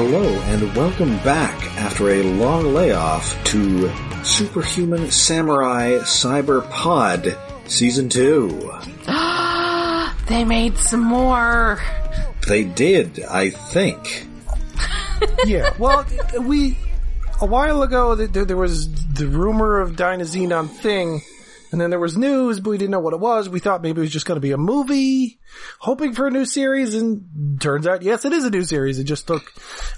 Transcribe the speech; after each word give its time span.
hello 0.00 0.22
and 0.22 0.76
welcome 0.76 1.16
back 1.24 1.60
after 1.76 2.10
a 2.10 2.22
long 2.22 2.72
layoff 2.72 3.34
to 3.42 3.92
Superhuman 4.22 5.10
Samurai 5.10 5.94
Cyber 6.02 6.70
Pod 6.70 7.36
Season 7.66 8.08
2. 8.08 8.48
they 10.28 10.44
made 10.44 10.78
some 10.78 11.00
more. 11.00 11.82
They 12.46 12.62
did, 12.62 13.24
I 13.24 13.50
think. 13.50 14.28
yeah, 15.44 15.74
well, 15.80 16.06
we, 16.42 16.78
a 17.40 17.46
while 17.46 17.82
ago, 17.82 18.14
there, 18.14 18.44
there 18.44 18.56
was 18.56 18.88
the 19.14 19.26
rumor 19.26 19.80
of 19.80 19.96
Dynazenon 19.96 20.70
thing, 20.70 21.22
and 21.70 21.80
then 21.80 21.90
there 21.90 21.98
was 21.98 22.16
news, 22.16 22.60
but 22.60 22.70
we 22.70 22.78
didn't 22.78 22.90
know 22.90 23.00
what 23.00 23.14
it 23.14 23.20
was. 23.20 23.48
We 23.48 23.60
thought 23.60 23.82
maybe 23.82 24.00
it 24.00 24.02
was 24.02 24.12
just 24.12 24.26
going 24.26 24.36
to 24.36 24.40
be 24.40 24.52
a 24.52 24.56
movie, 24.58 25.38
hoping 25.78 26.14
for 26.14 26.26
a 26.26 26.30
new 26.30 26.44
series, 26.44 26.94
and 26.94 27.60
turns 27.60 27.86
out, 27.86 28.02
yes, 28.02 28.24
it 28.24 28.32
is 28.32 28.44
a 28.44 28.50
new 28.50 28.64
series. 28.64 28.98
It 28.98 29.04
just 29.04 29.26
took 29.26 29.52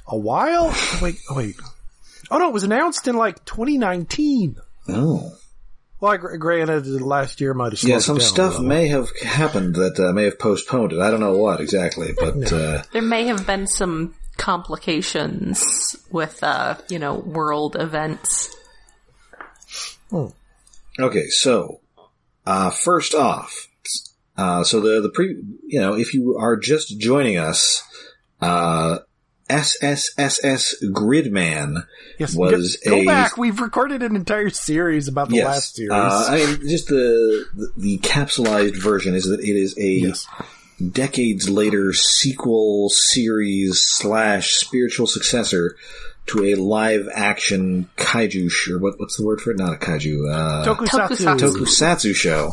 a 0.06 0.16
while. 0.16 0.74
Wait, 1.00 1.16
wait. 1.30 1.56
Oh 2.30 2.38
no, 2.38 2.48
it 2.48 2.52
was 2.52 2.64
announced 2.64 3.08
in 3.08 3.16
like 3.16 3.44
2019. 3.44 4.56
Oh. 4.88 5.32
Well, 6.00 6.12
I 6.12 6.16
gr- 6.16 6.36
granted, 6.36 6.86
last 7.02 7.40
year 7.40 7.52
might 7.52 7.72
have 7.72 7.82
Yeah, 7.82 7.98
some 7.98 8.16
down 8.18 8.26
stuff 8.26 8.60
may 8.60 8.88
have 8.88 9.10
happened 9.20 9.74
that 9.74 10.00
uh, 10.00 10.12
may 10.12 10.24
have 10.24 10.38
postponed 10.38 10.92
it. 10.92 11.00
I 11.00 11.10
don't 11.10 11.20
know 11.20 11.36
what 11.36 11.60
exactly, 11.60 12.12
but 12.18 12.50
uh, 12.52 12.82
There 12.92 13.02
may 13.02 13.26
have 13.26 13.46
been 13.46 13.66
some 13.66 14.14
complications 14.38 15.96
with, 16.10 16.42
uh, 16.42 16.76
you 16.88 16.98
know, 16.98 17.14
world 17.14 17.76
events. 17.78 18.54
Okay, 21.02 21.28
so 21.28 21.80
uh, 22.46 22.70
first 22.70 23.14
off, 23.14 23.68
uh, 24.36 24.64
so 24.64 24.80
the 24.80 25.00
the 25.00 25.10
pre, 25.10 25.42
you 25.66 25.80
know, 25.80 25.94
if 25.94 26.14
you 26.14 26.36
are 26.38 26.56
just 26.56 26.98
joining 26.98 27.38
us, 27.38 27.82
uh, 28.40 28.98
SSSS 29.50 30.74
Gridman 30.92 31.86
Yes, 32.18 32.36
was 32.36 32.76
go, 32.84 32.90
go 32.90 32.96
a 33.02 33.06
back. 33.06 33.36
We've 33.36 33.60
recorded 33.60 34.02
an 34.02 34.14
entire 34.14 34.50
series 34.50 35.08
about 35.08 35.28
the 35.28 35.36
yes, 35.36 35.46
last 35.46 35.74
series. 35.74 35.90
Uh, 35.92 36.26
I 36.28 36.36
mean, 36.36 36.68
just 36.68 36.88
the, 36.88 37.46
the 37.54 37.72
the 37.76 37.98
capsulized 37.98 38.76
version 38.76 39.14
is 39.14 39.24
that 39.24 39.40
it 39.40 39.56
is 39.56 39.76
a 39.78 39.90
yes. 39.90 40.26
decades 40.92 41.48
later 41.48 41.92
sequel 41.92 42.88
series 42.90 43.82
slash 43.82 44.52
spiritual 44.54 45.06
successor 45.06 45.76
to 46.26 46.44
a 46.44 46.54
live 46.54 47.08
action 47.12 47.88
kaiju 47.96 48.50
sh- 48.50 48.70
or 48.70 48.78
what 48.78 48.94
what's 48.98 49.16
the 49.16 49.26
word 49.26 49.40
for 49.40 49.50
it? 49.50 49.58
Not 49.58 49.74
a 49.74 49.76
kaiju. 49.76 50.32
Uh, 50.32 50.64
Tokusatsu, 50.64 51.36
Tokusatsu. 51.36 51.56
tokusatsu 51.56 52.14
show. 52.14 52.52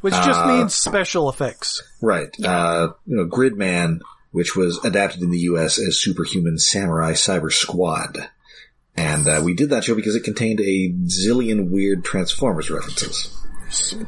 which 0.00 0.14
just 0.14 0.40
uh, 0.40 0.46
means 0.46 0.74
special 0.74 1.28
effects. 1.30 1.82
Right. 2.02 2.28
Uh, 2.44 2.88
you 3.06 3.16
know, 3.16 3.26
Gridman, 3.26 4.00
which 4.32 4.54
was 4.54 4.84
adapted 4.84 5.22
in 5.22 5.30
the 5.30 5.38
U.S. 5.40 5.78
as 5.78 6.00
Superhuman 6.00 6.58
Samurai 6.58 7.12
Cyber 7.12 7.52
Squad. 7.52 8.28
And 8.96 9.26
uh, 9.26 9.40
we 9.44 9.54
did 9.54 9.70
that 9.70 9.84
show 9.84 9.94
because 9.94 10.14
it 10.14 10.22
contained 10.24 10.60
a 10.60 10.92
zillion 11.06 11.70
weird 11.70 12.04
Transformers 12.04 12.70
references. 12.70 13.34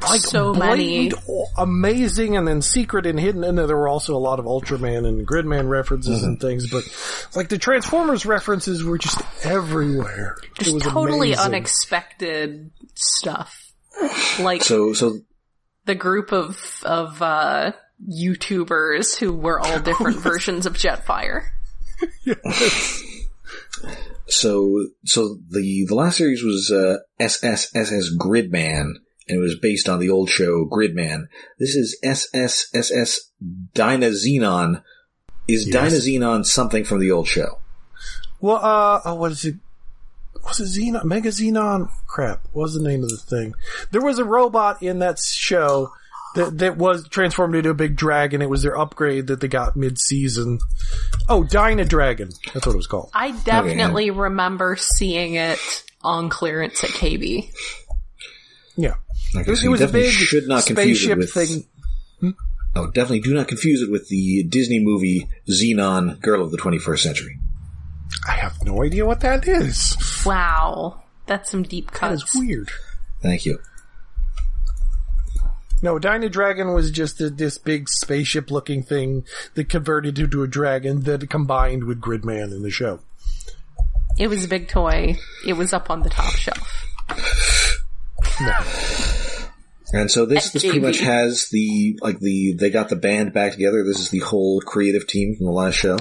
Like 0.02 0.20
So 0.20 0.52
many. 0.54 1.08
blatant, 1.08 1.24
o- 1.28 1.46
amazing, 1.58 2.36
and 2.36 2.46
then 2.46 2.62
secret 2.62 3.06
and 3.06 3.18
hidden. 3.18 3.42
And 3.44 3.56
there 3.58 3.76
were 3.76 3.88
also 3.88 4.14
a 4.14 4.18
lot 4.18 4.38
of 4.38 4.44
Ultraman 4.44 5.06
and 5.06 5.26
Gridman 5.26 5.68
references 5.68 6.22
and 6.22 6.38
Mm-hmm. 6.38 6.46
things. 6.46 6.70
But 6.70 6.84
like 7.36 7.48
the 7.48 7.58
Transformers 7.58 8.26
references 8.26 8.84
were 8.84 8.98
just 8.98 9.20
everywhere. 9.44 10.36
it 10.58 10.64
Just 10.64 10.74
was 10.74 10.82
totally 10.84 11.32
amazing. 11.32 11.44
unexpected 11.54 12.70
stuff. 12.94 13.72
Like 14.38 14.62
So, 14.62 14.92
so 14.92 15.20
the 15.86 15.94
group 15.94 16.32
of, 16.32 16.82
of, 16.84 17.20
uh, 17.22 17.72
YouTubers 18.12 19.16
who 19.16 19.32
were 19.32 19.58
all 19.58 19.80
different 19.80 20.16
versions 20.20 20.66
of 20.66 20.74
Jetfire. 20.74 21.44
So, 24.28 24.86
so 25.04 25.38
the 25.50 25.84
the 25.88 25.94
last 25.94 26.16
series 26.16 26.42
was 26.42 26.70
uh, 26.72 26.96
SSSS 27.20 28.16
Gridman, 28.18 28.94
and 29.28 29.38
it 29.38 29.40
was 29.40 29.58
based 29.58 29.88
on 29.88 29.98
the 29.98 30.10
old 30.10 30.30
show 30.30 30.64
Gridman. 30.66 31.28
This 31.58 31.74
is 31.74 31.98
SSSS 32.04 33.18
Dynazenon. 33.74 34.82
Is 35.48 35.68
Yes. 35.68 35.92
Dynazenon 35.94 36.44
something 36.44 36.84
from 36.84 37.00
the 37.00 37.10
old 37.10 37.28
show? 37.28 37.58
Well, 38.40 38.56
uh, 38.56 39.00
oh, 39.04 39.14
what 39.14 39.32
is 39.32 39.44
it? 39.44 39.56
Was 40.44 40.60
it 40.60 40.80
Xenon? 40.80 41.04
Mega 41.04 41.30
Xenon? 41.30 41.88
Crap. 42.06 42.46
What 42.52 42.62
was 42.62 42.74
the 42.74 42.82
name 42.82 43.02
of 43.02 43.08
the 43.10 43.16
thing? 43.16 43.54
There 43.90 44.02
was 44.02 44.18
a 44.18 44.24
robot 44.24 44.82
in 44.82 45.00
that 45.00 45.18
show 45.18 45.90
that, 46.36 46.58
that 46.58 46.76
was 46.76 47.08
transformed 47.08 47.56
into 47.56 47.70
a 47.70 47.74
big 47.74 47.96
dragon. 47.96 48.42
It 48.42 48.50
was 48.50 48.62
their 48.62 48.78
upgrade 48.78 49.26
that 49.28 49.40
they 49.40 49.48
got 49.48 49.76
mid-season. 49.76 50.60
Oh, 51.28 51.42
Dyna 51.42 51.84
Dragon. 51.84 52.30
That's 52.52 52.66
what 52.66 52.74
it 52.74 52.76
was 52.76 52.86
called. 52.86 53.10
I 53.14 53.32
definitely 53.32 54.10
remember 54.10 54.76
seeing 54.76 55.34
it 55.34 55.58
on 56.02 56.28
clearance 56.28 56.84
at 56.84 56.90
KB. 56.90 57.50
Yeah. 58.76 58.94
Okay, 59.36 59.52
It, 59.52 59.56
so 59.56 59.66
it 59.66 59.68
was 59.68 59.80
a 59.80 59.88
big 59.88 60.12
should 60.12 60.48
not 60.48 60.62
spaceship 60.62 61.18
with 61.18 61.32
thing. 61.32 61.64
Hmm? 62.20 62.30
Oh, 62.74 62.86
definitely 62.86 63.20
do 63.20 63.34
not 63.34 63.48
confuse 63.48 63.82
it 63.82 63.90
with 63.90 64.08
the 64.08 64.44
Disney 64.44 64.80
movie 64.80 65.28
Xenon, 65.48 66.20
Girl 66.20 66.42
of 66.42 66.50
the 66.50 66.58
21st 66.58 66.98
Century. 66.98 67.38
I 68.26 68.32
have 68.32 68.64
no 68.64 68.82
idea 68.82 69.06
what 69.06 69.20
that 69.20 69.46
is. 69.48 69.96
Wow. 70.24 71.02
That's 71.26 71.50
some 71.50 71.62
deep 71.62 71.90
cuts. 71.90 72.22
That 72.22 72.28
is 72.28 72.46
weird. 72.46 72.70
Thank 73.20 73.46
you. 73.46 73.58
No, 75.82 75.98
Dyna 75.98 76.28
Dragon 76.28 76.72
was 76.72 76.90
just 76.90 77.20
a, 77.20 77.28
this 77.28 77.58
big 77.58 77.88
spaceship 77.88 78.50
looking 78.50 78.82
thing 78.82 79.24
that 79.54 79.68
converted 79.68 80.18
into 80.18 80.42
a 80.42 80.48
dragon 80.48 81.02
that 81.02 81.28
combined 81.28 81.84
with 81.84 82.00
Gridman 82.00 82.52
in 82.52 82.62
the 82.62 82.70
show. 82.70 83.00
It 84.18 84.28
was 84.28 84.44
a 84.44 84.48
big 84.48 84.68
toy. 84.68 85.16
It 85.46 85.52
was 85.54 85.72
up 85.72 85.90
on 85.90 86.02
the 86.02 86.10
top 86.10 86.32
shelf. 86.32 86.82
And 89.96 90.10
so 90.10 90.26
this, 90.26 90.50
this 90.50 90.62
pretty 90.62 90.80
much 90.80 90.98
has 90.98 91.48
the, 91.50 91.98
like 92.02 92.18
the, 92.20 92.54
they 92.54 92.70
got 92.70 92.88
the 92.88 92.96
band 92.96 93.32
back 93.32 93.52
together. 93.52 93.84
This 93.84 93.98
is 94.00 94.10
the 94.10 94.18
whole 94.20 94.60
creative 94.60 95.06
team 95.06 95.34
from 95.36 95.46
the 95.46 95.52
last 95.52 95.74
show. 95.74 95.98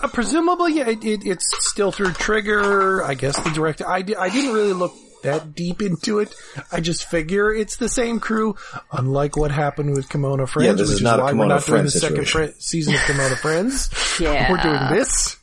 Uh, 0.00 0.08
presumably, 0.08 0.74
yeah, 0.74 0.88
it, 0.88 1.04
it, 1.04 1.26
it's 1.26 1.46
still 1.68 1.90
through 1.90 2.12
Trigger. 2.12 3.02
I 3.02 3.14
guess 3.14 3.38
the 3.42 3.50
director. 3.50 3.88
I, 3.88 4.02
di- 4.02 4.14
I 4.16 4.28
didn't 4.30 4.54
really 4.54 4.72
look 4.72 4.94
that 5.24 5.56
deep 5.56 5.82
into 5.82 6.20
it. 6.20 6.32
I 6.70 6.78
just 6.80 7.06
figure 7.10 7.52
it's 7.52 7.76
the 7.78 7.88
same 7.88 8.20
crew. 8.20 8.54
Unlike 8.92 9.36
what 9.36 9.50
happened 9.50 9.90
with 9.96 10.08
Kemono 10.08 10.48
Friends, 10.48 10.66
Yeah, 10.66 10.72
this 10.74 10.88
which 10.88 10.96
is 10.98 11.02
not 11.02 11.18
a 11.18 11.22
why 11.24 11.32
Kemono 11.32 11.38
we're 11.38 11.46
not 11.48 11.66
doing 11.66 11.84
the 11.84 11.90
Friends 11.90 12.00
second 12.00 12.16
situation. 12.26 12.52
fri- 12.52 12.60
season 12.60 12.94
of 12.94 13.00
Kemono 13.00 13.36
Friends. 13.38 13.90
Yeah. 14.20 14.50
We're 14.50 14.62
doing 14.62 14.98
this. 14.98 15.36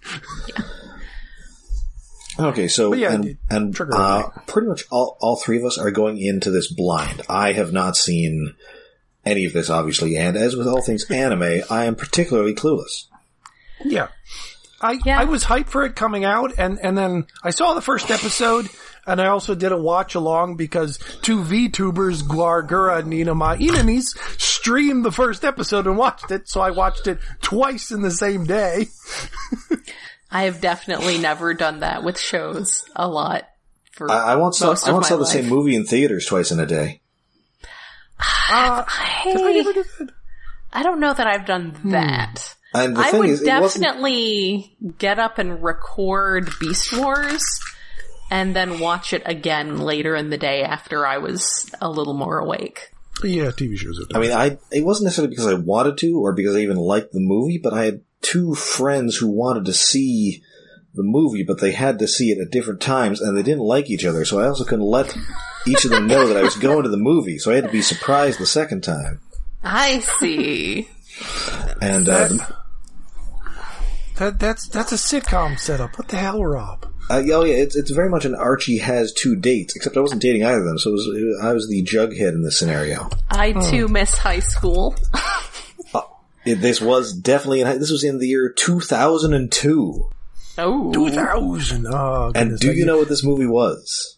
Okay, 2.37 2.67
so 2.67 2.89
But 2.89 2.99
yeah, 2.99 3.13
and 3.13 3.37
and 3.49 3.79
uh, 3.79 4.29
pretty 4.47 4.67
much 4.67 4.83
all 4.91 5.17
all 5.21 5.37
three 5.37 5.57
of 5.57 5.65
us 5.65 5.77
are 5.77 5.91
going 5.91 6.19
into 6.19 6.51
this 6.51 6.71
blind. 6.71 7.21
I 7.29 7.53
have 7.53 7.71
not 7.71 7.95
seen 7.95 8.55
any 9.25 9.45
of 9.45 9.53
this, 9.53 9.69
obviously, 9.69 10.17
and 10.17 10.37
as 10.37 10.55
with 10.55 10.67
all 10.67 10.81
things 10.81 11.09
anime, 11.09 11.61
I 11.69 11.85
am 11.85 11.95
particularly 11.95 12.53
clueless. 12.53 13.05
Yeah. 13.83 14.07
I, 14.81 14.99
Yeah. 15.05 15.19
I 15.19 15.23
was 15.23 15.45
hyped 15.45 15.69
for 15.69 15.83
it 15.85 15.95
coming 15.95 16.25
out 16.25 16.53
and, 16.57 16.77
and 16.83 16.97
then 16.97 17.27
I 17.43 17.49
saw 17.51 17.73
the 17.73 17.81
first 17.81 18.11
episode 18.11 18.69
and 19.07 19.21
I 19.21 19.27
also 19.27 19.55
did 19.55 19.71
a 19.71 19.77
watch 19.77 20.15
along 20.15 20.57
because 20.57 20.97
two 21.21 21.43
VTubers, 21.43 22.23
Gawr 22.23 22.67
Gura 22.67 22.99
and 22.99 23.11
Ninomae 23.11 23.57
Ina'nis, 23.59 24.17
streamed 24.39 25.05
the 25.05 25.11
first 25.11 25.45
episode 25.45 25.85
and 25.85 25.97
watched 25.97 26.31
it, 26.31 26.49
so 26.49 26.59
I 26.59 26.71
watched 26.71 27.07
it 27.07 27.19
twice 27.41 27.91
in 27.91 28.01
the 28.01 28.11
same 28.11 28.45
day. 28.45 28.87
I 30.35 30.43
have 30.43 30.59
definitely 30.59 31.17
never 31.17 31.53
done 31.53 31.79
that 31.79 32.03
with 32.03 32.19
shows 32.19 32.83
a 32.93 33.07
lot. 33.07 33.47
For 33.93 34.11
I, 34.11 34.33
I 34.33 34.35
once 34.35 34.57
saw 34.57 34.65
most 34.67 34.85
I 34.85 34.89
of 34.89 34.95
once 34.95 35.05
my 35.05 35.09
saw 35.11 35.15
the 35.15 35.23
life. 35.23 35.31
same 35.31 35.47
movie 35.47 35.77
in 35.77 35.85
theaters 35.85 36.25
twice 36.25 36.51
in 36.51 36.59
a 36.59 36.65
day. 36.65 36.99
Uh, 38.19 38.83
Hey, 38.83 39.31
I 39.33 39.53
do 39.63 39.63
that? 39.73 40.09
I 40.73 40.83
don't 40.83 40.99
know 40.99 41.13
that 41.13 41.25
I've 41.25 41.45
done 41.45 41.77
that. 41.85 42.53
And 42.73 42.97
the 42.97 42.99
I 42.99 43.11
thing 43.11 43.19
would 43.21 43.29
is, 43.29 43.41
definitely 43.43 44.75
get 44.97 45.19
up 45.19 45.37
and 45.37 45.63
record 45.63 46.49
Beast 46.59 46.91
Wars 46.91 47.41
and 48.29 48.53
then 48.53 48.79
watch 48.79 49.13
it 49.13 49.23
again 49.25 49.77
later 49.77 50.17
in 50.17 50.31
the 50.31 50.37
day 50.37 50.63
after 50.63 51.07
I 51.07 51.19
was 51.19 51.71
a 51.79 51.89
little 51.89 52.13
more 52.13 52.39
awake. 52.39 52.91
Yeah, 53.23 53.51
TV 53.51 53.77
shows 53.77 54.01
are 54.01 54.17
I 54.17 54.19
mean, 54.19 54.33
I 54.33 54.57
it 54.69 54.83
wasn't 54.83 55.05
necessarily 55.05 55.29
because 55.29 55.47
I 55.47 55.53
wanted 55.53 55.97
to 55.99 56.19
or 56.19 56.33
because 56.33 56.57
I 56.57 56.59
even 56.59 56.75
liked 56.75 57.13
the 57.13 57.21
movie, 57.21 57.57
but 57.57 57.73
I 57.73 57.85
had 57.85 58.01
two 58.25 58.55
friends 58.55 59.15
who 59.17 59.27
wanted 59.27 59.65
to 59.65 59.73
see 59.73 60.41
the 60.95 61.03
movie, 61.03 61.43
but 61.43 61.59
they 61.61 61.71
had 61.73 61.99
to 61.99 62.07
see 62.07 62.31
it 62.31 62.39
at 62.39 62.51
different 62.51 62.81
times, 62.81 63.21
and 63.21 63.37
they 63.37 63.43
didn't 63.43 63.63
like 63.63 63.89
each 63.89 64.05
other. 64.05 64.25
So 64.25 64.39
I 64.39 64.47
also 64.47 64.63
couldn't 64.63 64.85
let 64.85 65.15
each 65.67 65.85
of 65.85 65.91
them 65.91 66.07
know 66.07 66.27
that 66.27 66.37
I 66.37 66.41
was 66.41 66.55
going 66.55 66.83
to 66.83 66.89
the 66.89 66.97
movie. 66.97 67.37
So 67.37 67.51
I 67.51 67.55
had 67.55 67.65
to 67.65 67.71
be 67.71 67.81
surprised 67.81 68.39
the 68.39 68.45
second 68.47 68.81
time. 68.81 69.19
I 69.63 69.99
see. 69.99 70.87
And 71.81 72.07
uh, 72.09 72.29
That, 74.17 74.39
that's, 74.39 74.67
that's 74.69 74.91
a 74.91 74.95
sitcom 74.95 75.59
setup. 75.59 75.97
What 75.97 76.07
the 76.07 76.17
hell, 76.17 76.43
Rob? 76.43 76.87
uh, 77.09 77.21
oh 77.33 77.43
yeah, 77.43 77.55
it's 77.55 77.75
it's 77.75 77.91
very 77.91 78.09
much 78.09 78.25
an 78.25 78.33
Archie 78.33 78.79
has 78.79 79.13
two 79.13 79.35
dates, 79.35 79.75
except 79.75 79.95
I 79.95 79.99
wasn't 79.99 80.23
dating 80.23 80.43
either 80.43 80.59
of 80.59 80.65
them. 80.65 80.79
So 80.79 80.89
it 80.89 80.93
was 80.93 81.39
I 81.43 81.53
was 81.53 81.67
the 81.69 81.83
jughead 81.83 82.29
in 82.29 82.41
this 82.41 82.57
scenario. 82.57 83.09
I 83.29 83.51
too 83.69 83.87
miss 83.87 84.17
high 84.17 84.39
school. 84.39 84.95
It, 86.45 86.55
this 86.61 86.79
was 86.81 87.13
definitely 87.13 87.61
in, 87.61 87.79
this 87.79 87.91
was 87.91 88.03
in 88.03 88.19
the 88.19 88.27
year 88.27 88.49
two 88.51 88.79
thousand 88.79 89.33
and 89.33 89.51
two. 89.51 90.09
Oh, 90.57 90.91
2000. 90.93 91.85
Oh, 91.87 92.31
And 92.33 92.57
do 92.57 92.71
you 92.71 92.85
know 92.85 92.97
what 92.97 93.09
this 93.09 93.23
movie 93.23 93.47
was? 93.47 94.17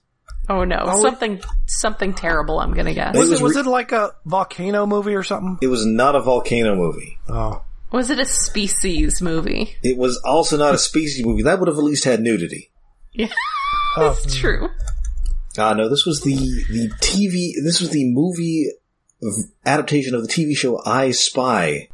oh 0.49 0.63
no, 0.63 0.77
Oh, 0.85 0.97
it- 0.99 1.01
something 1.01 1.41
something 1.65 2.13
terrible. 2.13 2.59
I'm 2.59 2.73
gonna 2.73 2.93
guess. 2.93 3.15
Was 3.15 3.29
was 3.31 3.39
it, 3.39 3.43
was 3.43 3.55
re- 3.55 3.61
it 3.61 3.65
like 3.65 3.91
a 3.91 4.11
volcano 4.25 4.85
movie 4.85 5.15
or 5.15 5.23
something? 5.23 5.57
It 5.61 5.67
was 5.67 5.85
not 5.85 6.15
a 6.15 6.21
volcano 6.21 6.75
movie. 6.75 7.17
Oh. 7.27 7.63
Was 7.91 8.09
it 8.11 8.19
a 8.19 8.25
species 8.25 9.21
movie? 9.21 9.75
It 9.81 9.97
was 9.97 10.21
also 10.25 10.57
not 10.57 10.75
a 10.75 10.77
species 10.77 11.25
movie. 11.25 11.43
That 11.43 11.59
would 11.59 11.69
have 11.69 11.77
at 11.77 11.83
least 11.83 12.03
had 12.03 12.19
nudity. 12.21 12.69
Yeah, 13.13 13.27
Oh. 13.95 14.15
true. 14.29 14.69
Ah, 15.57 15.73
no, 15.73 15.89
this 15.89 16.05
was 16.05 16.21
the 16.21 16.35
the 16.35 16.89
TV. 17.01 17.53
This 17.63 17.79
was 17.81 17.89
the 17.89 18.05
movie 18.11 18.69
adaptation 19.65 20.15
of 20.15 20.21
the 20.21 20.27
TV 20.27 20.55
show 20.55 20.79
I 20.85 21.11
Spy, 21.11 21.89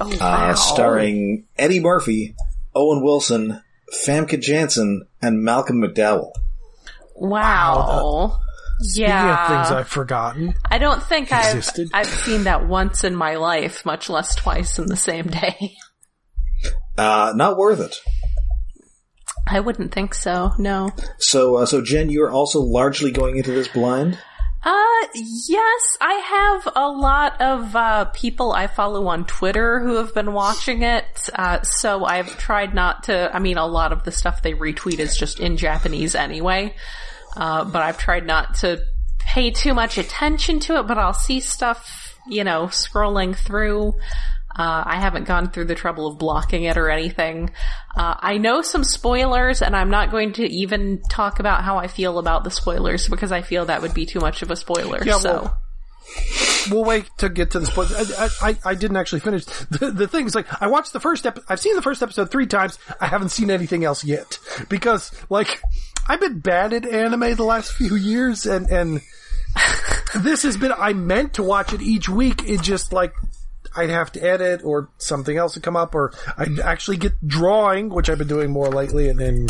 Oh 0.00 0.16
uh, 0.20 0.54
starring 0.54 1.46
Eddie 1.56 1.80
Murphy, 1.80 2.34
Owen 2.74 3.02
Wilson, 3.02 3.62
Famke 4.04 4.40
Janssen, 4.40 5.06
and 5.22 5.42
Malcolm 5.42 5.80
McDowell. 5.80 6.30
Wow. 7.14 8.38
Speaking 8.80 9.08
Yeah. 9.08 9.42
of 9.42 9.48
things 9.68 9.78
I've 9.78 9.88
forgotten. 9.88 10.54
I 10.70 10.78
don't 10.78 11.02
think 11.02 11.30
I've. 11.32 11.68
I've 11.94 12.06
seen 12.08 12.44
that 12.44 12.66
once 12.66 13.04
in 13.04 13.14
my 13.14 13.36
life, 13.36 13.86
much 13.86 14.10
less 14.10 14.34
twice 14.34 14.78
in 14.78 14.86
the 14.86 14.96
same 14.96 15.26
day. 15.28 15.74
Uh, 16.98 17.32
not 17.36 17.56
worth 17.56 17.80
it. 17.80 17.96
I 19.46 19.60
wouldn't 19.60 19.92
think 19.92 20.14
so. 20.14 20.52
No. 20.58 20.90
So, 21.18 21.56
uh, 21.56 21.66
so 21.66 21.82
Jen, 21.82 22.08
you're 22.10 22.30
also 22.30 22.60
largely 22.60 23.10
going 23.12 23.36
into 23.36 23.52
this 23.52 23.68
blind. 23.68 24.18
Uh, 24.64 25.06
yes, 25.14 25.98
I 26.00 26.14
have 26.14 26.72
a 26.74 26.88
lot 26.88 27.38
of 27.42 27.76
uh, 27.76 28.04
people 28.06 28.50
I 28.52 28.66
follow 28.66 29.08
on 29.08 29.26
Twitter 29.26 29.78
who 29.80 29.96
have 29.96 30.14
been 30.14 30.32
watching 30.32 30.82
it. 30.82 31.28
Uh, 31.34 31.60
so 31.62 32.04
I've 32.06 32.38
tried 32.38 32.74
not 32.74 33.04
to. 33.04 33.30
I 33.34 33.40
mean, 33.40 33.58
a 33.58 33.66
lot 33.66 33.92
of 33.92 34.04
the 34.04 34.10
stuff 34.10 34.40
they 34.40 34.54
retweet 34.54 35.00
is 35.00 35.18
just 35.18 35.38
in 35.38 35.58
Japanese 35.58 36.14
anyway. 36.14 36.74
Uh, 37.36 37.64
but 37.64 37.82
I've 37.82 37.98
tried 37.98 38.26
not 38.26 38.54
to 38.56 38.82
pay 39.18 39.50
too 39.50 39.74
much 39.74 39.98
attention 39.98 40.60
to 40.60 40.78
it. 40.78 40.86
But 40.86 40.96
I'll 40.96 41.12
see 41.12 41.40
stuff, 41.40 42.18
you 42.26 42.42
know, 42.42 42.68
scrolling 42.68 43.36
through. 43.36 43.94
Uh, 44.56 44.84
I 44.86 45.00
haven't 45.00 45.24
gone 45.24 45.50
through 45.50 45.64
the 45.64 45.74
trouble 45.74 46.06
of 46.06 46.18
blocking 46.18 46.62
it 46.64 46.76
or 46.76 46.88
anything. 46.90 47.50
Uh, 47.96 48.14
I 48.18 48.38
know 48.38 48.62
some 48.62 48.84
spoilers, 48.84 49.62
and 49.62 49.74
I'm 49.74 49.90
not 49.90 50.10
going 50.10 50.34
to 50.34 50.44
even 50.44 51.02
talk 51.10 51.40
about 51.40 51.64
how 51.64 51.78
I 51.78 51.88
feel 51.88 52.18
about 52.18 52.44
the 52.44 52.50
spoilers 52.50 53.08
because 53.08 53.32
I 53.32 53.42
feel 53.42 53.66
that 53.66 53.82
would 53.82 53.94
be 53.94 54.06
too 54.06 54.20
much 54.20 54.42
of 54.42 54.50
a 54.50 54.56
spoiler. 54.56 55.02
Yeah, 55.04 55.18
so 55.18 55.32
well- 55.32 55.60
We'll 56.70 56.84
wait 56.84 57.10
to 57.18 57.28
get 57.28 57.50
to 57.52 57.60
the 57.60 57.66
spoilers. 57.66 58.12
I, 58.12 58.28
I, 58.50 58.58
I 58.64 58.74
didn't 58.74 58.96
actually 58.96 59.20
finish. 59.20 59.44
The, 59.44 59.90
the 59.90 60.06
thing 60.08 60.26
is, 60.26 60.34
like, 60.34 60.46
I 60.62 60.66
watched 60.68 60.92
the 60.92 61.00
first 61.00 61.26
episode. 61.26 61.44
I've 61.48 61.60
seen 61.60 61.74
the 61.76 61.82
first 61.82 62.02
episode 62.02 62.30
three 62.30 62.46
times. 62.46 62.78
I 63.00 63.06
haven't 63.06 63.30
seen 63.30 63.50
anything 63.50 63.84
else 63.84 64.04
yet. 64.04 64.38
Because, 64.68 65.10
like, 65.28 65.60
I've 66.08 66.20
been 66.20 66.38
bad 66.40 66.72
at 66.72 66.86
anime 66.86 67.34
the 67.34 67.44
last 67.44 67.72
few 67.72 67.96
years, 67.96 68.46
and, 68.46 68.68
and 68.70 69.00
this 70.16 70.42
has 70.42 70.56
been, 70.56 70.72
I 70.76 70.92
meant 70.92 71.34
to 71.34 71.42
watch 71.42 71.72
it 71.72 71.82
each 71.82 72.08
week. 72.08 72.48
It 72.48 72.62
just, 72.62 72.92
like, 72.92 73.12
I'd 73.76 73.90
have 73.90 74.12
to 74.12 74.20
edit 74.22 74.62
or 74.64 74.88
something 74.98 75.36
else 75.36 75.54
would 75.56 75.64
come 75.64 75.76
up, 75.76 75.94
or 75.94 76.12
I'd 76.38 76.58
actually 76.60 76.96
get 76.98 77.12
drawing, 77.26 77.88
which 77.90 78.08
I've 78.08 78.18
been 78.18 78.28
doing 78.28 78.50
more 78.50 78.68
lately, 78.68 79.08
and 79.08 79.18
then 79.18 79.46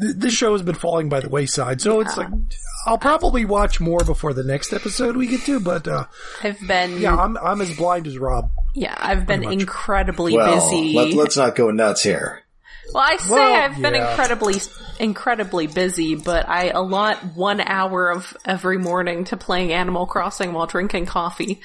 th- 0.00 0.16
this 0.16 0.32
show 0.34 0.52
has 0.52 0.62
been 0.62 0.74
falling 0.74 1.08
by 1.08 1.20
the 1.20 1.28
wayside. 1.28 1.80
So 1.80 2.00
it's 2.00 2.16
like, 2.16 2.28
I'll 2.86 2.98
probably 2.98 3.44
watch 3.44 3.80
more 3.80 4.00
before 4.04 4.32
the 4.32 4.44
next 4.44 4.72
episode 4.72 5.16
we 5.16 5.26
get 5.26 5.42
to, 5.42 5.60
but, 5.60 5.86
uh, 5.86 6.06
I've 6.42 6.58
been 6.66 6.92
yeah, 6.92 7.14
yeah, 7.14 7.16
I'm, 7.16 7.36
I'm 7.36 7.60
as 7.60 7.76
blind 7.76 8.06
as 8.06 8.16
Rob. 8.18 8.50
Yeah, 8.74 8.94
I've 8.96 9.26
been 9.26 9.42
much. 9.42 9.52
incredibly 9.52 10.34
Well, 10.34 10.54
busy. 10.54 10.94
let, 10.94 11.12
let's 11.14 11.36
not 11.36 11.54
go 11.56 11.70
nuts 11.70 12.02
here. 12.02 12.42
Well, 12.94 13.02
I 13.06 13.16
say 13.18 13.34
Well, 13.34 13.62
I've 13.64 13.82
been 13.82 13.94
yeah. 13.94 14.10
incredibly, 14.10 14.54
incredibly 14.98 15.66
busy, 15.66 16.14
but 16.14 16.48
I 16.48 16.68
allot 16.70 17.18
one 17.36 17.60
hour 17.60 18.10
of 18.10 18.34
every 18.46 18.78
morning 18.78 19.24
to 19.24 19.36
playing 19.36 19.72
Animal 19.72 20.06
Crossing 20.06 20.54
while 20.54 20.66
drinking 20.66 21.04
coffee. 21.06 21.60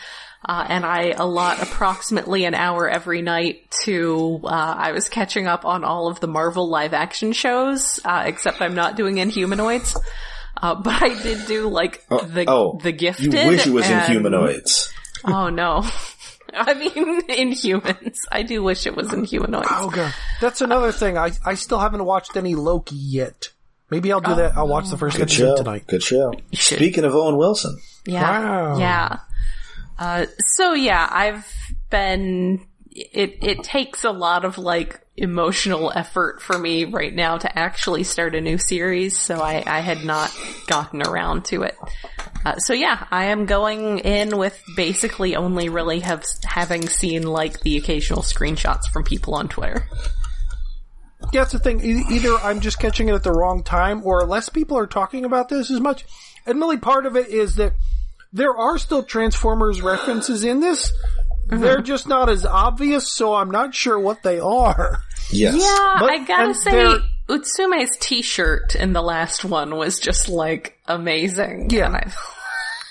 Uh, 0.46 0.66
and 0.68 0.86
I 0.86 1.12
allot 1.12 1.62
approximately 1.62 2.44
an 2.46 2.54
hour 2.54 2.90
every 2.90 3.22
night 3.22 3.72
to, 3.86 4.42
uh, 4.44 4.48
I 4.78 4.92
was 4.92 5.08
catching 5.08 5.48
up 5.48 5.64
on 5.66 5.84
all 5.86 6.08
of 6.10 6.20
the 6.20 6.28
Marvel 6.28 6.70
live 6.70 6.94
action 6.94 7.32
shows, 7.32 8.00
uh, 8.04 8.24
except 8.26 8.62
I'm 8.62 8.76
not 8.76 8.98
doing 8.98 9.16
Inhumanoids. 9.16 9.96
Uh, 10.62 10.76
but 10.76 11.02
I 11.02 11.22
did 11.24 11.48
do 11.48 11.70
like 11.70 12.06
the, 12.10 12.46
oh, 12.48 12.78
the 12.84 12.92
You 13.20 13.32
wish 13.32 13.68
it 13.68 13.74
was 13.74 13.86
and- 13.86 14.14
Inhumanoids. 14.26 14.90
Oh 15.26 15.50
no. 15.50 15.86
I 16.54 16.74
mean, 16.76 17.22
Inhumans. 17.24 18.18
I 18.32 18.44
do 18.44 18.62
wish 18.62 18.86
it 18.86 18.96
was 18.96 19.08
Inhumanoids. 19.08 19.66
Oh 19.72 19.90
god, 19.90 20.14
that's 20.40 20.62
another 20.62 20.92
thing. 20.92 21.18
I 21.18 21.32
I 21.46 21.56
still 21.56 21.80
haven't 21.80 22.06
watched 22.06 22.36
any 22.38 22.54
Loki 22.54 22.96
yet. 22.96 23.50
Maybe 23.90 24.12
I'll 24.12 24.22
do 24.22 24.36
that. 24.36 24.56
I'll 24.56 24.68
watch 24.68 24.90
the 24.90 24.98
first 24.98 25.18
Good 25.18 25.24
episode 25.24 25.44
show. 25.44 25.56
tonight. 25.58 25.88
Good 25.88 26.04
show. 26.04 26.34
Speaking 26.54 27.04
of 27.06 27.16
Owen 27.16 27.38
Wilson, 27.38 27.78
Yeah. 28.06 28.22
Wow. 28.24 28.78
Yeah. 28.78 29.20
Uh, 29.98 30.26
so 30.40 30.74
yeah, 30.74 31.08
I've 31.10 31.46
been, 31.90 32.66
it, 32.92 33.38
it 33.42 33.64
takes 33.64 34.04
a 34.04 34.12
lot 34.12 34.46
of 34.46 34.58
like 34.58 35.00
emotional 35.16 35.92
effort 35.96 36.42
for 36.42 36.58
me 36.58 36.86
right 36.86 37.14
now 37.14 37.38
to 37.38 37.60
actually 37.60 38.04
start 38.04 38.34
a 38.36 38.42
new 38.42 38.58
series, 38.58 39.18
so 39.18 39.40
I, 39.40 39.64
I 39.66 39.80
had 39.80 40.04
not 40.04 40.36
gotten 40.68 41.06
around 41.06 41.46
to 41.46 41.64
it. 41.64 41.76
Uh, 42.46 42.58
so 42.58 42.74
yeah, 42.74 43.08
I 43.12 43.26
am 43.26 43.46
going 43.46 44.00
in 44.00 44.38
with 44.38 44.62
basically 44.76 45.36
only 45.36 45.70
really 45.70 46.00
have, 46.02 46.26
having 46.44 46.88
seen 46.88 47.24
like 47.24 47.62
the 47.62 47.78
occasional 47.78 48.22
screenshots 48.22 48.88
from 48.92 49.04
people 49.04 49.36
on 49.36 49.48
Twitter. 49.48 49.88
Yeah, 51.32 51.42
that's 51.42 51.54
the 51.54 51.60
thing. 51.60 51.80
Either 51.82 52.36
I'm 52.36 52.60
just 52.60 52.80
catching 52.80 53.08
it 53.08 53.14
at 53.14 53.24
the 53.24 53.32
wrong 53.32 53.64
time, 53.64 54.06
or 54.06 54.26
less 54.26 54.50
people 54.50 54.78
are 54.78 54.88
talking 54.88 55.24
about 55.24 55.48
this 55.48 55.72
as 55.72 55.80
much. 55.80 56.06
And 56.46 56.60
really, 56.60 56.78
part 56.78 57.06
of 57.06 57.16
it 57.16 57.30
is 57.30 57.56
that 57.56 57.74
there 58.34 58.56
are 58.56 58.78
still 58.78 59.04
Transformers 59.04 59.82
references 59.82 60.44
in 60.44 60.60
this. 60.60 60.92
They're 61.48 61.78
mm-hmm. 61.78 61.84
just 61.84 62.08
not 62.08 62.30
as 62.30 62.46
obvious, 62.46 63.12
so 63.12 63.36
I'm 63.36 63.52
not 63.52 63.76
sure 63.76 64.00
what 64.00 64.24
they 64.24 64.40
are. 64.40 65.04
yes. 65.30 65.56
Yeah, 65.56 65.96
But- 66.00 66.10
I 66.10 66.24
gotta 66.26 66.54
say, 66.56 66.72
they're- 66.72 67.00
Utsumi's 67.30 67.96
t-shirt 68.02 68.76
in 68.76 68.92
the 68.92 69.02
last 69.02 69.46
one 69.46 69.76
was 69.76 69.98
just 70.00 70.28
like 70.28 70.78
amazing. 70.88 71.70
Yeah. 71.70 71.86
And 71.88 71.96
I- 71.96 72.12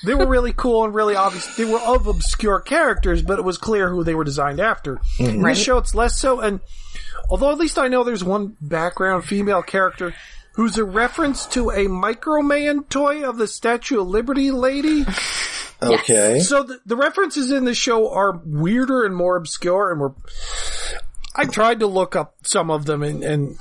They 0.05 0.15
were 0.15 0.27
really 0.27 0.53
cool 0.53 0.85
and 0.85 0.93
really 0.93 1.15
obvious. 1.15 1.55
They 1.57 1.65
were 1.65 1.79
of 1.79 2.09
obscure 2.09 2.59
characters, 2.59 3.23
but 3.23 3.39
it 3.39 3.45
was 3.45 3.57
clear 3.57 3.89
who 3.89 4.03
they 4.03 4.17
were 4.17 4.25
designed 4.25 4.59
after. 4.59 4.97
Mm-hmm. 4.97 5.25
In 5.27 5.43
Right. 5.43 5.55
this 5.55 5.63
show, 5.63 5.79
it's 5.79 5.95
less 5.95 6.19
so. 6.19 6.41
And 6.41 6.59
although 7.31 7.53
at 7.53 7.59
least 7.59 7.79
I 7.79 7.87
know 7.87 8.03
there's 8.03 8.25
one 8.25 8.57
background 8.61 9.25
female 9.25 9.63
character 9.63 10.13
who's 10.55 10.79
a 10.79 10.85
reference 10.85 11.47
to 11.47 11.71
a 11.71 11.87
Microman 11.87 12.89
toy 12.89 13.29
of 13.29 13.39
the 13.39 13.47
Statue 13.47 14.01
of 14.01 14.09
Liberty 14.09 14.51
lady. 14.51 15.05
Okay. 15.83 16.39
So 16.39 16.63
the, 16.63 16.79
the 16.87 16.97
references 16.97 17.51
in 17.51 17.65
the 17.65 17.75
show 17.75 18.13
are 18.13 18.41
weirder 18.45 19.05
and 19.05 19.17
more 19.17 19.37
obscure, 19.37 19.91
and 19.91 20.01
we're. 20.01 20.13
I 21.35 21.47
tried 21.47 21.81
to 21.81 21.87
look 21.87 22.15
up 22.15 22.37
some 22.45 22.71
of 22.71 22.85
them, 22.85 23.03
and, 23.03 23.25
and 23.25 23.59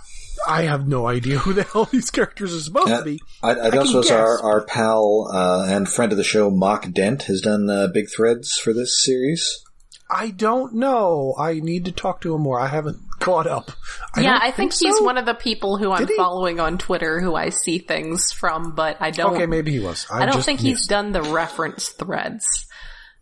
I 0.47 0.63
have 0.63 0.87
no 0.87 1.07
idea 1.07 1.39
who 1.39 1.53
the 1.53 1.63
hell 1.73 1.85
these 1.85 2.11
characters 2.11 2.53
are 2.53 2.59
supposed 2.59 2.91
Uh, 2.91 2.99
to 2.99 3.05
be. 3.05 3.19
I, 3.41 3.51
I, 3.51 3.69
can 3.71 3.85
don't 3.85 4.11
our, 4.11 4.39
our 4.39 4.61
pal 4.61 5.31
uh, 5.33 5.65
and 5.67 5.89
friend 5.89 6.11
of 6.11 6.17
the 6.17 6.23
show, 6.23 6.51
Mock 6.51 6.91
Dent, 6.91 7.23
has 7.23 7.41
done 7.41 7.69
uh, 7.69 7.87
big 7.87 8.09
threads 8.09 8.57
for 8.57 8.73
this 8.73 9.01
series. 9.03 9.63
I 10.09 10.29
don't 10.29 10.75
know. 10.75 11.33
I 11.39 11.55
need 11.55 11.85
to 11.85 11.91
talk 11.91 12.21
to 12.21 12.35
him 12.35 12.41
more. 12.41 12.59
I 12.59 12.67
haven't 12.67 12.99
caught 13.21 13.47
up. 13.47 13.71
I 14.15 14.21
yeah, 14.21 14.39
I 14.41 14.51
think, 14.51 14.73
he's 14.73 14.97
so. 14.97 15.03
one 15.03 15.17
of 15.17 15.25
the 15.25 15.33
people 15.33 15.77
who 15.77 15.91
I'm 15.91 16.07
he? 16.07 16.15
following 16.15 16.59
on 16.59 16.77
Twitter 16.77 17.21
who 17.21 17.35
I 17.35 17.49
see 17.49 17.77
things 17.77 18.31
from, 18.31 18.75
but 18.75 18.97
I 18.99 19.11
don't. 19.11 19.35
Okay, 19.35 19.45
maybe 19.45 19.71
he 19.71 19.79
was. 19.79 20.05
I, 20.11 20.23
I 20.23 20.25
don't 20.25 20.35
just 20.35 20.45
think 20.45 20.59
he's 20.59 20.87
done 20.87 21.11
the 21.11 21.21
reference 21.21 21.89
threads. 21.89 22.45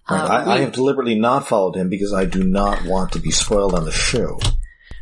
Right, 0.10 0.22
I, 0.22 0.56
I 0.56 0.60
have 0.62 0.72
deliberately 0.72 1.20
not 1.20 1.48
followed 1.48 1.76
him 1.76 1.90
because 1.90 2.14
I 2.14 2.26
do 2.26 2.44
not 2.44 2.84
want 2.86 3.12
to 3.12 3.20
be 3.20 3.30
spoiled 3.30 3.76
on 3.76 3.86
the 3.86 3.92
show. 3.92 4.40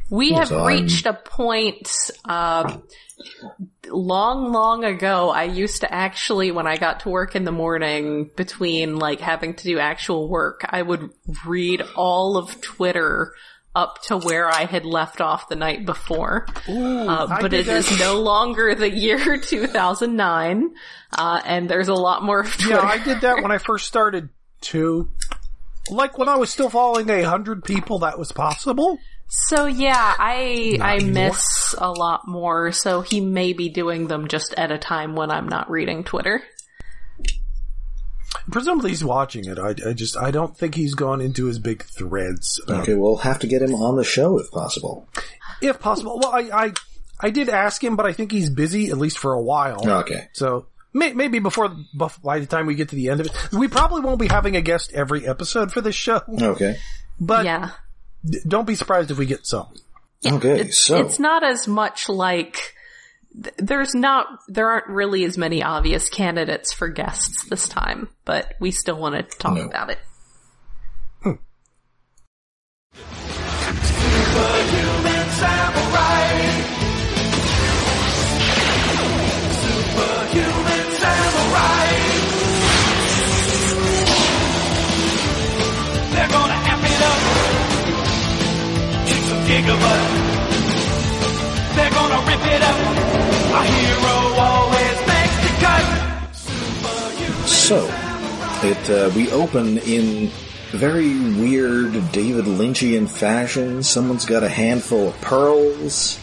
We 0.10 0.34
have 0.34 0.50
so 0.50 0.60
I'm- 0.60 0.68
reached 0.68 1.06
a 1.06 1.14
point, 1.14 1.90
uh, 2.26 2.78
long, 3.88 4.52
long 4.52 4.84
ago. 4.84 5.30
I 5.30 5.44
used 5.44 5.82
to 5.82 5.94
actually, 5.94 6.52
when 6.52 6.68
I 6.68 6.78
got 6.78 7.02
to 7.02 7.10
work 7.10 7.36
in 7.36 7.44
the 7.44 7.52
morning, 7.52 8.30
between 8.36 8.98
like 8.98 9.20
having 9.20 9.54
to 9.56 9.64
do 9.64 9.80
actual 9.80 10.30
work, 10.30 10.66
I 10.70 10.82
would 10.82 11.10
read 11.46 11.84
all 11.96 12.38
of 12.38 12.62
Twitter 12.62 13.34
up 13.78 14.02
to 14.02 14.18
where 14.18 14.50
I 14.50 14.66
had 14.66 14.86
left 14.86 15.22
off 15.22 15.48
the 15.50 15.56
night 15.56 15.86
before. 15.86 16.48
uh, 16.68 17.40
but 17.42 17.54
it 17.54 17.68
is 17.68 18.00
no 18.00 18.20
longer 18.22 18.74
the 18.74 18.90
year 18.90 19.38
2009, 19.42 20.74
uh, 21.18 21.42
and 21.46 21.70
there's 21.70 21.88
a 21.88 21.94
lot 21.94 22.24
more. 22.24 22.46
Yeah, 22.68 22.80
I 22.80 22.98
did 23.04 23.22
that 23.22 23.44
when 23.44 23.52
I 23.52 23.60
first 23.60 23.86
started 23.88 24.30
too. 24.62 25.10
Like 25.90 26.18
when 26.18 26.28
I 26.28 26.36
was 26.36 26.50
still 26.50 26.70
following 26.70 27.10
a 27.10 27.22
hundred 27.24 27.64
people, 27.64 28.00
that 28.00 28.18
was 28.18 28.32
possible. 28.32 28.98
So 29.30 29.66
yeah, 29.68 30.16
I 30.18 30.78
I 30.82 30.96
anymore. 30.96 31.14
miss 31.30 31.76
a 31.78 31.92
lot 31.92 32.28
more. 32.28 32.72
So 32.72 33.02
he 33.02 33.22
may 33.22 33.54
be 33.54 33.70
doing 33.70 34.08
them 34.08 34.28
just 34.28 34.54
at 34.56 34.72
a 34.72 34.78
time 34.78 35.16
when 35.16 35.30
I'm 35.32 35.48
not 35.48 35.70
reading 35.70 36.04
Twitter. 36.04 36.42
Presumably 38.52 38.92
he's 38.92 39.04
watching 39.04 39.46
it. 39.46 39.60
I, 39.60 39.76
I 39.90 39.94
just 39.94 40.16
I 40.18 40.32
don't 40.32 40.56
think 40.58 40.76
he's 40.76 40.94
gone 40.96 41.22
into 41.22 41.46
his 41.46 41.60
big 41.60 41.84
threads. 41.84 42.62
about 42.64 42.84
Okay, 42.84 42.94
we'll 42.96 43.18
have 43.18 43.40
to 43.40 43.48
get 43.48 43.62
him 43.62 43.74
on 43.76 43.96
the 43.98 44.04
show 44.04 44.40
if 44.40 44.50
possible. 44.52 45.08
if 45.62 45.80
possible. 45.80 46.20
Well, 46.20 46.32
I, 46.34 46.66
I 46.66 46.74
I 47.20 47.30
did 47.30 47.50
ask 47.50 47.84
him, 47.84 47.96
but 47.96 48.06
I 48.06 48.14
think 48.14 48.32
he's 48.32 48.50
busy 48.50 48.90
at 48.90 48.98
least 48.98 49.18
for 49.18 49.34
a 49.34 49.42
while. 49.42 49.88
Okay. 49.88 50.30
So 50.34 50.68
may, 50.94 51.14
maybe 51.14 51.40
before 51.40 51.76
by 52.24 52.40
the 52.40 52.46
time 52.46 52.68
we 52.68 52.76
get 52.76 52.90
to 52.90 52.96
the 52.96 53.10
end 53.10 53.22
of 53.22 53.28
it, 53.28 53.54
we 53.54 53.68
probably 53.68 54.02
won't 54.02 54.20
be 54.20 54.28
having 54.28 54.56
a 54.56 54.62
guest 54.62 54.94
every 54.94 55.28
episode 55.28 55.72
for 55.72 55.82
this 55.82 55.96
show. 55.96 56.22
Okay. 56.42 56.78
But 57.20 57.46
yeah. 57.46 57.72
d- 58.24 58.40
don't 58.48 58.68
be 58.68 58.76
surprised 58.76 59.12
if 59.12 59.18
we 59.18 59.26
get 59.26 59.46
some. 59.46 59.68
Okay. 60.26 60.62
It's, 60.62 60.78
so 60.78 60.98
it's 60.98 61.20
not 61.20 61.44
as 61.44 61.68
much 61.68 62.10
like 62.10 62.74
th- 63.42 63.56
there's 63.58 63.94
not 63.96 64.28
there 64.48 64.70
aren't 64.70 64.88
really 64.88 65.24
as 65.24 65.38
many 65.38 65.64
obvious 65.64 66.10
candidates 66.10 66.74
for 66.74 66.88
guests 66.88 67.48
this 67.50 67.68
time, 67.68 68.10
but 68.26 68.54
we 68.60 68.72
still 68.72 68.98
want 69.00 69.16
to 69.16 69.38
talk 69.38 69.56
No. 69.56 69.66
about 69.66 69.90
it. 69.90 70.00
Superhuman 89.08 90.27
They're 91.78 91.92
gonna 91.92 92.22
rip 92.26 92.42
it 92.42 92.62
up. 92.64 92.78
A 93.54 93.64
hero 93.64 94.16
always 94.42 94.98
makes 95.08 95.38
the 95.46 95.52
cut. 95.62 95.86
So, 97.48 97.78
it 98.64 98.90
uh, 98.90 99.12
we 99.16 99.32
open 99.32 99.78
in 99.78 100.32
very 100.72 101.14
weird 101.40 102.12
David 102.12 102.46
Lynchian 102.46 103.08
fashion. 103.08 103.84
Someone's 103.84 104.26
got 104.26 104.44
a 104.44 104.50
handful 104.50 105.10
of 105.10 105.22
pearls, 105.22 106.20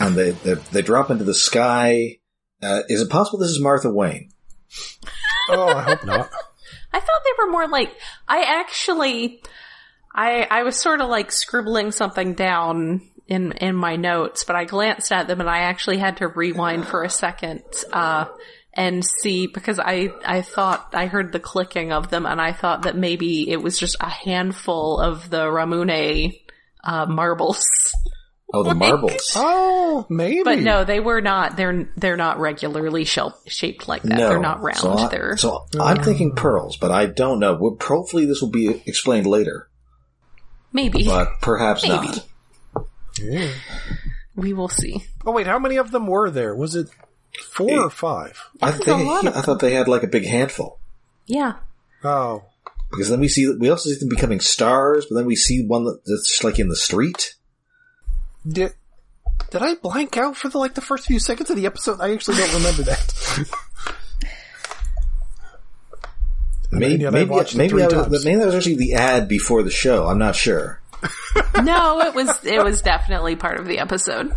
and 0.00 0.16
they 0.16 0.32
they, 0.32 0.54
they 0.72 0.82
drop 0.82 1.10
into 1.10 1.22
the 1.22 1.34
sky. 1.34 2.18
Uh, 2.60 2.82
is 2.88 3.02
it 3.02 3.08
possible 3.08 3.38
this 3.38 3.50
is 3.50 3.60
Martha 3.60 3.90
Wayne? 3.90 4.30
Oh, 5.48 5.68
I 5.68 5.82
hope 5.82 6.04
not. 6.04 6.28
I 6.92 6.98
thought 6.98 7.22
they 7.24 7.44
were 7.44 7.52
more 7.52 7.68
like 7.68 7.94
I 8.26 8.42
actually 8.60 9.42
I 10.12 10.46
I 10.50 10.62
was 10.64 10.76
sort 10.76 11.00
of 11.00 11.08
like 11.08 11.30
scribbling 11.30 11.92
something 11.92 12.34
down 12.34 13.02
in 13.28 13.52
in 13.52 13.74
my 13.74 13.96
notes, 13.96 14.44
but 14.44 14.56
I 14.56 14.64
glanced 14.64 15.10
at 15.12 15.26
them 15.28 15.40
and 15.40 15.50
I 15.50 15.60
actually 15.60 15.98
had 15.98 16.18
to 16.18 16.28
rewind 16.28 16.86
for 16.86 17.02
a 17.02 17.10
second 17.10 17.62
uh 17.92 18.26
and 18.72 19.04
see 19.04 19.46
because 19.46 19.78
I 19.80 20.10
I 20.24 20.42
thought 20.42 20.90
I 20.94 21.06
heard 21.06 21.32
the 21.32 21.40
clicking 21.40 21.92
of 21.92 22.10
them 22.10 22.26
and 22.26 22.40
I 22.40 22.52
thought 22.52 22.82
that 22.82 22.96
maybe 22.96 23.50
it 23.50 23.62
was 23.62 23.78
just 23.78 23.96
a 24.00 24.08
handful 24.08 25.00
of 25.00 25.28
the 25.30 25.44
Ramune 25.46 26.38
uh 26.84 27.06
marbles. 27.06 27.64
Oh, 28.54 28.62
the 28.62 28.68
Like- 28.68 28.78
marbles. 28.78 29.32
Oh, 29.34 30.06
maybe. 30.08 30.44
But 30.44 30.60
no, 30.60 30.84
they 30.84 31.00
were 31.00 31.20
not. 31.20 31.56
They're 31.56 31.88
they're 31.96 32.16
not 32.16 32.38
regularly 32.38 33.04
shel- 33.04 33.36
shaped 33.48 33.88
like 33.88 34.02
that. 34.04 34.16
No, 34.18 34.28
They're 34.28 34.38
not 34.38 34.62
round. 34.62 34.78
So, 34.78 34.92
I, 34.96 35.08
They're 35.08 35.36
so 35.36 35.66
I'm 35.80 36.00
thinking 36.04 36.36
pearls, 36.36 36.76
but 36.76 36.92
I 36.92 37.06
don't 37.06 37.40
know. 37.40 37.76
Hopefully, 37.80 38.24
this 38.24 38.40
will 38.40 38.50
be 38.52 38.82
explained 38.86 39.26
later, 39.26 39.68
maybe. 40.72 41.04
but 41.04 41.40
perhaps 41.42 41.82
Maybe. 41.82 42.06
not. 42.06 42.26
Yeah. 43.22 43.50
we 44.34 44.52
will 44.52 44.68
see. 44.68 45.04
Oh 45.24 45.32
wait, 45.32 45.46
how 45.46 45.58
many 45.58 45.76
of 45.76 45.90
them 45.90 46.06
were 46.06 46.30
there? 46.30 46.54
Was 46.54 46.74
it 46.74 46.88
four 47.52 47.84
or 47.84 47.90
five? 47.90 48.38
I, 48.60 48.70
That's 48.70 48.82
a 48.82 48.84
think, 48.84 49.06
lot 49.06 49.26
I 49.26 49.40
thought 49.42 49.60
they 49.60 49.74
had 49.74 49.88
like 49.88 50.02
a 50.02 50.08
big 50.08 50.26
handful. 50.26 50.78
Yeah. 51.26 51.54
Oh, 52.04 52.44
Because 52.90 53.08
then 53.08 53.20
we 53.20 53.28
see, 53.28 53.50
we 53.58 53.70
also 53.70 53.90
see 53.90 53.98
them 53.98 54.08
becoming 54.08 54.40
stars, 54.40 55.06
but 55.06 55.16
then 55.16 55.26
we 55.26 55.36
see 55.36 55.64
one 55.66 55.84
that's 55.84 56.28
just 56.30 56.44
like 56.44 56.58
in 56.58 56.68
the 56.68 56.76
street. 56.76 57.34
did 58.46 58.74
did 59.50 59.62
I 59.62 59.74
blank 59.74 60.16
out 60.16 60.36
for 60.36 60.48
the 60.48 60.58
like 60.58 60.74
the 60.74 60.80
first 60.80 61.06
few 61.06 61.18
seconds 61.18 61.50
of 61.50 61.56
the 61.56 61.66
episode? 61.66 62.00
I 62.00 62.12
actually 62.12 62.36
don't 62.38 62.54
remember 62.54 62.82
that. 62.84 63.46
Maybe, 66.72 67.02
yet 67.02 67.08
I 67.08 67.10
maybe, 67.24 67.30
maybe, 67.56 67.68
three 67.68 67.82
I 67.82 67.86
was, 67.86 68.24
maybe 68.24 68.38
that 68.38 68.46
was 68.46 68.54
actually 68.54 68.76
the 68.76 68.94
ad 68.94 69.28
before 69.28 69.62
the 69.62 69.70
show. 69.70 70.06
I'm 70.06 70.18
not 70.18 70.34
sure. 70.36 70.80
No, 71.62 72.00
it 72.00 72.14
was 72.14 72.44
it 72.44 72.62
was 72.62 72.82
definitely 72.82 73.36
part 73.36 73.58
of 73.58 73.66
the 73.66 73.78
episode. 73.78 74.32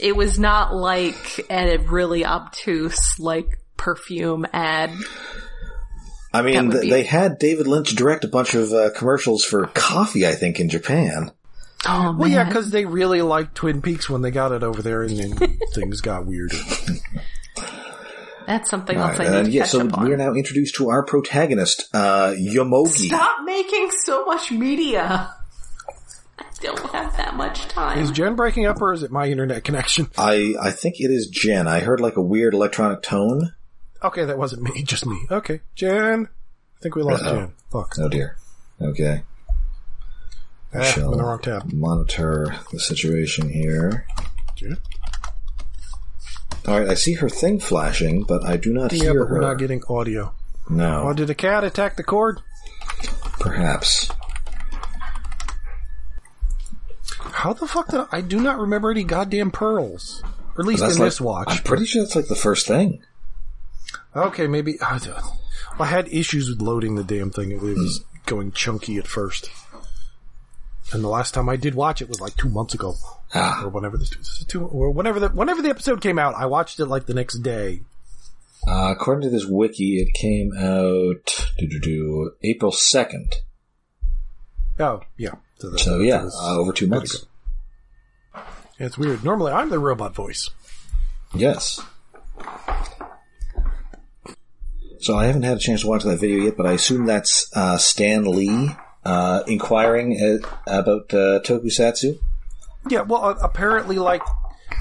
It 0.00 0.16
was 0.16 0.38
not 0.38 0.74
like 0.74 1.46
a 1.50 1.78
really 1.78 2.24
obtuse 2.24 3.18
like 3.18 3.58
perfume 3.76 4.46
ad. 4.52 4.92
I 6.32 6.42
mean, 6.42 6.70
th- 6.70 6.82
be- 6.82 6.90
they 6.90 7.02
had 7.02 7.38
David 7.38 7.66
Lynch 7.66 7.94
direct 7.96 8.24
a 8.24 8.28
bunch 8.28 8.54
of 8.54 8.72
uh, 8.72 8.90
commercials 8.96 9.44
for 9.44 9.66
coffee, 9.66 10.26
I 10.26 10.32
think, 10.32 10.60
in 10.60 10.68
Japan. 10.68 11.32
Oh 11.86 12.14
well, 12.16 12.28
yeah, 12.28 12.44
because 12.44 12.70
they 12.70 12.84
really 12.84 13.22
liked 13.22 13.54
Twin 13.54 13.82
Peaks 13.82 14.08
when 14.08 14.22
they 14.22 14.30
got 14.30 14.52
it 14.52 14.62
over 14.62 14.82
there, 14.82 15.02
and 15.02 15.16
then 15.16 15.58
things 15.74 16.00
got 16.00 16.26
weirder. 16.26 16.56
That's 18.50 18.68
something 18.68 18.96
All 18.98 19.08
else 19.10 19.18
right, 19.20 19.28
I 19.28 19.30
need 19.30 19.36
and 19.38 19.46
to 19.46 19.52
yeah, 19.52 19.62
catch 19.62 19.70
so 19.70 19.80
up 19.86 19.96
on. 19.96 20.08
we're 20.08 20.16
now 20.16 20.32
introduced 20.34 20.74
to 20.76 20.90
our 20.90 21.04
protagonist, 21.04 21.88
uh, 21.94 22.34
Yomogi. 22.36 23.06
Stop 23.06 23.44
making 23.44 23.90
so 24.04 24.24
much 24.24 24.50
media. 24.50 25.32
I 26.36 26.44
don't 26.60 26.80
have 26.90 27.16
that 27.16 27.36
much 27.36 27.68
time. 27.68 28.00
Is 28.00 28.10
Jen 28.10 28.34
breaking 28.34 28.66
up, 28.66 28.82
or 28.82 28.92
is 28.92 29.04
it 29.04 29.12
my 29.12 29.26
internet 29.28 29.62
connection? 29.62 30.08
I, 30.18 30.54
I 30.60 30.72
think 30.72 30.96
it 30.98 31.12
is 31.12 31.28
Jen. 31.28 31.68
I 31.68 31.78
heard 31.78 32.00
like 32.00 32.16
a 32.16 32.22
weird 32.22 32.52
electronic 32.54 33.02
tone. 33.02 33.54
Okay, 34.02 34.24
that 34.24 34.36
wasn't 34.36 34.62
me, 34.62 34.82
just 34.82 35.06
me. 35.06 35.26
Okay, 35.30 35.60
Jen. 35.76 36.26
I 36.26 36.80
think 36.82 36.96
we 36.96 37.02
lost 37.02 37.22
Uh-oh. 37.22 37.36
Jen. 37.36 37.52
Fuck. 37.70 37.94
Oh 38.00 38.08
dear. 38.08 38.36
Okay. 38.82 39.22
I 40.74 40.78
Ah, 40.78 40.82
shall 40.82 41.06
I'm 41.08 41.12
in 41.12 41.18
the 41.18 41.24
wrong 41.24 41.38
tab. 41.40 41.72
monitor 41.72 42.52
the 42.72 42.80
situation 42.80 43.48
here. 43.48 44.06
Jen? 44.56 44.76
Alright, 46.70 46.88
I 46.88 46.94
see 46.94 47.14
her 47.14 47.28
thing 47.28 47.58
flashing, 47.58 48.22
but 48.22 48.44
I 48.44 48.56
do 48.56 48.72
not 48.72 48.92
Yeah, 48.92 49.02
hear 49.02 49.14
but 49.14 49.28
her. 49.28 49.34
we're 49.34 49.40
not 49.40 49.58
getting 49.58 49.82
audio. 49.88 50.32
No. 50.68 51.08
Oh, 51.08 51.12
did 51.12 51.28
a 51.30 51.34
cat 51.34 51.64
attack 51.64 51.96
the 51.96 52.04
cord? 52.04 52.40
perhaps. 53.40 54.10
How 57.32 57.52
the 57.54 57.66
fuck 57.66 57.88
did 57.88 58.00
I, 58.00 58.06
I 58.12 58.20
do 58.20 58.38
not 58.40 58.58
remember 58.58 58.90
any 58.90 59.02
goddamn 59.02 59.50
pearls? 59.50 60.22
Or 60.56 60.60
at 60.60 60.66
least 60.66 60.82
in 60.82 60.90
like- 60.90 60.98
this 60.98 61.20
watch. 61.20 61.46
I'm 61.48 61.62
pretty 61.62 61.86
sure 61.86 62.02
that's 62.02 62.14
like 62.16 62.28
the 62.28 62.34
first 62.36 62.66
thing. 62.68 63.02
Okay, 64.14 64.46
maybe. 64.46 64.80
I 64.82 65.00
I 65.78 65.86
had 65.86 66.08
issues 66.08 66.50
with 66.50 66.60
loading 66.60 66.96
the 66.96 67.04
damn 67.04 67.30
thing. 67.30 67.50
It 67.52 67.60
was 67.62 68.04
going 68.26 68.52
chunky 68.52 68.98
at 68.98 69.06
first. 69.06 69.50
And 70.92 71.04
the 71.04 71.08
last 71.08 71.34
time 71.34 71.48
I 71.48 71.56
did 71.56 71.74
watch 71.74 72.02
it 72.02 72.08
was 72.08 72.20
like 72.20 72.36
two 72.36 72.48
months 72.48 72.74
ago, 72.74 72.94
Ah, 73.34 73.62
or 73.64 73.68
whenever 73.68 73.96
is 73.96 74.44
two, 74.48 74.64
or 74.66 74.90
whenever 74.90 75.20
the 75.20 75.28
whenever 75.28 75.62
the 75.62 75.70
episode 75.70 76.00
came 76.00 76.18
out. 76.18 76.34
I 76.34 76.46
watched 76.46 76.80
it 76.80 76.86
like 76.86 77.06
the 77.06 77.14
next 77.14 77.38
day. 77.38 77.82
uh, 78.66 78.90
according 78.90 79.22
to 79.22 79.30
this 79.30 79.46
wiki, 79.46 80.00
it 80.02 80.12
came 80.14 80.52
out 80.58 81.46
April 82.42 82.72
second. 82.72 83.36
Oh, 84.80 85.00
yeah. 85.16 85.34
So, 85.58 85.70
that- 85.70 85.78
So 85.80 86.00
yeah, 86.00 86.26
uh, 86.42 86.56
over 86.58 86.72
two 86.72 86.86
months. 86.88 87.24
It's 88.78 88.96
weird. 88.98 89.22
Normally, 89.22 89.52
I'm 89.52 89.68
the 89.68 89.78
robot 89.78 90.14
voice. 90.14 90.50
Yes. 91.34 91.80
So 95.00 95.16
I 95.16 95.26
haven't 95.26 95.42
had 95.44 95.56
a 95.56 95.60
chance 95.60 95.82
to 95.82 95.86
watch 95.86 96.02
that 96.04 96.18
video 96.20 96.44
yet, 96.44 96.56
but 96.56 96.66
I 96.66 96.72
assume 96.72 97.06
that's 97.06 97.50
uh, 97.54 97.78
Stan 97.78 98.24
Lee 98.24 98.70
uh, 99.04 99.42
inquiring 99.46 100.16
uh, 100.20 100.46
about 100.66 101.12
uh, 101.12 101.40
Tokusatsu. 101.40 102.18
Yeah, 102.88 103.02
well, 103.02 103.24
uh, 103.24 103.34
apparently, 103.42 103.96
like 103.96 104.22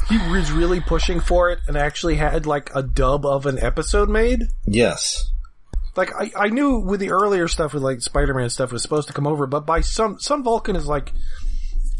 he 0.07 0.17
was 0.31 0.51
really 0.51 0.79
pushing 0.79 1.19
for 1.19 1.49
it, 1.51 1.59
and 1.67 1.77
actually 1.77 2.15
had 2.15 2.45
like 2.45 2.69
a 2.75 2.83
dub 2.83 3.25
of 3.25 3.45
an 3.45 3.59
episode 3.59 4.09
made. 4.09 4.43
Yes. 4.65 5.31
Like 5.95 6.11
I, 6.15 6.31
I 6.35 6.49
knew 6.49 6.79
with 6.79 6.99
the 6.99 7.11
earlier 7.11 7.47
stuff 7.47 7.73
with 7.73 7.83
like 7.83 8.01
Spider-Man 8.01 8.49
stuff 8.49 8.71
was 8.71 8.81
supposed 8.81 9.07
to 9.07 9.13
come 9.13 9.27
over, 9.27 9.47
but 9.47 9.65
by 9.65 9.81
some 9.81 10.19
Sun 10.19 10.43
Vulcan 10.43 10.75
is 10.75 10.85
like 10.85 11.11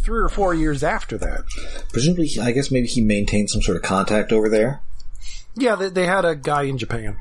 three 0.04 0.20
or 0.20 0.30
four 0.30 0.54
years 0.54 0.84
after 0.84 1.18
that. 1.18 1.44
Presumably, 1.92 2.30
I 2.42 2.52
guess 2.52 2.72
maybe 2.72 2.88
he 2.88 3.02
maintained 3.02 3.50
some 3.50 3.62
sort 3.62 3.78
of 3.78 3.84
contact 3.84 4.32
over 4.32 4.48
there. 4.48 4.82
Yeah, 5.56 5.76
they, 5.76 5.90
they 5.90 6.06
had 6.06 6.24
a 6.24 6.36
guy 6.36 6.64
in 6.64 6.78
Japan. 6.78 7.18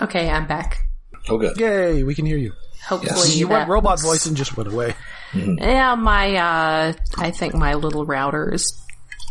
Okay, 0.00 0.28
I'm 0.28 0.46
back. 0.46 0.88
Oh, 1.28 1.38
good. 1.38 1.56
Yay, 1.58 2.02
we 2.02 2.14
can 2.14 2.26
hear 2.26 2.36
you. 2.36 2.52
Hopefully 2.86 3.30
You 3.32 3.48
went 3.48 3.66
that- 3.66 3.72
robot 3.72 4.00
voice 4.00 4.26
and 4.26 4.36
just 4.36 4.56
went 4.56 4.72
away. 4.72 4.94
Yeah, 5.34 5.94
my 5.96 6.36
uh 6.36 6.92
I 7.18 7.30
think 7.30 7.54
my 7.54 7.74
little 7.74 8.04
router 8.06 8.52
is 8.54 8.80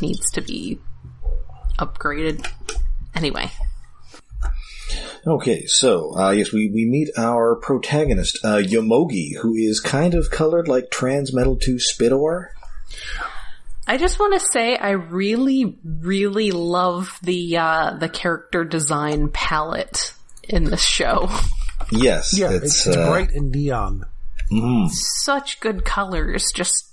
needs 0.02 0.32
to 0.32 0.42
be 0.42 0.80
upgraded. 1.80 2.46
Anyway. 3.16 3.52
Okay, 5.26 5.66
so 5.68 6.14
uh, 6.18 6.32
yes, 6.32 6.52
we, 6.52 6.70
we 6.74 6.84
meet 6.84 7.10
our 7.18 7.56
protagonist, 7.56 8.40
uh, 8.44 8.58
Yomogi, 8.58 9.38
who 9.42 9.56
is 9.56 9.80
kind 9.80 10.16
of 10.16 10.30
colored 10.30 10.68
like 10.68 10.90
Transmetal 10.90 11.62
2 11.62 11.78
Spidor. 11.78 12.48
I 13.88 13.98
just 13.98 14.20
want 14.20 14.34
to 14.34 14.46
say 14.52 14.76
I 14.76 14.92
really, 14.92 15.78
really 15.86 16.52
love 16.52 17.18
the 17.24 17.58
uh 17.58 17.96
the 17.98 18.10
character 18.10 18.66
design 18.66 19.30
palette 19.30 20.14
in 20.44 20.66
this 20.66 20.84
show. 20.84 21.30
Yes, 21.92 22.38
Yeah, 22.38 22.52
it's, 22.52 22.66
it's, 22.66 22.88
it's 22.88 22.98
uh, 22.98 23.10
bright 23.10 23.32
and 23.32 23.52
neon. 23.52 24.06
mhm. 24.52 24.90
Such 24.92 25.60
good 25.60 25.84
colors, 25.86 26.52
just 26.54 26.90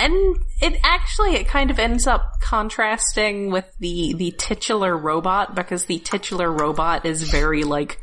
and 0.00 0.36
it 0.60 0.80
actually 0.82 1.34
it 1.36 1.46
kind 1.46 1.70
of 1.70 1.78
ends 1.78 2.06
up 2.06 2.40
contrasting 2.40 3.50
with 3.52 3.66
the 3.78 4.14
the 4.14 4.32
titular 4.32 4.96
robot 4.96 5.54
because 5.54 5.84
the 5.84 5.98
titular 6.00 6.50
robot 6.50 7.04
is 7.06 7.22
very 7.30 7.62
like 7.62 8.00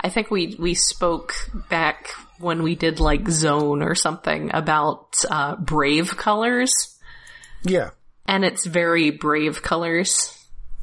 I 0.00 0.08
think 0.08 0.30
we 0.30 0.56
we 0.58 0.74
spoke 0.74 1.34
back 1.68 2.10
when 2.38 2.62
we 2.62 2.74
did 2.76 3.00
like 3.00 3.28
Zone 3.28 3.82
or 3.82 3.94
something 3.94 4.50
about 4.54 5.16
uh, 5.30 5.56
brave 5.56 6.16
colors, 6.16 6.98
Yeah. 7.62 7.90
and 8.26 8.44
it's 8.44 8.64
very 8.66 9.10
brave 9.10 9.62
colors. 9.62 10.32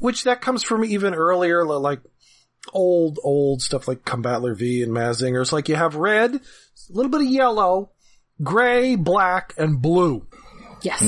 Which 0.00 0.24
that 0.24 0.40
comes 0.42 0.64
from 0.64 0.84
even 0.84 1.14
earlier, 1.14 1.64
like 1.64 2.00
old, 2.72 3.18
old 3.22 3.62
stuff 3.62 3.86
like 3.88 4.04
Combattler 4.04 4.54
V 4.56 4.82
and 4.82 4.92
Mazinger. 4.92 5.40
It's 5.42 5.52
like 5.52 5.68
you 5.68 5.76
have 5.76 5.96
red, 5.96 6.34
a 6.34 6.40
little 6.90 7.10
bit 7.10 7.22
of 7.22 7.26
yellow, 7.28 7.90
gray, 8.42 8.96
black, 8.96 9.54
and 9.58 9.80
blue. 9.80 10.26
Yes. 10.82 11.02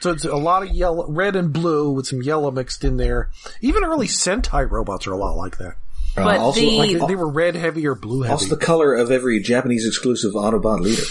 So 0.00 0.10
it's 0.12 0.24
a 0.24 0.36
lot 0.36 0.62
of 0.62 0.70
yellow, 0.70 1.10
red 1.10 1.36
and 1.36 1.52
blue 1.52 1.92
with 1.92 2.06
some 2.06 2.22
yellow 2.22 2.50
mixed 2.50 2.84
in 2.84 2.96
there. 2.98 3.30
Even 3.62 3.82
early 3.84 4.06
Sentai 4.08 4.70
robots 4.70 5.06
are 5.06 5.12
a 5.12 5.16
lot 5.16 5.36
like 5.36 5.58
that. 5.58 5.74
Uh, 6.16 6.24
But 6.24 6.38
also, 6.38 6.60
the- 6.60 6.78
Like 6.78 6.98
they, 7.00 7.06
they 7.06 7.16
were 7.16 7.30
red 7.30 7.54
heavy 7.54 7.86
or 7.86 7.94
blue 7.94 8.22
heavy. 8.22 8.32
also 8.32 8.54
the 8.54 8.62
color 8.64 8.94
of 8.94 9.10
every 9.10 9.40
Japanese 9.40 9.86
exclusive 9.86 10.32
Autobot 10.34 10.80
leader. 10.80 11.02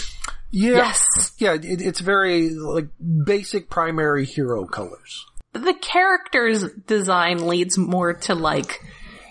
yeah, 0.52 0.70
Yes. 0.76 1.32
yeah. 1.38 1.54
It, 1.54 1.80
it's 1.82 2.00
very 2.00 2.50
like 2.50 2.86
basic 3.24 3.68
primary 3.70 4.24
hero 4.24 4.66
colors. 4.66 5.26
the 5.52 5.74
character's 5.74 6.64
design 6.86 7.46
leads 7.46 7.76
more 7.78 8.14
to 8.14 8.34
like 8.34 8.80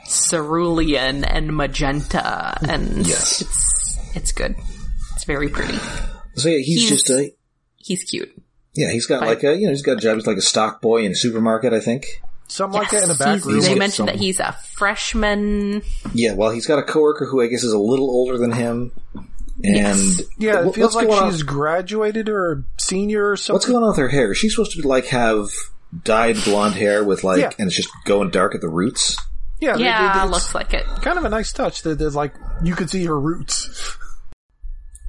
cerulean 0.07 1.23
and 1.23 1.55
magenta 1.55 2.57
and 2.67 3.05
Yes. 3.07 3.41
it's 3.41 4.15
it's 4.15 4.31
good. 4.31 4.55
It's 5.15 5.23
very 5.25 5.49
pretty. 5.49 5.77
So 6.35 6.49
yeah, 6.49 6.57
he's, 6.59 6.87
He's- 6.87 6.89
just 6.89 7.09
a 7.09 7.31
He's 7.77 8.03
cute. 8.03 8.31
yeah. 8.73 8.91
He's 8.91 9.05
got 9.05 9.19
Fine. 9.19 9.29
like 9.29 9.43
a 9.43 9.55
you 9.55 9.65
know 9.65 9.71
he's 9.71 9.81
got 9.83 9.93
a 9.97 10.01
job. 10.01 10.15
He's 10.15 10.27
like 10.27 10.37
a 10.37 10.41
stock 10.41 10.81
boy 10.81 11.03
in 11.05 11.11
a 11.11 11.15
supermarket, 11.15 11.73
I 11.73 11.79
think. 11.79 12.05
Something 12.47 12.79
like 12.79 12.91
that 12.91 13.03
in 13.03 13.09
a 13.09 13.13
Yes, 13.13 13.17
back 13.17 13.33
he's- 13.35 13.45
room. 13.45 13.59
They 13.61 13.69
with 13.69 13.79
mentioned 13.79 14.07
that 14.07 14.15
he's 14.17 14.39
a 14.39 14.55
freshman. 14.73 15.81
Yeah, 16.13 16.33
well, 16.33 16.51
he's 16.51 16.67
got 16.67 16.79
a 16.79 16.83
coworker 16.83 17.25
who 17.25 17.41
I 17.41 17.47
guess 17.47 17.63
is 17.63 17.73
a 17.73 17.79
little 17.79 18.09
older 18.09 18.37
than 18.37 18.51
him, 18.51 18.91
and 19.15 19.75
Yes. 19.75 20.21
Yeah, 20.37 20.59
it 20.59 20.65
what- 20.67 20.75
feels 20.75 20.95
like 20.95 21.07
she's 21.09 21.41
on- 21.41 21.45
graduated 21.47 22.29
or 22.29 22.51
a 22.51 22.63
senior 22.81 23.31
or 23.31 23.37
something. 23.37 23.55
What's 23.55 23.65
going 23.65 23.83
on 23.83 23.89
with 23.89 23.97
her 23.97 24.09
hair? 24.09 24.31
Is 24.31 24.37
she 24.37 24.49
supposed 24.49 24.73
to 24.79 24.87
like 24.87 25.05
have 25.07 25.49
dyed 26.03 26.37
blonde 26.43 26.75
hair 26.75 27.03
with 27.03 27.23
like, 27.23 27.39
Yeah. 27.39 27.51
and 27.57 27.67
it's 27.67 27.75
just 27.75 27.89
going 28.05 28.29
dark 28.29 28.53
at 28.53 28.61
the 28.61 28.69
roots? 28.69 29.17
Yeah, 29.59 29.73
they- 29.73 29.79
they- 29.79 29.85
Yeah, 29.85 30.23
it's 30.23 30.31
looks 30.31 30.55
like 30.55 30.73
it. 30.73 30.85
kind 31.01 31.17
of 31.17 31.25
a 31.25 31.29
nice 31.29 31.51
touch. 31.53 31.81
That 31.83 31.99
that, 31.99 32.13
like 32.13 32.33
you 32.63 32.75
could 32.75 32.89
see 32.89 33.05
her 33.05 33.19
roots. 33.19 33.97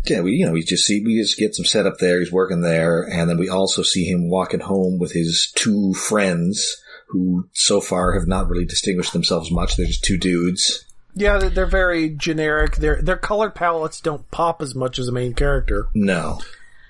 Yeah, 0.04 0.20
we 0.20 0.32
you 0.32 0.46
know 0.46 0.52
we 0.52 0.62
just 0.62 0.84
see 0.86 1.02
we 1.04 1.20
just 1.20 1.36
get 1.36 1.54
some 1.54 1.64
setup 1.64 1.98
there. 1.98 2.20
He's 2.20 2.30
working 2.32 2.60
there, 2.60 3.02
and 3.02 3.28
then 3.28 3.38
we 3.38 3.48
also 3.48 3.82
see 3.82 4.04
him 4.04 4.30
walking 4.30 4.60
home 4.60 4.98
with 5.00 5.12
his 5.12 5.50
two 5.56 5.94
friends 5.94 6.76
who 7.08 7.48
so 7.54 7.80
far 7.80 8.12
have 8.18 8.28
not 8.28 8.48
really 8.48 8.64
distinguished 8.64 9.12
themselves 9.12 9.50
much. 9.50 9.76
They're 9.76 9.86
just 9.86 10.04
two 10.04 10.16
dudes. 10.18 10.84
Yeah, 11.14 11.38
they're, 11.38 11.50
they're 11.50 11.66
very 11.66 12.10
generic. 12.10 12.76
Their 12.76 13.00
their 13.02 13.16
color 13.16 13.50
palettes 13.50 14.00
don't 14.00 14.30
pop 14.30 14.62
as 14.62 14.74
much 14.76 14.98
as 15.00 15.06
the 15.06 15.12
main 15.12 15.34
character. 15.34 15.88
No, 15.94 16.38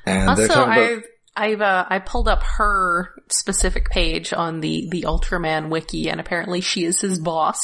and 0.05 0.37
they're 0.37 0.45
Also, 0.47 0.55
talking 0.55 0.73
about 0.73 0.91
I've 0.91 1.05
I've 1.37 1.61
uh, 1.61 1.85
I 1.89 1.99
pulled 1.99 2.29
up 2.29 2.43
her 2.59 3.15
specific 3.29 3.91
page 3.91 4.33
on 4.33 4.61
the 4.61 4.89
the 4.91 5.03
Ultraman 5.03 5.69
wiki, 5.69 6.09
and 6.09 6.21
apparently 6.21 6.61
she 6.61 6.85
is 6.85 7.01
his 7.01 7.19
boss. 7.19 7.61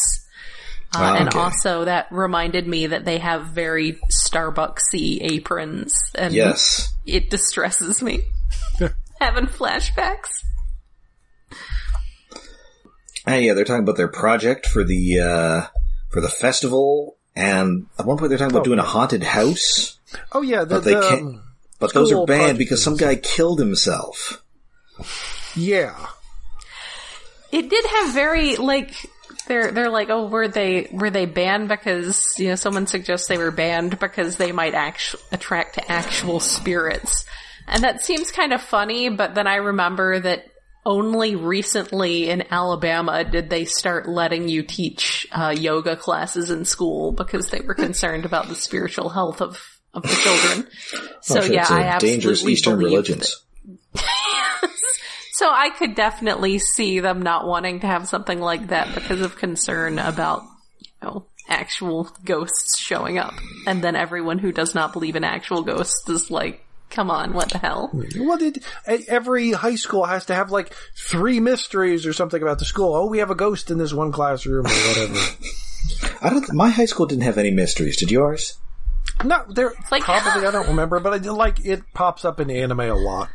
Uh, 0.94 0.98
Ah, 1.00 1.16
and 1.16 1.34
also, 1.34 1.86
that 1.86 2.06
reminded 2.10 2.66
me 2.68 2.88
that 2.88 3.06
they 3.06 3.16
have 3.18 3.46
very 3.46 3.98
Starbucksy 4.12 5.22
aprons, 5.22 5.94
and 6.14 6.34
yes. 6.34 6.92
it 7.06 7.30
distresses 7.30 8.02
me 8.02 8.24
having 9.20 9.46
flashbacks. 9.46 10.28
And 13.26 13.44
yeah, 13.44 13.54
they're 13.54 13.64
talking 13.64 13.84
about 13.84 13.96
their 13.96 14.08
project 14.08 14.66
for 14.66 14.84
the 14.84 15.20
uh 15.20 15.66
for 16.10 16.20
the 16.20 16.28
festival, 16.28 17.16
and 17.34 17.86
at 17.98 18.04
one 18.04 18.18
point 18.18 18.28
they're 18.30 18.38
talking 18.38 18.52
about 18.52 18.60
Oh. 18.62 18.64
doing 18.64 18.78
a 18.78 18.82
haunted 18.84 19.22
house, 19.22 19.98
Oh 20.32 20.42
yeah, 20.42 20.64
the, 20.64 20.74
but 20.74 20.84
they 20.84 20.94
the, 20.94 21.00
can't. 21.08 21.36
But 21.82 21.94
those 21.94 22.12
are 22.12 22.24
banned 22.24 22.58
because 22.58 22.82
some 22.82 22.96
guy 22.96 23.16
killed 23.16 23.58
himself. 23.58 24.42
yeah. 25.56 26.06
It 27.50 27.68
did 27.68 27.84
have 27.84 28.14
very 28.14 28.56
like 28.56 28.94
they're 29.48 29.72
they're 29.72 29.90
like 29.90 30.08
oh 30.08 30.28
were 30.28 30.48
they 30.48 30.88
were 30.92 31.10
they 31.10 31.26
banned 31.26 31.68
because 31.68 32.34
you 32.38 32.48
know 32.48 32.54
someone 32.54 32.86
suggests 32.86 33.26
they 33.26 33.36
were 33.36 33.50
banned 33.50 33.98
because 33.98 34.36
they 34.36 34.52
might 34.52 34.74
actu- 34.74 35.18
attract 35.32 35.78
actual 35.88 36.40
spirits, 36.40 37.26
and 37.66 37.82
that 37.82 38.02
seems 38.02 38.30
kind 38.30 38.52
of 38.52 38.62
funny. 38.62 39.10
But 39.10 39.34
then 39.34 39.48
I 39.48 39.56
remember 39.56 40.20
that 40.20 40.46
only 40.86 41.36
recently 41.36 42.30
in 42.30 42.44
Alabama 42.50 43.24
did 43.24 43.50
they 43.50 43.64
start 43.64 44.08
letting 44.08 44.48
you 44.48 44.62
teach 44.62 45.26
uh, 45.32 45.54
yoga 45.56 45.96
classes 45.96 46.50
in 46.50 46.64
school 46.64 47.12
because 47.12 47.50
they 47.50 47.60
were 47.60 47.74
concerned 47.74 48.24
about 48.24 48.48
the 48.48 48.54
spiritual 48.54 49.08
health 49.08 49.40
of 49.40 49.71
of 49.94 50.02
the 50.02 50.08
children. 50.08 50.68
So 51.24 51.38
Oh, 51.38 51.40
sure, 51.42 51.54
yeah, 51.54 51.60
it's 51.60 51.70
a 51.70 51.74
I 51.74 51.82
absolutely 51.82 52.16
dangerous 52.16 52.44
Eastern 52.44 52.78
believe 52.78 52.90
religions. 52.90 53.44
so 55.34 55.48
I 55.48 55.70
could 55.70 55.94
definitely 55.94 56.58
see 56.58 56.98
them 56.98 57.22
not 57.22 57.46
wanting 57.46 57.78
to 57.80 57.86
have 57.86 58.08
something 58.08 58.40
like 58.40 58.68
that 58.68 58.92
because 58.92 59.20
of 59.20 59.36
concern 59.36 60.00
about, 60.00 60.42
you 60.80 60.88
know, 61.00 61.26
actual 61.48 62.10
ghosts 62.24 62.76
showing 62.76 63.18
up. 63.18 63.34
And 63.68 63.84
then 63.84 63.94
everyone 63.94 64.38
who 64.38 64.50
does 64.50 64.74
not 64.74 64.92
believe 64.92 65.14
in 65.14 65.22
actual 65.22 65.62
ghosts 65.62 66.08
is 66.08 66.28
like, 66.28 66.64
come 66.90 67.08
on, 67.08 67.34
what 67.34 67.50
the 67.50 67.58
hell? 67.58 67.90
Well, 68.18 68.38
did 68.38 68.64
eh, 68.86 69.02
every 69.06 69.52
high 69.52 69.76
school 69.76 70.04
has 70.04 70.26
to 70.26 70.34
have 70.34 70.50
like 70.50 70.74
three 70.96 71.38
mysteries 71.38 72.04
or 72.04 72.12
something 72.12 72.42
about 72.42 72.58
the 72.58 72.64
school? 72.64 72.94
Oh, 72.96 73.06
we 73.06 73.18
have 73.18 73.30
a 73.30 73.36
ghost 73.36 73.70
in 73.70 73.78
this 73.78 73.94
one 73.94 74.10
classroom 74.10 74.66
or 74.66 74.70
whatever. 74.70 75.20
I 76.20 76.30
don't. 76.30 76.52
My 76.52 76.70
high 76.70 76.86
school 76.86 77.06
didn't 77.06 77.24
have 77.24 77.38
any 77.38 77.50
mysteries. 77.52 77.96
Did 77.96 78.10
yours? 78.10 78.58
No, 79.24 79.44
there 79.48 79.72
like- 79.90 80.02
probably 80.02 80.46
I 80.46 80.50
don't 80.50 80.68
remember, 80.68 81.00
but 81.00 81.12
I 81.12 81.18
did 81.18 81.32
like 81.32 81.64
it 81.64 81.82
pops 81.94 82.24
up 82.24 82.40
in 82.40 82.50
anime 82.50 82.80
a 82.80 82.94
lot. 82.94 83.30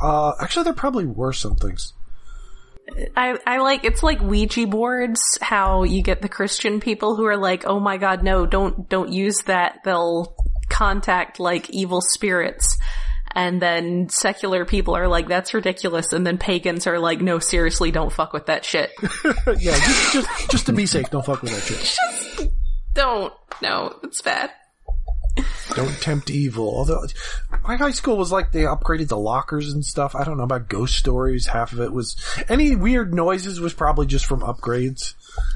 Uh, 0.00 0.32
actually, 0.40 0.64
there 0.64 0.72
probably 0.74 1.06
were 1.06 1.32
some 1.32 1.56
things. 1.56 1.92
I, 3.16 3.38
I 3.46 3.58
like, 3.58 3.84
it's 3.84 4.02
like 4.02 4.20
Ouija 4.20 4.66
boards, 4.66 5.38
how 5.40 5.84
you 5.84 6.02
get 6.02 6.20
the 6.20 6.28
Christian 6.28 6.80
people 6.80 7.16
who 7.16 7.24
are 7.24 7.36
like, 7.36 7.64
oh 7.66 7.80
my 7.80 7.96
god, 7.96 8.22
no, 8.22 8.44
don't, 8.44 8.88
don't 8.88 9.10
use 9.12 9.38
that. 9.46 9.80
They'll 9.84 10.36
contact 10.68 11.40
like 11.40 11.70
evil 11.70 12.00
spirits. 12.02 12.78
And 13.36 13.60
then 13.60 14.08
secular 14.10 14.64
people 14.64 14.96
are 14.96 15.08
like, 15.08 15.26
that's 15.28 15.54
ridiculous. 15.54 16.12
And 16.12 16.26
then 16.26 16.38
pagans 16.38 16.86
are 16.86 17.00
like, 17.00 17.20
no, 17.20 17.38
seriously, 17.40 17.90
don't 17.90 18.12
fuck 18.12 18.32
with 18.32 18.46
that 18.46 18.64
shit. 18.64 18.92
yeah, 19.58 19.76
just, 19.76 20.12
just 20.12 20.50
just 20.50 20.66
to 20.66 20.72
be 20.72 20.86
safe, 20.86 21.10
don't 21.10 21.24
fuck 21.24 21.42
with 21.42 21.50
that 21.50 21.62
shit. 21.62 22.52
don't. 22.94 23.32
No, 23.60 23.98
it's 24.04 24.22
bad. 24.22 24.50
Don't 25.74 26.00
tempt 26.00 26.30
evil. 26.30 26.68
Although 26.68 27.06
my 27.66 27.76
high 27.76 27.90
school 27.90 28.16
was 28.16 28.30
like 28.30 28.52
they 28.52 28.62
upgraded 28.62 29.08
the 29.08 29.18
lockers 29.18 29.72
and 29.72 29.84
stuff. 29.84 30.14
I 30.14 30.24
don't 30.24 30.36
know 30.36 30.44
about 30.44 30.68
ghost 30.68 30.94
stories. 30.96 31.46
Half 31.46 31.72
of 31.72 31.80
it 31.80 31.92
was 31.92 32.16
any 32.48 32.76
weird 32.76 33.12
noises 33.12 33.60
was 33.60 33.74
probably 33.74 34.06
just 34.06 34.26
from 34.26 34.40
upgrades. 34.40 35.14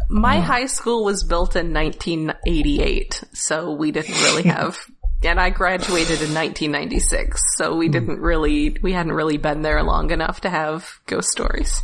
My 0.09 0.41
high 0.41 0.67
school 0.67 1.05
was 1.05 1.23
built 1.23 1.55
in 1.55 1.73
1988, 1.73 3.25
so 3.33 3.73
we 3.73 3.93
didn't 3.93 4.15
really 4.15 4.43
have, 4.49 4.79
and 5.23 5.39
I 5.39 5.51
graduated 5.51 6.21
in 6.21 6.35
1996, 6.35 7.41
so 7.57 7.77
we 7.77 7.89
didn't 7.89 8.19
really, 8.19 8.77
we 8.83 8.93
hadn't 8.93 9.13
really 9.13 9.37
been 9.37 9.63
there 9.63 9.83
long 9.83 10.11
enough 10.11 10.41
to 10.41 10.51
have 10.51 11.01
ghost 11.07 11.29
stories. 11.29 11.83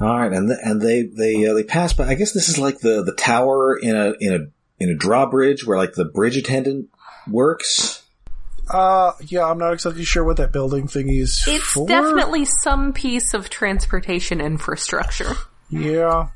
All 0.00 0.18
right, 0.18 0.32
and 0.32 0.48
th- 0.48 0.58
and 0.62 0.80
they 0.80 1.02
they 1.02 1.46
uh, 1.46 1.52
they 1.52 1.62
pass 1.62 1.92
by. 1.92 2.08
I 2.08 2.14
guess 2.14 2.32
this 2.32 2.48
is 2.48 2.58
like 2.58 2.78
the 2.78 3.02
the 3.04 3.12
tower 3.12 3.76
in 3.76 3.94
a 3.94 4.14
in 4.18 4.32
a 4.32 4.38
in 4.80 4.88
a 4.90 4.96
drawbridge 4.96 5.64
where 5.66 5.76
like 5.76 5.92
the 5.92 6.04
bridge 6.06 6.36
attendant 6.36 6.88
works. 7.28 8.02
Uh, 8.68 9.12
yeah, 9.26 9.44
I'm 9.44 9.58
not 9.58 9.72
exactly 9.72 10.04
sure 10.04 10.24
what 10.24 10.36
that 10.38 10.52
building 10.52 10.86
thing 10.88 11.08
is 11.08 11.44
It's 11.46 11.64
for. 11.64 11.86
definitely 11.88 12.44
some 12.62 12.92
piece 12.92 13.34
of 13.34 13.50
transportation 13.50 14.40
infrastructure. 14.40 15.34
yeah, 15.70 16.28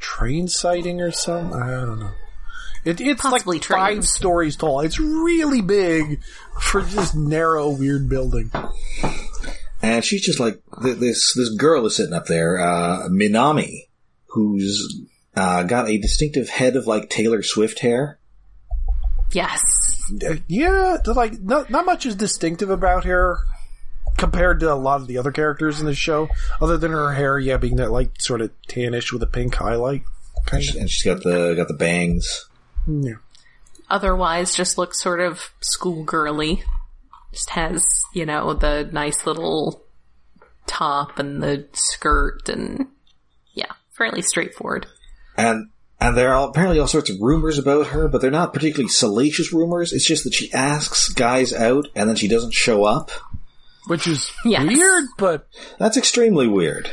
train 0.00 0.48
sighting 0.48 1.00
or 1.00 1.12
something. 1.12 1.60
I 1.60 1.70
don't 1.70 2.00
know. 2.00 2.10
It, 2.84 3.00
it's 3.00 3.22
Possibly 3.22 3.58
like 3.58 3.64
five 3.64 4.04
stories 4.04 4.56
tall. 4.56 4.80
It's 4.80 4.98
really 4.98 5.60
big 5.62 6.20
for 6.60 6.82
this 6.82 7.14
narrow, 7.14 7.70
weird 7.70 8.08
building. 8.08 8.50
And 9.80 10.04
she's 10.04 10.24
just 10.26 10.40
like 10.40 10.60
th- 10.82 10.98
this. 10.98 11.32
This 11.36 11.50
girl 11.50 11.86
is 11.86 11.94
sitting 11.96 12.12
up 12.12 12.26
there, 12.26 12.58
uh, 12.60 13.08
Minami, 13.08 13.86
who's 14.26 15.00
uh, 15.34 15.62
got 15.64 15.88
a 15.88 15.98
distinctive 15.98 16.48
head 16.48 16.76
of 16.76 16.86
like 16.86 17.08
Taylor 17.08 17.42
Swift 17.42 17.80
hair. 17.80 18.18
Yes. 19.32 19.62
Uh, 20.26 20.36
yeah, 20.46 20.98
like 21.06 21.40
not 21.40 21.70
not 21.70 21.86
much 21.86 22.04
is 22.04 22.16
distinctive 22.16 22.70
about 22.70 23.04
her 23.04 23.38
compared 24.18 24.60
to 24.60 24.72
a 24.72 24.74
lot 24.74 25.00
of 25.00 25.06
the 25.06 25.18
other 25.18 25.32
characters 25.32 25.80
in 25.80 25.86
the 25.86 25.94
show, 25.94 26.28
other 26.60 26.76
than 26.76 26.92
her 26.92 27.12
hair, 27.12 27.38
yeah, 27.38 27.56
being 27.56 27.76
that 27.76 27.90
like 27.90 28.20
sort 28.20 28.40
of 28.40 28.50
tannish 28.68 29.12
with 29.12 29.22
a 29.22 29.26
pink 29.26 29.54
highlight. 29.54 30.02
Kind 30.46 30.68
of. 30.68 30.76
and 30.76 30.90
she's 30.90 31.04
got 31.04 31.22
the 31.22 31.54
got 31.54 31.68
the 31.68 31.74
bangs. 31.74 32.48
Yeah. 32.86 33.14
Otherwise, 33.88 34.54
just 34.54 34.78
looks 34.78 35.00
sort 35.02 35.20
of 35.20 35.52
schoolgirly. 35.60 36.64
Just 37.32 37.50
has, 37.50 37.84
you 38.12 38.26
know, 38.26 38.52
the 38.52 38.88
nice 38.92 39.24
little 39.24 39.82
top 40.66 41.18
and 41.18 41.42
the 41.42 41.66
skirt 41.72 42.48
and 42.48 42.88
yeah, 43.54 43.72
fairly 43.96 44.22
straightforward. 44.22 44.86
And 45.42 45.68
and 46.00 46.16
there 46.16 46.34
are 46.34 46.48
apparently 46.48 46.78
all 46.80 46.86
sorts 46.88 47.10
of 47.10 47.16
rumors 47.20 47.58
about 47.58 47.88
her, 47.88 48.08
but 48.08 48.20
they're 48.20 48.30
not 48.30 48.52
particularly 48.52 48.88
salacious 48.88 49.52
rumors. 49.52 49.92
It's 49.92 50.06
just 50.06 50.24
that 50.24 50.34
she 50.34 50.52
asks 50.52 51.08
guys 51.10 51.52
out 51.52 51.86
and 51.94 52.08
then 52.08 52.16
she 52.16 52.26
doesn't 52.28 52.54
show 52.54 52.84
up. 52.84 53.10
Which 53.86 54.06
is 54.06 54.30
Yes. 54.44 54.66
weird, 54.66 55.04
but 55.16 55.46
That's 55.78 55.96
extremely 55.96 56.46
weird. 56.48 56.90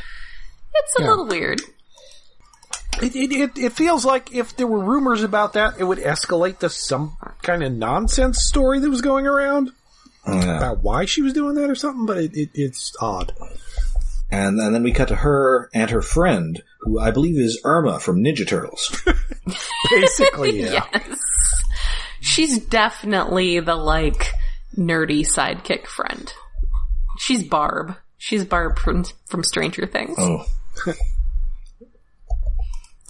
It's 0.75 0.99
a 0.99 1.01
Yeah. 1.03 1.09
little 1.09 1.27
weird. 1.27 1.61
it, 3.01 3.15
it, 3.15 3.31
it, 3.31 3.57
it 3.57 3.73
feels 3.73 4.05
like 4.05 4.33
if 4.33 4.55
there 4.57 4.67
were 4.67 4.83
rumors 4.83 5.23
about 5.23 5.53
that, 5.53 5.75
it 5.79 5.83
would 5.85 5.99
escalate 5.99 6.59
to 6.59 6.69
some 6.69 7.17
kind 7.41 7.63
of 7.63 7.71
nonsense 7.71 8.39
story 8.45 8.79
that 8.79 8.89
was 8.89 9.01
going 9.01 9.25
around 9.25 9.71
Yeah. 10.27 10.57
about 10.57 10.83
why 10.83 11.05
she 11.05 11.21
was 11.21 11.33
doing 11.33 11.55
that 11.55 11.69
or 11.69 11.75
something, 11.75 12.05
but 12.05 12.17
it, 12.17 12.35
it, 12.35 12.49
it's 12.53 12.93
odd. 13.01 13.33
And, 14.31 14.59
and 14.59 14.75
then 14.75 14.83
we 14.83 14.91
cut 14.91 15.07
to 15.07 15.15
her 15.15 15.69
and 15.73 15.89
her 15.89 16.01
friend, 16.03 16.61
who 16.79 16.99
I 16.99 17.11
believe 17.11 17.39
is 17.39 17.61
Irma 17.63 17.99
from 17.99 18.23
Ninja 18.23 18.47
Turtles. 18.47 19.03
Basically, 19.89 20.61
yeah. 20.61 20.85
Yes. 20.93 21.19
She's 22.21 22.59
definitely 22.59 23.59
the 23.59 23.75
like 23.75 24.33
nerdy 24.77 25.25
sidekick 25.25 25.87
friend. 25.87 26.33
She's 27.17 27.43
Barb. 27.43 27.95
She's 28.17 28.45
Barb 28.45 28.79
from 28.79 29.05
from 29.25 29.43
Stranger 29.43 29.85
Things. 29.85 30.15
Oh. 30.17 30.45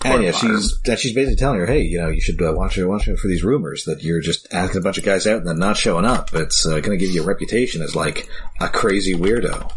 and 0.06 0.24
yeah, 0.24 0.32
she's 0.32 0.80
and 0.86 1.00
she's 1.00 1.14
basically 1.14 1.36
telling 1.36 1.60
her, 1.60 1.66
"Hey, 1.66 1.82
you 1.82 2.00
know, 2.00 2.10
you 2.10 2.22
should 2.22 2.42
uh, 2.42 2.54
watch 2.54 2.80
out, 2.80 2.88
watch 2.88 3.08
out 3.10 3.18
for 3.18 3.28
these 3.28 3.44
rumors 3.44 3.86
that 3.86 4.02
you're 4.02 4.22
just 4.22 4.48
asking 4.54 4.80
a 4.80 4.84
bunch 4.84 4.98
of 4.98 5.06
guys 5.06 5.28
out 5.28 5.38
and 5.38 5.48
then 5.48 5.60
not 5.60 5.78
showing 5.78 6.06
up. 6.06 6.34
It's 6.34 6.66
uh, 6.66 6.80
going 6.80 6.98
to 6.98 7.06
give 7.06 7.14
you 7.14 7.24
a 7.24 7.26
reputation 7.26 7.82
as 7.82 7.96
like 7.96 8.28
a 8.60 8.68
crazy 8.68 9.16
weirdo." 9.16 9.72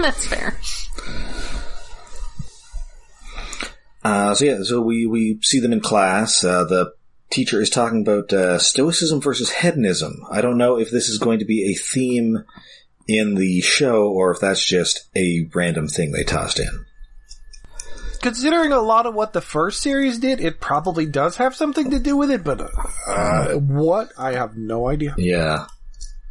That's 0.00 0.26
fair. 0.26 0.58
Uh, 4.04 4.34
so 4.34 4.44
yeah, 4.44 4.58
so 4.62 4.80
we 4.82 5.06
we 5.06 5.38
see 5.42 5.60
them 5.60 5.72
in 5.72 5.80
class. 5.80 6.44
Uh, 6.44 6.64
the 6.64 6.92
teacher 7.30 7.60
is 7.60 7.70
talking 7.70 8.02
about 8.02 8.32
uh, 8.32 8.58
stoicism 8.58 9.20
versus 9.20 9.50
hedonism. 9.50 10.22
I 10.30 10.40
don't 10.42 10.58
know 10.58 10.78
if 10.78 10.90
this 10.90 11.08
is 11.08 11.18
going 11.18 11.38
to 11.38 11.44
be 11.46 11.70
a 11.72 11.74
theme 11.74 12.44
in 13.08 13.34
the 13.34 13.60
show 13.62 14.08
or 14.08 14.30
if 14.32 14.40
that's 14.40 14.64
just 14.64 15.08
a 15.16 15.48
random 15.54 15.88
thing 15.88 16.12
they 16.12 16.24
tossed 16.24 16.58
in. 16.58 16.84
Considering 18.20 18.72
a 18.72 18.80
lot 18.80 19.04
of 19.04 19.14
what 19.14 19.34
the 19.34 19.40
first 19.40 19.82
series 19.82 20.18
did, 20.18 20.40
it 20.40 20.58
probably 20.60 21.04
does 21.04 21.36
have 21.36 21.54
something 21.54 21.90
to 21.90 21.98
do 21.98 22.16
with 22.16 22.30
it, 22.30 22.42
but 22.42 22.60
uh, 23.06 23.52
what? 23.54 24.10
I 24.18 24.32
have 24.32 24.56
no 24.56 24.88
idea. 24.88 25.14
Yeah, 25.18 25.66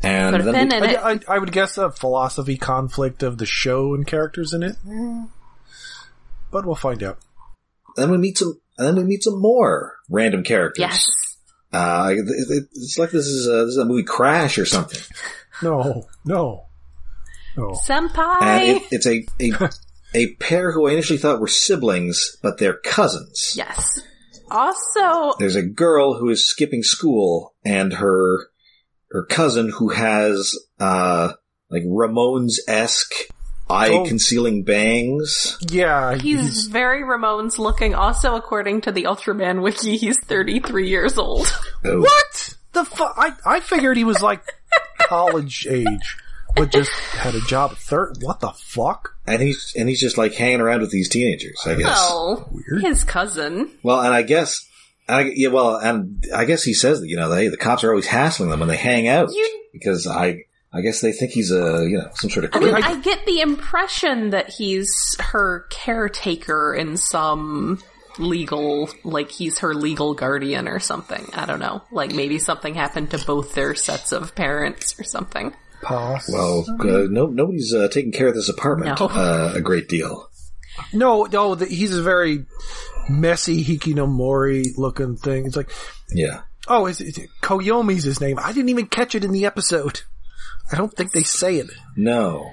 and 0.02 0.36
Put 0.36 0.52
then 0.52 0.70
we- 0.70 0.96
I, 0.96 1.12
I, 1.12 1.20
I 1.28 1.38
would 1.40 1.52
guess 1.52 1.78
a 1.78 1.92
philosophy 1.92 2.58
conflict 2.58 3.22
of 3.22 3.38
the 3.38 3.46
show 3.46 3.94
and 3.94 4.08
characters 4.08 4.54
in 4.54 4.64
it. 4.64 4.76
But 6.52 6.66
we'll 6.66 6.76
find 6.76 7.02
out. 7.04 7.20
Then 7.96 8.12
we 8.12 8.18
meet 8.18 8.38
some, 8.38 8.60
and 8.78 8.88
then 8.88 8.96
we 8.96 9.04
meet 9.04 9.24
some 9.24 9.40
more 9.42 9.94
random 10.10 10.44
characters. 10.44 10.80
Yes. 10.82 11.08
Uh, 11.72 12.10
it, 12.12 12.26
it- 12.50 12.70
it's 12.74 12.98
like 13.00 13.12
this 13.12 13.26
is 13.26 13.48
a, 13.48 13.66
this 13.66 13.70
is 13.74 13.78
a 13.78 13.86
movie 13.86 14.04
Crash 14.04 14.58
or 14.58 14.66
something. 14.66 15.00
No, 15.62 16.08
no, 16.26 16.66
no. 17.56 17.70
Senpai. 17.70 18.42
And 18.42 18.78
it, 18.78 18.84
it's 18.92 19.06
a, 19.06 19.24
a 19.40 19.70
a 20.16 20.34
pair 20.36 20.72
who 20.72 20.88
I 20.88 20.94
initially 20.94 21.20
thought 21.20 21.40
were 21.40 21.48
siblings, 21.48 22.38
but 22.42 22.58
they're 22.58 22.80
cousins. 22.84 23.54
yes. 23.56 24.02
Also, 24.50 25.36
There's 25.40 25.56
a 25.56 25.62
girl 25.64 26.16
who 26.16 26.30
is 26.30 26.48
skipping 26.50 26.82
school, 26.84 27.56
and 27.64 27.94
her 27.94 28.48
her 29.12 29.24
cousin 29.26 29.70
who 29.70 29.90
has 29.90 30.54
uh 30.80 31.34
like 31.70 31.84
Ramones 31.84 32.56
esque 32.68 33.14
eye 33.70 33.90
Oh. 33.92 34.06
concealing 34.06 34.64
bangs. 34.64 35.58
Yeah, 35.70 36.16
he's 36.16 36.66
very 36.68 37.02
Ramones 37.04 37.58
looking. 37.58 37.96
Also, 37.96 38.36
according 38.36 38.82
to 38.82 38.92
the 38.92 39.04
Ultraman 39.04 39.62
wiki, 39.62 39.98
he's 39.98 40.18
33 40.20 40.88
years 40.90 41.18
old. 41.18 41.48
Oh. 41.86 42.02
What 42.02 42.56
the 42.74 42.86
fuck? 42.86 43.14
I 43.18 43.34
I 43.46 43.60
figured 43.60 43.98
he 43.98 44.04
was 44.04 44.22
like 44.22 44.44
college 45.08 45.68
age, 45.70 46.18
but 46.56 46.72
just 46.72 46.92
had 46.92 47.36
a 47.36 47.42
job 47.42 47.72
at 47.72 47.78
third. 47.78 48.18
What 48.22 48.40
the 48.40 48.52
fuck? 48.52 49.16
And 49.28 49.42
he's 49.42 49.74
and 49.78 49.88
he's 49.90 50.00
just 50.02 50.18
like 50.18 50.34
hanging 50.34 50.62
around 50.62 50.82
with 50.82 50.92
these 50.92 51.10
teenagers, 51.10 51.60
I 51.66 51.76
guess. 51.76 51.86
Well, 51.86 52.50
Weird. 52.52 52.84
his 52.84 53.04
cousin. 53.04 53.72
Well, 53.84 54.02
and 54.02 54.14
I 54.14 54.22
guess, 54.24 54.68
I, 55.08 55.32
yeah, 55.36 55.50
well, 55.50 55.76
and 55.78 56.24
I 56.36 56.46
guess 56.46 56.64
he 56.64 56.74
says 56.74 57.02
that 57.02 57.08
you 57.08 57.16
know 57.18 57.30
they 57.30 57.48
the 57.48 57.58
cops 57.58 57.84
are 57.84 57.90
always 57.90 58.08
hassling 58.08 58.50
them 58.50 58.60
when 58.60 58.70
they 58.70 58.78
hang 58.78 59.08
out 59.08 59.30
You- 59.32 59.60
because 59.72 60.08
I 60.08 60.44
I 60.74 60.82
guess 60.82 61.02
they 61.02 61.12
think 61.12 61.32
he's 61.32 61.52
a 61.52 61.86
you 61.88 61.98
know 61.98 62.10
some 62.16 62.30
sort 62.30 62.46
of 62.46 62.52
I 62.56 62.60
mean. 62.60 62.74
I 62.76 63.00
get 63.00 63.26
the 63.26 63.42
impression 63.42 64.32
that 64.32 64.50
he's 64.50 64.92
her 65.20 65.68
caretaker 65.70 66.74
in 66.74 66.98
some 66.98 67.80
legal, 68.20 68.90
like 69.04 69.32
he's 69.32 69.60
her 69.60 69.74
legal 69.74 70.14
guardian 70.14 70.68
or 70.68 70.80
something. 70.80 71.26
I 71.34 71.46
don't 71.46 71.60
know. 71.60 71.82
Like 71.92 72.14
maybe 72.14 72.40
something 72.40 72.74
happened 72.76 73.12
to 73.12 73.24
both 73.26 73.54
their 73.54 73.76
sets 73.76 74.12
of 74.12 74.36
parents 74.36 75.00
or 75.00 75.04
something. 75.04 75.54
Pause. 75.82 76.30
well, 76.32 76.66
uh, 76.80 77.08
no, 77.10 77.26
nobody's 77.28 77.74
uh, 77.74 77.90
taking 77.90 78.14
care 78.14 78.30
of 78.30 78.36
this 78.36 78.48
apartment 78.50 78.98
No. 79.00 79.08
uh, 79.08 79.52
a 79.56 79.62
great 79.62 79.90
deal. 79.90 80.30
No, 80.94 81.24
no, 81.26 81.56
the, 81.56 81.66
he's 81.66 81.96
a 81.96 82.02
very 82.02 82.46
messy 83.10 83.64
hikikomori 83.66 84.78
looking 84.78 85.18
thing. 85.18 85.46
It's 85.46 85.58
like, 85.58 85.70
Yeah. 86.10 86.42
oh, 86.68 86.86
is 86.88 87.02
it, 87.02 87.20
Koyomi's 87.42 88.04
his 88.06 88.22
name. 88.22 88.40
I 88.40 88.54
didn't 88.54 88.70
even 88.70 88.88
catch 88.88 89.14
it 89.14 89.24
in 89.26 89.32
the 89.34 89.46
episode. 89.46 90.02
I 90.74 90.78
don't 90.78 90.94
think 90.94 91.12
they 91.12 91.24
say 91.24 91.58
it. 91.58 91.70
No. 91.96 92.52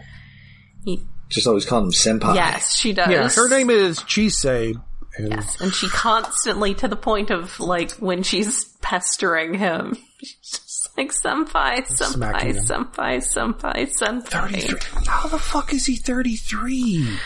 He, 0.85 1.03
Just 1.29 1.47
always 1.47 1.65
calling 1.67 1.87
him 1.87 1.91
senpai. 1.93 2.35
yes, 2.35 2.75
she 2.77 2.93
does. 2.93 3.09
Yeah, 3.11 3.29
her 3.31 3.49
name 3.49 3.71
is 3.71 3.99
Chise. 4.01 4.81
And 5.17 5.29
Yes, 5.31 5.61
and 5.61 5.75
she 5.75 5.89
constantly, 5.89 6.75
to 6.75 6.87
the 6.89 6.97
point 6.97 7.31
of 7.31 7.59
like 7.59 7.91
when 7.93 8.23
she's 8.23 8.65
pestering 8.81 9.55
him, 9.55 9.97
she's 10.23 10.35
just 10.37 10.97
like 10.97 11.13
senpai, 11.13 11.87
senpai, 11.87 12.55
senpai, 12.65 13.17
senpai, 13.19 13.93
senpai. 13.93 14.29
33. 14.29 14.79
How 15.09 15.29
the 15.29 15.39
fuck 15.39 15.73
is 15.73 15.87
he 15.87 15.97
33? 15.97 17.17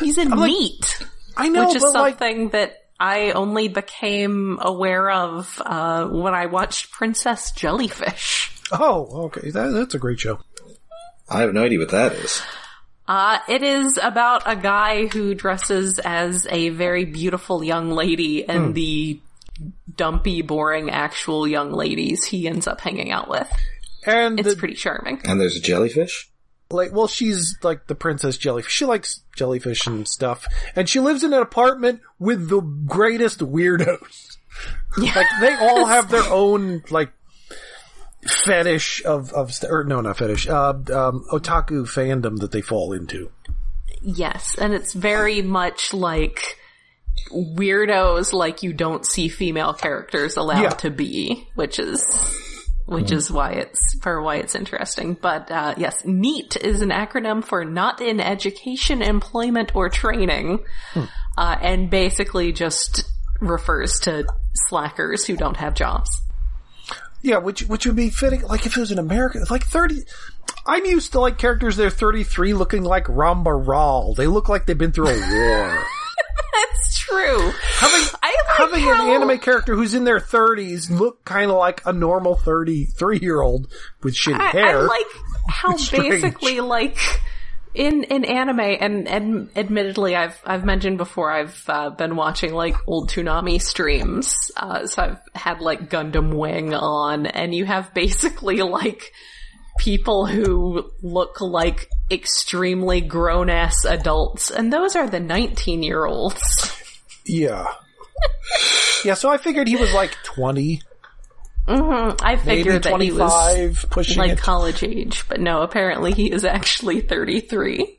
He's 0.00 0.18
in 0.18 0.30
like- 0.30 0.50
meat. 0.50 0.98
I 1.36 1.48
know, 1.48 1.66
which 1.68 1.76
is 1.76 1.82
but 1.82 1.94
like, 1.94 2.18
something 2.18 2.48
that 2.50 2.76
I 2.98 3.30
only 3.30 3.68
became 3.68 4.58
aware 4.60 5.10
of 5.10 5.62
uh, 5.64 6.06
when 6.08 6.34
I 6.34 6.46
watched 6.46 6.90
Princess 6.92 7.52
Jellyfish. 7.52 8.49
Oh, 8.72 9.24
okay, 9.26 9.50
that, 9.50 9.70
that's 9.70 9.94
a 9.94 9.98
great 9.98 10.20
show. 10.20 10.38
I 11.28 11.40
have 11.40 11.52
no 11.54 11.64
idea 11.64 11.78
what 11.78 11.90
that 11.90 12.12
is. 12.12 12.42
Uh, 13.06 13.38
it 13.48 13.62
is 13.62 13.98
about 14.00 14.42
a 14.46 14.54
guy 14.56 15.06
who 15.06 15.34
dresses 15.34 15.98
as 15.98 16.46
a 16.50 16.68
very 16.70 17.04
beautiful 17.04 17.62
young 17.64 17.90
lady 17.90 18.48
and 18.48 18.66
Hmm. 18.66 18.72
the 18.72 19.20
dumpy, 19.96 20.42
boring 20.42 20.90
actual 20.90 21.46
young 21.46 21.72
ladies 21.72 22.24
he 22.24 22.46
ends 22.48 22.66
up 22.66 22.80
hanging 22.80 23.10
out 23.10 23.28
with. 23.28 23.48
And 24.06 24.38
It's 24.40 24.50
the, 24.50 24.56
pretty 24.56 24.74
charming. 24.74 25.20
And 25.24 25.40
there's 25.40 25.56
a 25.56 25.60
jellyfish? 25.60 26.28
like, 26.72 26.92
well, 26.92 27.08
she's 27.08 27.56
like 27.64 27.88
the 27.88 27.96
princess 27.96 28.36
jellyfish. 28.36 28.72
She 28.72 28.84
likes 28.84 29.22
jellyfish 29.36 29.88
and 29.88 30.06
stuff, 30.06 30.46
and 30.76 30.88
she 30.88 31.00
lives 31.00 31.24
in 31.24 31.32
an 31.32 31.42
apartment 31.42 32.00
with 32.20 32.48
the 32.48 32.60
greatest 32.60 33.40
weirdos. 33.40 34.36
Like 34.98 35.26
they 35.40 35.54
all 35.54 35.86
have 35.86 36.10
their 36.10 36.24
own 36.30 36.82
like 36.90 37.12
fetish 38.26 39.02
of 39.04 39.32
of 39.32 39.52
or 39.68 39.84
no, 39.84 40.00
not 40.00 40.18
fetish. 40.18 40.48
Uh, 40.48 40.70
um, 40.70 41.24
otaku 41.32 41.84
fandom 41.86 42.38
that 42.40 42.52
they 42.52 42.60
fall 42.60 42.92
into. 42.92 43.30
Yes, 44.02 44.56
and 44.58 44.72
it's 44.74 44.92
very 44.94 45.42
much 45.42 45.92
like 45.92 46.56
weirdos 47.32 48.32
like 48.32 48.62
you 48.62 48.72
don't 48.72 49.04
see 49.06 49.28
female 49.28 49.74
characters 49.74 50.36
allowed 50.36 50.62
Yeah. 50.62 50.68
to 50.70 50.90
be, 50.90 51.48
which 51.54 51.78
is 51.78 52.04
which 52.86 53.12
is 53.12 53.30
why 53.30 53.52
it's 53.52 53.80
for 54.02 54.20
why 54.22 54.36
it's 54.36 54.54
interesting. 54.54 55.14
But 55.14 55.50
uh, 55.50 55.74
yes, 55.76 56.02
NEET 56.04 56.56
is 56.56 56.82
an 56.82 56.90
acronym 56.90 57.44
for 57.44 57.64
not 57.64 58.00
in 58.00 58.20
education, 58.20 59.00
employment, 59.02 59.76
or 59.76 59.88
training, 59.90 60.64
uh, 60.96 61.56
and 61.60 61.88
basically 61.88 62.52
just 62.52 63.04
refers 63.40 64.00
to 64.00 64.24
slackers 64.68 65.24
who 65.24 65.36
don't 65.36 65.56
have 65.56 65.74
jobs. 65.74 66.10
Yeah, 67.22 67.38
which 67.38 67.62
which 67.62 67.86
would 67.86 67.96
be 67.96 68.10
fitting. 68.10 68.42
Like 68.42 68.66
if 68.66 68.76
it 68.76 68.80
was 68.80 68.90
an 68.90 68.98
American, 68.98 69.44
like 69.50 69.64
thirty. 69.64 70.04
I'm 70.66 70.84
used 70.84 71.12
to 71.12 71.20
like 71.20 71.38
characters 71.38 71.76
they're 71.76 71.90
33 71.90 72.52
looking 72.54 72.82
like 72.82 73.04
Ramba 73.06 73.66
Ral. 73.66 74.14
They 74.14 74.26
look 74.26 74.48
like 74.48 74.66
they've 74.66 74.76
been 74.76 74.92
through 74.92 75.08
a 75.08 75.14
war. 75.18 75.84
That's 76.52 76.98
true. 76.98 77.50
having 77.78 78.08
I 78.22 78.36
like 78.48 78.56
having 78.58 78.80
how- 78.84 79.04
an 79.08 79.22
anime 79.22 79.38
character 79.38 79.74
who's 79.74 79.94
in 79.94 80.04
their 80.04 80.20
30s 80.20 80.90
look 80.90 81.24
kind 81.24 81.50
of 81.50 81.56
like 81.56 81.82
a 81.86 81.92
normal 81.92 82.36
33 82.36 83.18
year 83.20 83.40
old 83.40 83.72
with 84.02 84.14
shitty 84.14 84.38
I, 84.38 84.48
hair. 84.50 84.78
I 84.80 84.82
like 84.82 85.06
how 85.48 85.76
basically 85.76 86.60
like 86.60 86.98
in 87.74 88.02
in 88.04 88.24
anime 88.24 88.60
and 88.60 89.06
and 89.06 89.50
admittedly 89.56 90.16
I've 90.16 90.40
I've 90.44 90.64
mentioned 90.64 90.98
before 90.98 91.30
I've 91.30 91.62
uh, 91.68 91.90
been 91.90 92.16
watching 92.16 92.52
like 92.52 92.74
old 92.86 93.10
Toonami 93.10 93.62
streams 93.62 94.34
uh, 94.56 94.86
so 94.86 95.02
I've 95.02 95.20
had 95.34 95.60
like 95.60 95.88
Gundam 95.88 96.34
Wing 96.34 96.74
on 96.74 97.26
and 97.26 97.54
you 97.54 97.64
have 97.66 97.94
basically 97.94 98.56
like 98.62 99.12
people 99.78 100.26
who 100.26 100.90
look 101.02 101.40
like 101.40 101.88
extremely 102.10 103.00
grown 103.00 103.48
ass 103.48 103.84
adults 103.84 104.50
and 104.50 104.72
those 104.72 104.96
are 104.96 105.08
the 105.08 105.20
19 105.20 105.82
year 105.82 106.04
olds 106.04 106.76
Yeah. 107.24 107.66
yeah, 109.04 109.14
so 109.14 109.30
I 109.30 109.38
figured 109.38 109.68
he 109.68 109.76
was 109.76 109.94
like 109.94 110.10
20, 110.24 110.82
I 111.70 112.36
figured 112.36 112.82
that 112.84 113.00
he 113.00 113.12
was 113.12 113.84
pushing 113.90 114.18
like 114.18 114.32
it. 114.32 114.38
college 114.38 114.82
age 114.82 115.24
but 115.28 115.40
no 115.40 115.62
apparently 115.62 116.12
he 116.12 116.30
is 116.30 116.44
actually 116.44 117.00
33 117.00 117.96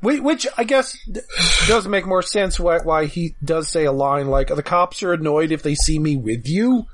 Whi- 0.00 0.20
Which 0.20 0.46
I 0.56 0.64
guess 0.64 0.96
does 1.66 1.88
make 1.88 2.06
more 2.06 2.22
sense 2.22 2.60
why, 2.60 2.78
why 2.80 3.06
he 3.06 3.34
does 3.42 3.70
say 3.70 3.84
a 3.86 3.92
line 3.92 4.28
like, 4.28 4.48
the 4.48 4.62
cops 4.62 5.02
are 5.02 5.12
annoyed 5.14 5.52
if 5.52 5.62
they 5.62 5.74
see 5.74 5.98
me 5.98 6.16
with 6.16 6.46
you. 6.46 6.84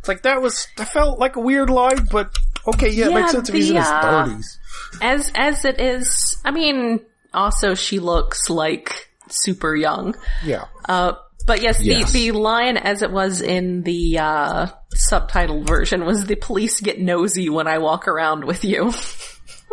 It's 0.00 0.08
like 0.08 0.22
that 0.22 0.42
was, 0.42 0.68
that 0.76 0.88
felt 0.88 1.18
like 1.18 1.36
a 1.36 1.40
weird 1.40 1.70
line, 1.70 2.06
but 2.10 2.30
okay, 2.68 2.90
yeah, 2.90 3.06
it 3.08 3.14
makes 3.14 3.32
sense 3.32 3.48
if 3.48 3.54
he's 3.54 3.70
in 3.70 3.76
his 3.76 3.86
uh, 3.86 4.26
30s. 4.26 4.58
as 5.00 5.32
as 5.34 5.64
it 5.64 5.80
is 5.80 6.36
i 6.44 6.50
mean 6.50 7.00
also 7.32 7.74
she 7.74 7.98
looks 7.98 8.50
like 8.50 9.08
super 9.28 9.74
young 9.74 10.14
Yeah. 10.44 10.66
uh 10.88 11.12
but 11.46 11.60
yes, 11.62 11.80
Yes. 11.82 12.12
the 12.12 12.30
the 12.30 12.38
line 12.38 12.76
as 12.76 13.02
it 13.02 13.10
was 13.10 13.40
in 13.40 13.82
the 13.82 14.18
uh 14.18 14.66
subtitled 14.94 15.66
version 15.66 16.04
was 16.04 16.26
the 16.26 16.36
police 16.36 16.80
get 16.80 17.00
nosy 17.00 17.48
when 17.48 17.66
i 17.66 17.78
walk 17.78 18.08
around 18.08 18.44
with 18.44 18.64
you 18.64 18.92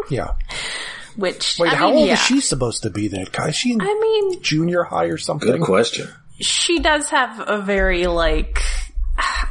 Yeah. 0.09 0.31
which 1.15 1.57
Wait, 1.59 1.71
I 1.73 1.75
how 1.75 1.89
mean, 1.89 1.97
old 1.99 2.07
yeah. 2.07 2.13
is 2.13 2.19
she 2.21 2.39
supposed 2.41 2.83
to 2.83 2.89
be 2.89 3.07
then? 3.09 3.25
Is 3.47 3.55
she 3.55 3.73
in 3.73 3.81
i 3.81 3.85
mean 4.01 4.41
junior 4.41 4.83
high 4.83 5.05
or 5.05 5.17
something? 5.17 5.49
Good 5.51 5.61
question. 5.61 6.07
she 6.39 6.79
does 6.79 7.09
have 7.09 7.43
a 7.47 7.61
very 7.61 8.07
like 8.07 8.61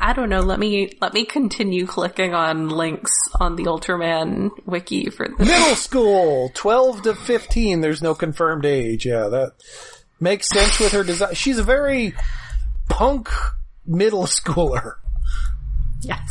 I 0.01 0.15
don't 0.15 0.31
know. 0.31 0.41
Let 0.41 0.59
me 0.59 0.97
let 1.03 1.13
me 1.13 1.27
continue 1.27 1.85
clicking 1.87 2.33
on 2.33 2.69
links 2.71 3.13
on 3.39 3.57
the 3.57 3.65
Ultraman 3.65 4.51
wiki 4.65 5.11
for 5.11 5.29
this. 5.29 5.39
Middle 5.49 5.75
school, 5.75 6.51
12 6.55 7.03
to 7.03 7.15
15, 7.15 7.81
there's 7.83 8.01
no 8.01 8.15
confirmed 8.15 8.65
age. 8.65 9.05
Yeah, 9.05 9.29
that 9.29 9.53
makes 10.21 10.49
sense 10.49 10.79
with 10.81 10.93
her 10.93 11.05
design. 11.05 11.35
She's 11.35 11.59
a 11.59 11.63
very 11.65 12.15
punk 12.89 13.29
middle 13.85 14.25
schooler. 14.25 14.95
Yes. 16.01 16.29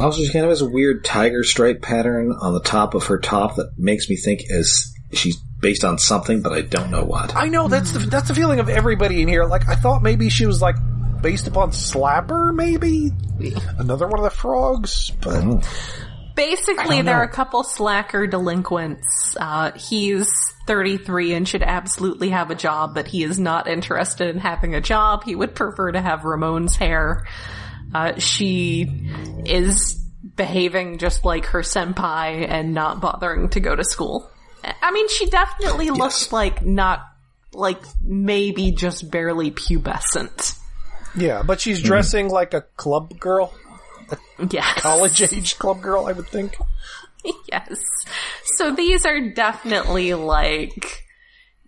Also, 0.00 0.22
she 0.22 0.32
kind 0.32 0.44
of 0.44 0.50
has 0.50 0.62
a 0.62 0.68
weird 0.68 1.04
tiger 1.04 1.44
stripe 1.44 1.82
pattern 1.82 2.32
on 2.32 2.54
the 2.54 2.60
top 2.60 2.94
of 2.94 3.06
her 3.06 3.18
top 3.18 3.56
that 3.56 3.72
makes 3.76 4.08
me 4.08 4.16
think 4.16 4.42
as 4.50 4.92
she's 5.12 5.36
based 5.60 5.84
on 5.84 5.98
something, 5.98 6.42
but 6.42 6.52
I 6.52 6.62
don't 6.62 6.90
know 6.90 7.04
what. 7.04 7.36
I 7.36 7.48
know 7.48 7.68
that's 7.68 7.92
the 7.92 8.00
that's 8.00 8.28
the 8.28 8.34
feeling 8.34 8.58
of 8.58 8.68
everybody 8.68 9.22
in 9.22 9.28
here. 9.28 9.44
Like 9.44 9.68
I 9.68 9.74
thought 9.74 10.02
maybe 10.02 10.28
she 10.28 10.46
was 10.46 10.60
like 10.60 10.76
based 11.20 11.46
upon 11.46 11.70
Slapper, 11.70 12.54
maybe 12.54 13.10
another 13.78 14.08
one 14.08 14.18
of 14.18 14.24
the 14.24 14.30
frogs. 14.30 15.10
But 15.20 15.64
Basically, 16.34 17.02
there 17.02 17.14
know. 17.14 17.20
are 17.20 17.22
a 17.24 17.28
couple 17.28 17.62
slacker 17.62 18.26
delinquents. 18.26 19.36
Uh, 19.38 19.72
he's 19.72 20.28
33 20.66 21.34
and 21.34 21.48
should 21.48 21.62
absolutely 21.62 22.30
have 22.30 22.50
a 22.50 22.54
job, 22.54 22.94
but 22.94 23.06
he 23.06 23.22
is 23.22 23.38
not 23.38 23.68
interested 23.68 24.28
in 24.28 24.38
having 24.38 24.74
a 24.74 24.80
job. 24.80 25.24
He 25.24 25.34
would 25.34 25.54
prefer 25.54 25.92
to 25.92 26.00
have 26.00 26.20
Ramones 26.20 26.76
hair. 26.76 27.26
Uh, 27.94 28.18
she 28.18 28.88
is 29.44 29.94
behaving 30.36 30.98
just 30.98 31.24
like 31.24 31.46
her 31.46 31.60
senpai 31.60 32.46
and 32.48 32.72
not 32.74 33.00
bothering 33.00 33.48
to 33.50 33.60
go 33.60 33.74
to 33.76 33.84
school. 33.84 34.30
I 34.64 34.92
mean, 34.92 35.08
she 35.08 35.26
definitely 35.26 35.90
looks 35.90 36.32
like 36.32 36.64
not, 36.64 37.00
like 37.52 37.80
maybe 38.02 38.70
just 38.72 39.10
barely 39.10 39.50
pubescent. 39.50 40.58
yeah, 41.16 41.42
but 41.42 41.60
she's 41.60 41.82
dressing 41.82 42.28
like 42.30 42.54
a 42.54 42.62
club 42.76 43.18
girl, 43.18 43.52
Yes. 44.50 44.80
college 44.80 45.20
age 45.22 45.58
club 45.58 45.82
girl, 45.82 46.06
I 46.06 46.12
would 46.12 46.28
think. 46.28 46.56
Yes. 47.50 47.78
So 48.56 48.74
these 48.74 49.04
are 49.04 49.20
definitely 49.30 50.14
like 50.14 51.04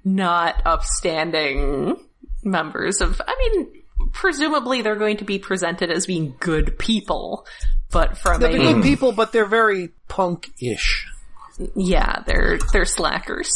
not 0.04 0.62
upstanding 0.64 1.96
members 2.42 3.00
of, 3.00 3.20
I 3.26 3.36
mean, 3.38 3.82
presumably 4.14 4.80
they're 4.80 4.96
going 4.96 5.18
to 5.18 5.24
be 5.24 5.38
presented 5.38 5.90
as 5.90 6.06
being 6.06 6.34
good 6.40 6.78
people, 6.78 7.46
but 7.90 8.16
from 8.16 8.40
They're 8.40 8.50
a, 8.50 8.58
good 8.58 8.82
people, 8.82 9.12
but 9.12 9.32
they're 9.32 9.44
very 9.44 9.90
punk-ish. 10.08 11.06
yeah, 11.76 12.22
they're, 12.26 12.58
they're 12.72 12.86
slackers. 12.86 13.52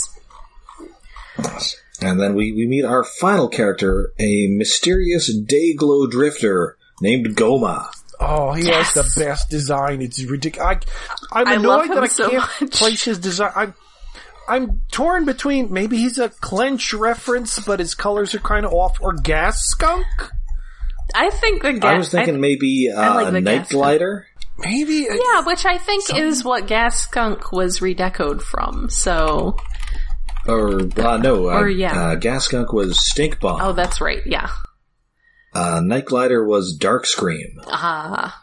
And 2.01 2.21
then 2.21 2.35
we, 2.35 2.53
we 2.53 2.66
meet 2.66 2.85
our 2.85 3.03
final 3.05 3.49
character, 3.49 4.12
a 4.18 4.49
mysterious 4.49 5.33
day-glow 5.35 6.07
drifter 6.07 6.77
named 7.01 7.27
Gauma. 7.37 7.88
Oh, 8.21 8.53
he 8.53 8.66
Yes. 8.66 8.92
has 8.94 9.14
the 9.14 9.25
best 9.25 9.49
design. 9.51 10.03
It's 10.03 10.23
ridiculous. 10.25 10.81
I, 11.33 11.40
I'm 11.40 11.61
annoyed 11.61 11.87
him 11.87 11.94
that 11.94 12.05
I 12.05 12.09
so 12.09 12.31
can't 12.31 12.42
much. 12.61 12.71
place 12.73 13.05
his 13.05 13.18
design. 13.18 13.53
I'm, 13.55 13.75
I'm 14.49 14.83
torn 14.90 15.25
between 15.25 15.73
maybe 15.73 15.99
he's 15.99 16.18
a 16.18 16.29
clench 16.29 16.92
reference, 16.94 17.59
but 17.61 17.79
his 17.81 17.94
colors 17.94 18.35
are 18.35 18.40
kind 18.40 18.64
of 18.66 18.73
off, 18.73 18.99
or 19.01 19.12
gas 19.12 19.61
skunk. 19.66 20.07
I 21.14 21.31
think 21.31 21.62
the 21.62 21.81
I 21.87 21.99
was 21.99 22.11
thinking 22.11 22.40
maybe 22.40 22.90
uh, 22.90 23.14
like 23.14 23.33
the 23.33 23.40
Night 23.40 23.59
gas- 23.59 23.73
Glider. 23.73 24.27
Maybe. 24.59 25.07
yeah, 25.09 25.42
which 25.47 25.64
I 25.64 25.79
think 25.79 26.12
is 26.16 26.42
what 26.44 26.66
Gas 26.66 27.01
Skunk 27.03 27.53
was 27.53 27.79
redecoed 27.81 28.42
from. 28.42 28.90
So, 28.90 29.57
Or, 30.47 30.81
uh, 30.81 31.16
no, 31.18 31.49
uh, 31.49 31.61
Or, 31.61 31.68
yeah. 31.68 31.97
uh, 32.11 32.14
Gas 32.16 32.47
Skunk 32.47 32.73
was 32.73 32.99
Stink 33.09 33.38
Bomb. 33.38 33.61
oh, 33.62 33.73
that's 33.73 34.01
right. 34.01 34.21
Yeah. 34.27 34.49
Uh, 35.55 35.81
Night 35.81 36.07
Glider 36.07 36.44
was 36.44 36.75
Dark 36.77 37.07
Scream. 37.07 37.61
Ah, 37.68 38.42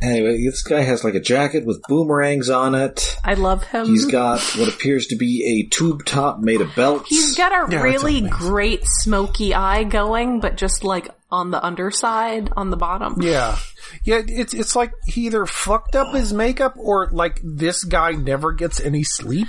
Anyway, 0.00 0.44
this 0.44 0.62
guy 0.62 0.82
has 0.82 1.02
like 1.02 1.14
a 1.14 1.20
jacket 1.20 1.66
with 1.66 1.82
boomerangs 1.88 2.48
on 2.48 2.74
it. 2.76 3.16
I 3.24 3.34
love 3.34 3.64
him. 3.64 3.86
He's 3.86 4.06
got 4.06 4.40
what 4.56 4.68
appears 4.68 5.08
to 5.08 5.16
be 5.16 5.60
a 5.60 5.68
tube 5.68 6.04
top 6.04 6.38
made 6.38 6.60
of 6.60 6.74
belts. 6.76 7.08
He's 7.08 7.36
got 7.36 7.50
a 7.52 7.72
Yeah, 7.72 7.82
really 7.82 8.20
great 8.20 8.84
smoky 8.84 9.54
eye 9.54 9.82
going, 9.82 10.38
but 10.38 10.56
just 10.56 10.84
like 10.84 11.08
on 11.30 11.50
the 11.50 11.62
underside, 11.64 12.50
on 12.56 12.70
the 12.70 12.76
bottom. 12.76 13.20
Yeah. 13.20 13.58
Yeah, 14.04 14.22
it's 14.26 14.54
it's 14.54 14.76
like 14.76 14.92
he 15.06 15.26
either 15.26 15.46
fucked 15.46 15.96
up 15.96 16.14
his 16.14 16.32
makeup 16.32 16.74
or 16.76 17.10
like 17.10 17.40
this 17.42 17.82
guy 17.82 18.12
never 18.12 18.52
gets 18.52 18.80
any 18.80 19.02
sleep. 19.02 19.48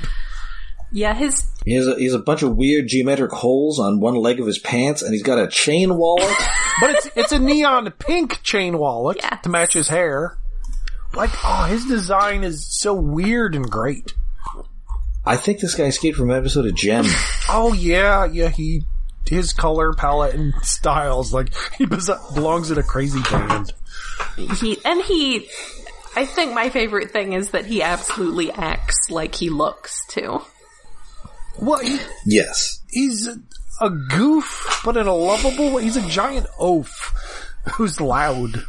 Yeah, 0.92 1.14
his 1.14 1.46
He 1.66 1.76
has, 1.76 1.88
a, 1.88 1.96
he 1.96 2.06
has 2.06 2.14
a 2.16 2.20
bunch 2.20 2.42
of 2.42 2.56
weird 2.56 2.88
geometric 2.88 3.32
holes 3.32 3.80
on 3.80 4.00
one 4.00 4.16
leg 4.16 4.40
of 4.40 4.48
his 4.48 4.58
pants, 4.60 5.02
and 5.04 5.14
he's 5.14 5.24
got 5.24 5.38
a 5.40 5.48
chain 5.48 5.96
wallet. 5.98 6.36
But 6.82 6.92
it's 6.96 7.10
it's 7.18 7.32
a 7.34 7.40
neon 7.40 7.92
pink 7.92 8.42
chain 8.42 8.78
wallet 8.78 9.18
Yes. 9.22 9.44
to 9.44 9.50
match 9.50 9.74
his 9.74 9.90
hair. 9.90 10.38
Like, 11.14 11.30
oh, 11.44 11.66
his 11.66 11.86
design 11.86 12.46
is 12.46 12.66
so 12.80 12.94
weird 12.94 13.54
and 13.54 13.70
great. 13.70 14.14
I 15.26 15.36
think 15.36 15.60
this 15.60 15.76
guy 15.76 15.84
escaped 15.86 16.16
from 16.18 16.30
an 16.30 16.38
episode 16.38 16.66
of 16.66 16.76
Jem. 16.76 17.06
Oh 17.50 17.74
yeah, 17.74 18.26
yeah, 18.26 18.48
he 18.50 18.84
his 19.28 19.52
color 19.54 19.92
palette 19.94 20.36
and 20.36 20.54
styles 20.64 21.34
like 21.34 21.50
he 21.78 21.86
belongs 21.86 22.72
in 22.72 22.78
a 22.78 22.84
crazy 22.84 23.22
band. 23.30 23.74
he 24.38 24.78
and 24.86 25.02
he 25.04 25.50
I 26.16 26.26
think 26.26 26.54
my 26.54 26.70
favorite 26.70 27.12
thing 27.12 27.34
is 27.34 27.52
that 27.52 27.66
he 27.66 27.84
absolutely 27.84 28.52
acts 28.52 29.10
like 29.10 29.36
he 29.36 29.50
looks 29.50 30.06
too. 30.08 30.42
Well, 31.62 31.80
he, 31.80 32.00
yes. 32.26 32.82
he's 32.90 33.28
a, 33.28 33.36
a 33.82 33.90
goof, 33.90 34.82
but 34.86 34.98
in 34.98 35.08
a 35.08 35.14
lovable 35.14 35.72
way. 35.74 35.84
He's 35.84 35.98
a 35.98 36.08
giant 36.08 36.48
oaf 36.60 37.14
who's 37.76 38.00
loud. 38.00 38.64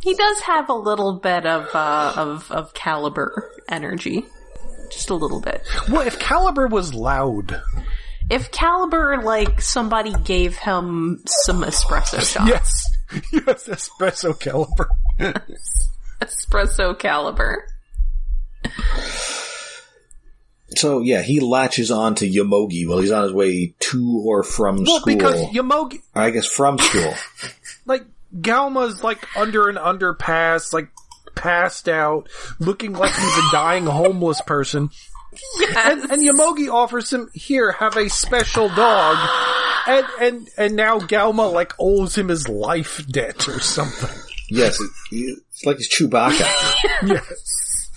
He 0.00 0.14
does 0.14 0.40
have 0.42 0.68
a 0.68 0.74
little 0.74 1.14
bit 1.14 1.44
of 1.46 1.74
uh 1.74 2.12
of 2.16 2.50
of 2.52 2.72
Calibur 2.74 3.30
energy. 3.68 4.24
Just 4.90 5.10
a 5.10 5.14
little 5.14 5.40
bit. 5.40 5.62
Well, 5.90 6.06
if 6.06 6.18
Calibur 6.20 6.70
was 6.70 6.94
loud, 6.94 7.60
If 8.30 8.52
Calibur 8.52 9.22
like 9.24 9.60
somebody 9.60 10.12
gave 10.24 10.56
him 10.56 11.22
some 11.26 11.62
espresso 11.62 12.20
shots. 12.32 12.46
yes, 12.46 12.84
yes, 13.32 13.68
espresso 13.68 14.32
Calibur. 14.38 14.86
Espresso 16.22 16.96
Calibur. 16.98 17.56
So 20.70 21.00
yeah, 21.00 21.22
he 21.22 21.40
latches 21.40 21.90
on 21.90 22.16
to 22.16 22.28
Yomogi 22.28 22.88
while 22.88 22.98
he's 22.98 23.12
on 23.12 23.22
his 23.22 23.32
way 23.32 23.74
to 23.78 24.22
or 24.26 24.42
from 24.42 24.84
Well, 24.84 25.00
school. 25.00 25.14
because 25.14 25.40
Yomogi, 25.52 26.00
I 26.14 26.30
guess 26.30 26.46
from 26.46 26.78
school. 26.78 27.14
like 27.86 28.04
Gauma's 28.36 29.04
like 29.04 29.24
under 29.36 29.68
an 29.68 29.76
underpass, 29.76 30.72
like 30.72 30.88
passed 31.36 31.88
out, 31.88 32.28
looking 32.58 32.92
like 32.94 33.14
he's 33.14 33.38
a 33.38 33.48
dying 33.52 33.86
homeless 33.86 34.40
person. 34.40 34.90
Yes. 35.60 35.76
And, 35.76 36.10
and 36.10 36.22
Yomogi 36.22 36.72
offers 36.72 37.12
him, 37.12 37.28
here, 37.34 37.70
have 37.72 37.96
a 37.96 38.08
special 38.08 38.68
dog. 38.70 39.16
And, 39.86 40.06
and, 40.20 40.48
and 40.58 40.76
now 40.76 40.98
Gauma 40.98 41.52
like 41.52 41.74
owes 41.78 42.16
him 42.16 42.28
his 42.28 42.48
life 42.48 43.06
debt 43.08 43.46
or 43.46 43.60
something. 43.60 44.10
yes, 44.48 44.80
it's 45.12 45.64
like 45.64 45.76
he's 45.76 45.88
Chewbacca. 45.94 46.40
yes. 47.06 47.90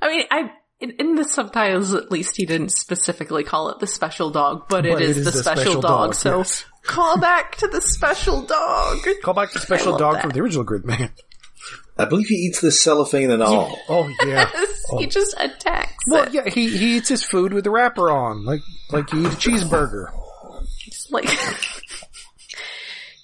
I 0.00 0.08
mean, 0.08 0.26
I 0.30 0.52
In, 0.82 0.90
in 0.98 1.14
the 1.14 1.24
subtitles, 1.24 1.94
at 1.94 2.10
least, 2.10 2.36
he 2.36 2.44
didn't 2.44 2.70
specifically 2.72 3.44
call 3.44 3.70
it 3.70 3.78
the 3.78 3.86
special 3.86 4.30
dog, 4.30 4.66
but, 4.68 4.82
But 4.82 4.86
it 4.86 5.00
is, 5.00 5.24
the, 5.24 5.30
special, 5.30 5.80
dog. 5.80 6.14
so 6.14 6.38
yes. 6.38 6.64
call 6.82 7.18
back 7.18 7.54
to 7.58 7.68
the 7.68 7.80
special 7.80 8.42
dog. 8.42 8.98
Call 9.22 9.32
back 9.32 9.52
to 9.52 9.60
the 9.60 9.64
special 9.64 9.96
dog 9.96 10.14
that. 10.14 10.22
from 10.22 10.30
the 10.32 10.40
original 10.40 10.66
Gridman. 10.66 11.10
I 11.96 12.06
believe 12.06 12.26
he 12.26 12.34
eats 12.34 12.60
this 12.60 12.82
cellophane 12.82 13.30
and 13.30 13.42
all. 13.42 13.78
Oh 13.88 14.10
yeah. 14.26 14.50
He 14.98 15.06
oh. 15.06 15.08
just 15.08 15.34
attacks 15.38 15.94
Well, 16.08 16.24
it. 16.24 16.34
yeah, 16.34 16.42
he, 16.50 16.68
he 16.76 16.96
eats 16.96 17.08
his 17.08 17.24
food 17.24 17.54
with 17.54 17.64
the 17.64 17.70
wrapper 17.70 18.10
on, 18.10 18.44
like 18.44 18.60
like 18.90 19.10
you 19.12 19.20
eat 19.20 19.26
a 19.32 19.36
cheeseburger. 19.36 20.10
It's 20.86 21.08
like 21.10 21.24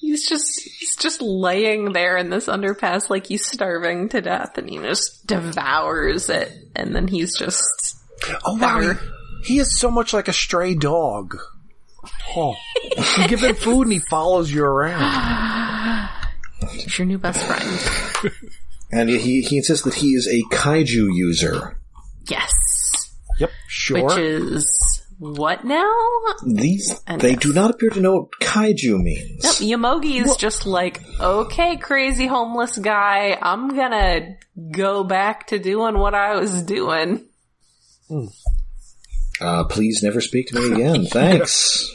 he's 0.08 0.26
just 0.28 0.60
he's 0.62 0.96
just 0.96 1.20
laying 1.20 1.92
there 1.92 2.16
in 2.16 2.30
this 2.30 2.46
underpass 2.46 3.10
like 3.10 3.26
he's 3.26 3.46
starving 3.46 4.08
to 4.08 4.20
death, 4.22 4.56
and 4.56 4.68
he 4.68 4.78
just 4.78 5.26
devours 5.26 6.28
it, 6.30 6.50
and 6.74 6.94
then 6.94 7.06
he's 7.08 7.36
just 7.38 7.96
Oh 8.46 8.56
wow, 8.56 8.80
he, 8.80 8.94
he 9.54 9.58
is 9.58 9.78
so 9.78 9.90
much 9.90 10.12
like 10.12 10.28
a 10.28 10.32
stray 10.32 10.74
dog. 10.74 11.36
Oh, 12.36 12.54
you 13.18 13.28
give 13.28 13.42
him 13.42 13.54
food 13.54 13.82
and 13.82 13.92
he 13.92 13.98
follows 14.10 14.50
you 14.50 14.64
around. 14.64 16.08
he's 16.70 16.98
your 16.98 17.06
new 17.06 17.18
best 17.18 17.44
friend. 17.44 18.32
And 18.90 19.10
he, 19.10 19.42
he 19.42 19.58
insists 19.58 19.84
that 19.84 19.94
he 19.94 20.12
is 20.12 20.26
a 20.26 20.42
kaiju 20.54 21.14
user. 21.14 21.78
Yes, 22.30 22.50
Yep, 23.38 23.50
sure. 23.68 24.04
which 24.04 24.18
is 24.18 24.87
what 25.18 25.64
now? 25.64 25.92
These, 26.46 27.02
And 27.06 27.20
they 27.20 27.30
yes. 27.32 27.40
do 27.40 27.52
not 27.52 27.70
appear 27.70 27.90
to 27.90 28.00
know 28.00 28.14
what 28.14 28.30
kaiju 28.40 29.02
means. 29.02 29.42
Nope, 29.42 29.56
Yomogi 29.56 30.20
is 30.24 30.36
just 30.36 30.64
like, 30.66 31.02
okay, 31.20 31.76
crazy 31.76 32.26
homeless 32.26 32.78
guy, 32.78 33.36
I'm 33.40 33.68
gonna 33.74 34.36
go 34.70 35.02
back 35.04 35.48
to 35.48 35.58
doing 35.58 35.98
what 35.98 36.14
I 36.14 36.36
was 36.36 36.62
doing. 36.62 37.24
Uh, 39.40 39.64
please 39.64 40.02
never 40.02 40.20
speak 40.20 40.48
to 40.48 40.54
me 40.60 40.72
again. 40.72 41.06
Thanks. 41.10 41.92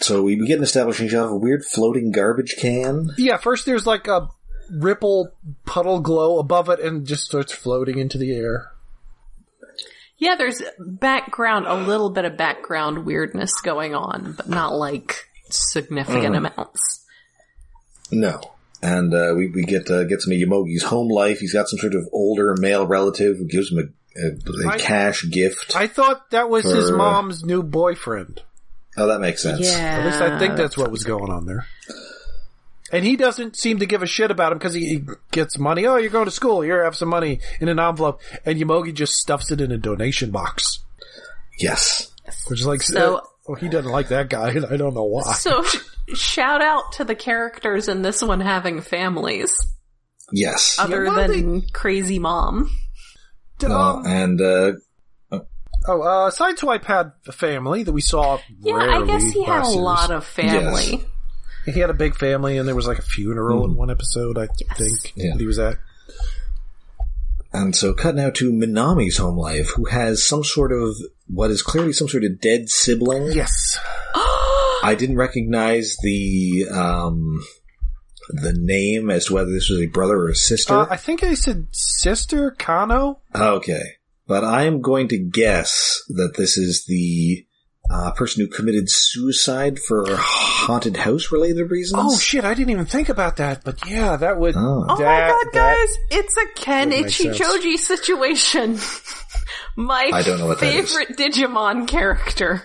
so 0.00 0.22
we 0.22 0.36
begin 0.36 0.62
establishing 0.62 1.08
shot 1.08 1.26
of 1.26 1.32
a 1.32 1.36
weird 1.36 1.64
floating 1.64 2.10
garbage 2.10 2.56
can. 2.58 3.10
yeah, 3.18 3.36
first 3.36 3.66
there's 3.66 3.86
like 3.86 4.06
a 4.08 4.28
ripple 4.70 5.32
puddle 5.66 6.00
glow 6.00 6.38
above 6.38 6.68
it 6.68 6.80
and 6.80 7.06
just 7.06 7.24
starts 7.24 7.52
floating 7.52 7.98
into 7.98 8.18
the 8.18 8.32
air. 8.32 8.72
Yeah, 10.18 10.36
there's 10.36 10.62
background, 10.78 11.66
a 11.66 11.74
little 11.74 12.10
bit 12.10 12.26
of 12.26 12.36
background 12.36 13.06
weirdness 13.06 13.52
going 13.62 13.94
on, 13.94 14.34
but 14.36 14.48
not 14.48 14.74
like 14.74 15.26
significant 15.48 16.36
amounts. 16.36 17.06
No. 18.12 18.40
And 18.82 19.12
uh, 19.14 19.34
we, 19.36 19.48
we 19.48 19.64
get 19.64 19.90
uh, 19.90 20.04
get 20.04 20.20
some 20.20 20.32
of 20.32 20.38
Yomogi's 20.38 20.82
home 20.82 21.08
life. 21.08 21.38
He's 21.38 21.52
got 21.52 21.68
some 21.68 21.78
sort 21.78 21.94
of 21.94 22.08
older 22.12 22.54
male 22.58 22.86
relative 22.86 23.36
who 23.38 23.46
gives 23.46 23.70
him 23.72 23.78
a, 23.78 24.20
a, 24.20 24.68
a 24.68 24.68
I- 24.74 24.78
cash 24.78 25.28
gift. 25.30 25.74
I 25.76 25.86
thought 25.86 26.30
that 26.30 26.48
was 26.50 26.64
his 26.64 26.90
mom's 26.90 27.44
new 27.44 27.62
boyfriend. 27.62 28.42
oh, 28.96 29.06
that 29.08 29.20
makes 29.20 29.42
sense. 29.42 29.60
Yeah. 29.60 29.98
At 30.00 30.06
least 30.06 30.20
I 30.20 30.38
think 30.38 30.56
that's 30.56 30.76
what 30.76 30.90
was 30.90 31.04
going 31.04 31.30
on 31.30 31.46
there. 31.46 31.66
And 32.92 33.04
he 33.04 33.16
doesn't 33.16 33.56
seem 33.56 33.78
to 33.78 33.86
give 33.86 34.02
a 34.02 34.06
shit 34.06 34.30
about 34.30 34.52
him 34.52 34.58
because 34.58 34.74
he, 34.74 34.86
he 34.86 35.04
gets 35.30 35.58
money. 35.58 35.86
Oh, 35.86 35.96
you're 35.96 36.10
going 36.10 36.24
to 36.24 36.30
school. 36.30 36.60
Here, 36.60 36.84
have 36.84 36.96
some 36.96 37.08
money 37.08 37.40
in 37.60 37.68
an 37.68 37.78
envelope. 37.78 38.20
And 38.44 38.58
Yomogi 38.58 38.92
just 38.92 39.14
stuffs 39.14 39.50
it 39.50 39.60
in 39.60 39.70
a 39.70 39.78
donation 39.78 40.30
box. 40.30 40.80
Yes. 41.58 42.10
Which 42.48 42.60
is 42.60 42.66
like, 42.66 42.82
So- 42.82 43.16
uh, 43.16 43.20
well, 43.46 43.56
he 43.56 43.68
doesn't 43.68 43.90
like 43.90 44.08
that 44.08 44.28
guy, 44.28 44.50
and 44.50 44.66
I 44.70 44.76
don't 44.76 44.94
know 44.94 45.04
why. 45.04 45.32
So, 45.32 45.64
shout 46.14 46.62
out 46.62 46.92
to 46.94 47.04
the 47.04 47.16
characters 47.16 47.88
in 47.88 48.02
this 48.02 48.22
one 48.22 48.40
having 48.40 48.80
families, 48.80 49.52
Yes. 50.30 50.76
other 50.78 51.04
well, 51.04 51.26
than 51.26 51.62
Crazy 51.72 52.18
Mom. 52.18 52.70
Uh, 53.62 54.02
and 54.06 54.40
uh, 54.40 54.72
oh, 55.32 56.02
uh, 56.02 56.30
Sideswipe 56.30 56.84
had 56.84 57.12
a 57.26 57.32
family 57.32 57.82
that 57.82 57.92
we 57.92 58.00
saw. 58.00 58.38
Yeah, 58.60 58.76
I 58.76 59.04
guess 59.04 59.24
he 59.24 59.44
had 59.44 59.64
a 59.64 59.68
lot 59.68 60.10
of 60.10 60.24
family. 60.24 61.04
He 61.74 61.80
had 61.80 61.90
a 61.90 61.94
big 61.94 62.16
family, 62.16 62.56
and 62.58 62.66
there 62.68 62.74
was 62.74 62.86
like 62.86 62.98
a 62.98 63.02
funeral 63.02 63.64
in 63.64 63.74
one 63.76 63.90
episode. 63.90 64.38
I 64.38 64.46
think 64.46 65.12
Yeah. 65.16 65.32
that 65.32 65.40
he 65.40 65.46
was 65.46 65.58
at. 65.58 65.78
And 67.52 67.74
so 67.74 67.92
cut 67.94 68.14
now 68.14 68.30
to 68.30 68.52
Minami's 68.52 69.16
home 69.16 69.36
life, 69.36 69.70
who 69.74 69.86
has 69.86 70.24
some 70.24 70.44
sort 70.44 70.70
of 70.72 70.94
what 71.26 71.50
is 71.50 71.62
clearly 71.62 71.92
some 71.92 72.06
sort 72.08 72.22
of 72.24 72.40
dead 72.40 72.68
sibling. 72.68 73.32
Yes, 73.32 73.76
I 74.14 74.94
didn't 74.96 75.16
recognize 75.16 75.96
the 76.02 76.66
um 76.72 77.42
the 78.28 78.52
name 78.52 79.10
as 79.10 79.24
to 79.26 79.34
whether 79.34 79.50
this 79.50 79.68
was 79.68 79.80
a 79.80 79.86
brother 79.88 80.14
or 80.16 80.28
a 80.28 80.34
sister. 80.36 80.74
uh, 80.74 80.86
I 80.88 80.96
think 80.96 81.24
I 81.24 81.34
said 81.34 81.66
sister 81.72 82.52
Kano. 82.52 83.20
okay. 83.34 83.82
But 84.28 84.44
I 84.44 84.62
am 84.66 84.80
going 84.80 85.08
to 85.08 85.18
guess 85.18 86.00
that 86.10 86.34
this 86.36 86.56
is 86.56 86.84
the 86.86 87.44
uh, 87.90 88.12
person 88.12 88.44
who 88.44 88.50
committed 88.50 88.88
suicide 88.88 89.78
for 89.78 90.04
haunted 90.08 90.96
house 90.96 91.32
related 91.32 91.70
reasons. 91.70 92.00
Oh 92.02 92.16
shit! 92.16 92.44
I 92.44 92.54
didn't 92.54 92.70
even 92.70 92.86
think 92.86 93.08
about 93.08 93.36
that, 93.36 93.64
but 93.64 93.88
yeah, 93.88 94.16
that 94.16 94.38
would. 94.38 94.54
Oh. 94.56 94.86
Oh 94.88 94.96
my 94.96 94.96
god, 94.96 95.52
guys! 95.52 95.96
It's 96.10 96.36
a 96.36 96.46
Ken 96.54 96.90
would 96.90 97.00
make 97.00 97.78
situation. 97.78 98.78
my 99.76 100.10
I 100.12 100.22
don't 100.22 100.38
know 100.38 100.46
what 100.46 100.60
that 100.60 100.74
is. 100.74 100.94
favorite 100.94 101.18
Digimon 101.18 101.88
character. 101.88 102.62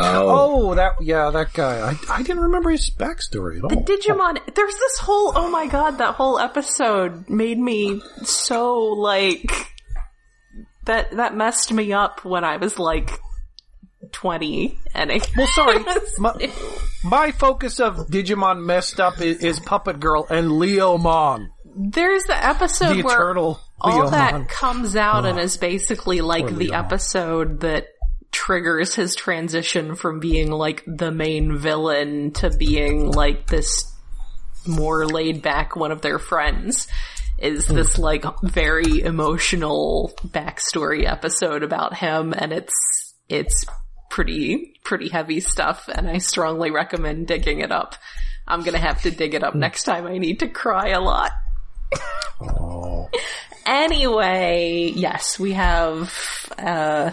Oh. 0.00 0.68
Oh, 0.70 0.74
that 0.76 0.92
yeah, 1.00 1.30
that 1.30 1.52
guy. 1.52 1.90
I 1.90 1.96
I 2.08 2.22
didn't 2.22 2.44
remember 2.44 2.70
his 2.70 2.88
backstory 2.90 3.58
at 3.58 3.64
all. 3.64 3.70
The 3.70 3.76
Digimon, 3.76 4.38
there's 4.54 4.74
this 4.74 4.98
whole, 4.98 5.32
oh 5.34 5.50
my 5.50 5.66
god, 5.66 5.98
that 5.98 6.14
whole 6.14 6.38
episode 6.38 7.28
made 7.28 7.58
me 7.58 8.00
so 8.22 8.78
like, 8.78 9.50
that, 10.84 11.10
that 11.16 11.34
messed 11.36 11.72
me 11.72 11.92
up 11.92 12.24
when 12.24 12.44
I 12.44 12.58
was 12.58 12.78
like 12.78 13.10
20 14.12 14.78
and 14.94 15.10
Well, 15.36 15.46
sorry, 15.48 15.84
my, 16.18 16.52
my 17.04 17.30
focus 17.32 17.80
of 17.80 17.96
Digimon 18.08 18.64
messed 18.64 19.00
up 19.00 19.20
is, 19.20 19.38
is 19.44 19.60
Puppet 19.60 20.00
Girl 20.00 20.26
and 20.28 20.50
Leomon, 20.50 21.48
there's 21.76 22.24
the 22.24 22.44
episode 22.46 22.96
the 22.96 23.02
where 23.02 23.14
eternal 23.14 23.60
all 23.80 24.10
that 24.10 24.48
comes 24.48 24.96
out 24.96 25.24
and 25.24 25.38
is 25.38 25.56
basically 25.56 26.20
like 26.20 26.48
the 26.56 26.72
episode 26.72 27.60
that 27.60 27.86
triggers 28.32 28.94
his 28.96 29.14
transition 29.14 29.94
from 29.94 30.18
being 30.18 30.50
like 30.50 30.82
the 30.86 31.12
main 31.12 31.56
villain 31.56 32.32
to 32.32 32.50
being 32.50 33.12
like 33.12 33.46
this 33.46 33.94
more 34.66 35.06
laid 35.06 35.40
back 35.40 35.76
one 35.76 35.92
of 35.92 36.02
their 36.02 36.18
friends 36.18 36.88
is 37.38 37.68
Hmm. 37.68 37.76
this 37.76 37.96
like 37.98 38.24
very 38.42 39.00
emotional 39.02 40.12
backstory 40.26 41.08
episode 41.08 41.62
about 41.62 41.94
him 41.96 42.34
and 42.36 42.52
it's 42.52 43.14
it's 43.28 43.64
pretty 44.10 44.74
pretty 44.84 45.08
heavy 45.08 45.40
stuff 45.40 45.88
and 45.92 46.08
I 46.08 46.18
strongly 46.18 46.70
recommend 46.70 47.26
digging 47.26 47.60
it 47.60 47.70
up. 47.72 47.94
I'm 48.46 48.62
gonna 48.62 48.78
have 48.78 49.02
to 49.02 49.10
dig 49.10 49.34
it 49.34 49.42
Hmm. 49.42 49.48
up 49.48 49.54
next 49.54 49.84
time 49.84 50.06
I 50.06 50.18
need 50.18 50.40
to 50.40 50.48
cry 50.48 50.88
a 50.88 51.00
lot. 51.00 51.30
Oh. 52.40 53.08
Anyway, 53.66 54.92
yes, 54.94 55.38
we 55.38 55.52
have 55.52 56.14
uh, 56.58 57.10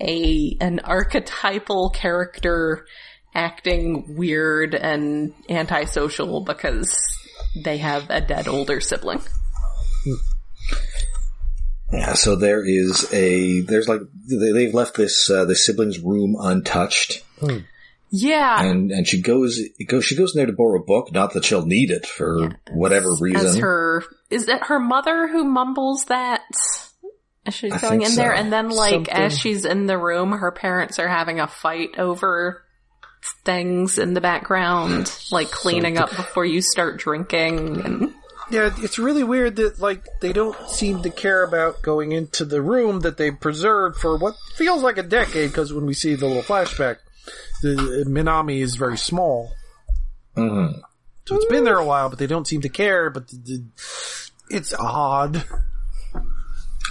a 0.00 0.56
an 0.60 0.80
archetypal 0.80 1.90
character 1.90 2.86
acting 3.34 4.16
weird 4.16 4.74
and 4.74 5.32
antisocial 5.48 6.40
because 6.44 7.00
they 7.64 7.78
have 7.78 8.10
a 8.10 8.20
dead 8.20 8.48
older 8.48 8.80
sibling. 8.80 9.20
Yeah, 11.94 12.14
so 12.14 12.36
there 12.36 12.64
is 12.64 13.12
a 13.12 13.60
there's 13.60 13.88
like 13.88 14.00
they, 14.28 14.52
they've 14.52 14.74
left 14.74 14.96
this 14.96 15.30
uh, 15.30 15.44
the 15.44 15.54
siblings' 15.54 15.98
room 15.98 16.36
untouched, 16.38 17.22
Yeah, 18.10 18.62
and 18.62 18.90
and 18.90 19.06
she 19.06 19.22
goes 19.22 19.58
it 19.58 19.86
goes 19.88 20.04
she 20.04 20.16
goes 20.16 20.34
in 20.34 20.38
there 20.40 20.46
to 20.46 20.52
borrow 20.52 20.80
a 20.80 20.84
book. 20.84 21.12
Not 21.12 21.32
that 21.34 21.44
she'll 21.44 21.66
need 21.66 21.90
it 21.90 22.06
for 22.06 22.50
whatever 22.72 23.12
as 23.12 23.20
reason. 23.20 23.60
her 23.60 24.04
is 24.30 24.48
it 24.48 24.64
her 24.66 24.80
mother 24.80 25.28
who 25.28 25.44
mumbles 25.44 26.06
that 26.06 26.42
as 27.46 27.54
she's 27.54 27.72
I 27.72 27.78
going 27.78 28.00
think 28.00 28.10
in 28.10 28.16
there, 28.16 28.34
and 28.34 28.52
then 28.52 28.70
like 28.70 28.94
Something. 28.94 29.14
as 29.14 29.38
she's 29.38 29.64
in 29.64 29.86
the 29.86 29.98
room, 29.98 30.32
her 30.32 30.50
parents 30.50 30.98
are 30.98 31.08
having 31.08 31.40
a 31.40 31.46
fight 31.46 31.98
over 31.98 32.62
things 33.44 33.98
in 33.98 34.14
the 34.14 34.20
background, 34.20 35.10
like 35.30 35.50
cleaning 35.50 35.96
up 35.98 36.10
before 36.10 36.44
you 36.44 36.60
start 36.60 36.98
drinking 36.98 37.80
and. 37.84 38.14
Yeah, 38.54 38.70
it's 38.78 39.00
really 39.00 39.24
weird 39.24 39.56
that 39.56 39.80
like 39.80 40.06
they 40.20 40.32
don't 40.32 40.56
seem 40.70 41.02
to 41.02 41.10
care 41.10 41.42
about 41.42 41.82
going 41.82 42.12
into 42.12 42.44
the 42.44 42.62
room 42.62 43.00
that 43.00 43.16
they 43.16 43.32
preserved 43.32 43.96
for 43.96 44.16
what 44.16 44.36
feels 44.54 44.80
like 44.80 44.96
a 44.96 45.02
decade. 45.02 45.50
Because 45.50 45.72
when 45.72 45.86
we 45.86 45.92
see 45.94 46.14
the 46.14 46.26
little 46.26 46.42
flashback, 46.44 46.98
the 47.62 48.04
Minami 48.06 48.60
is 48.60 48.76
very 48.76 48.96
small, 48.96 49.50
Mhm. 50.36 50.80
so 51.26 51.34
it's 51.34 51.46
been 51.46 51.64
there 51.64 51.78
a 51.78 51.84
while, 51.84 52.08
but 52.10 52.20
they 52.20 52.28
don't 52.28 52.46
seem 52.46 52.60
to 52.60 52.68
care. 52.68 53.10
But 53.10 53.26
the, 53.26 53.36
the, 53.38 53.64
it's 54.50 54.72
odd. 54.72 55.44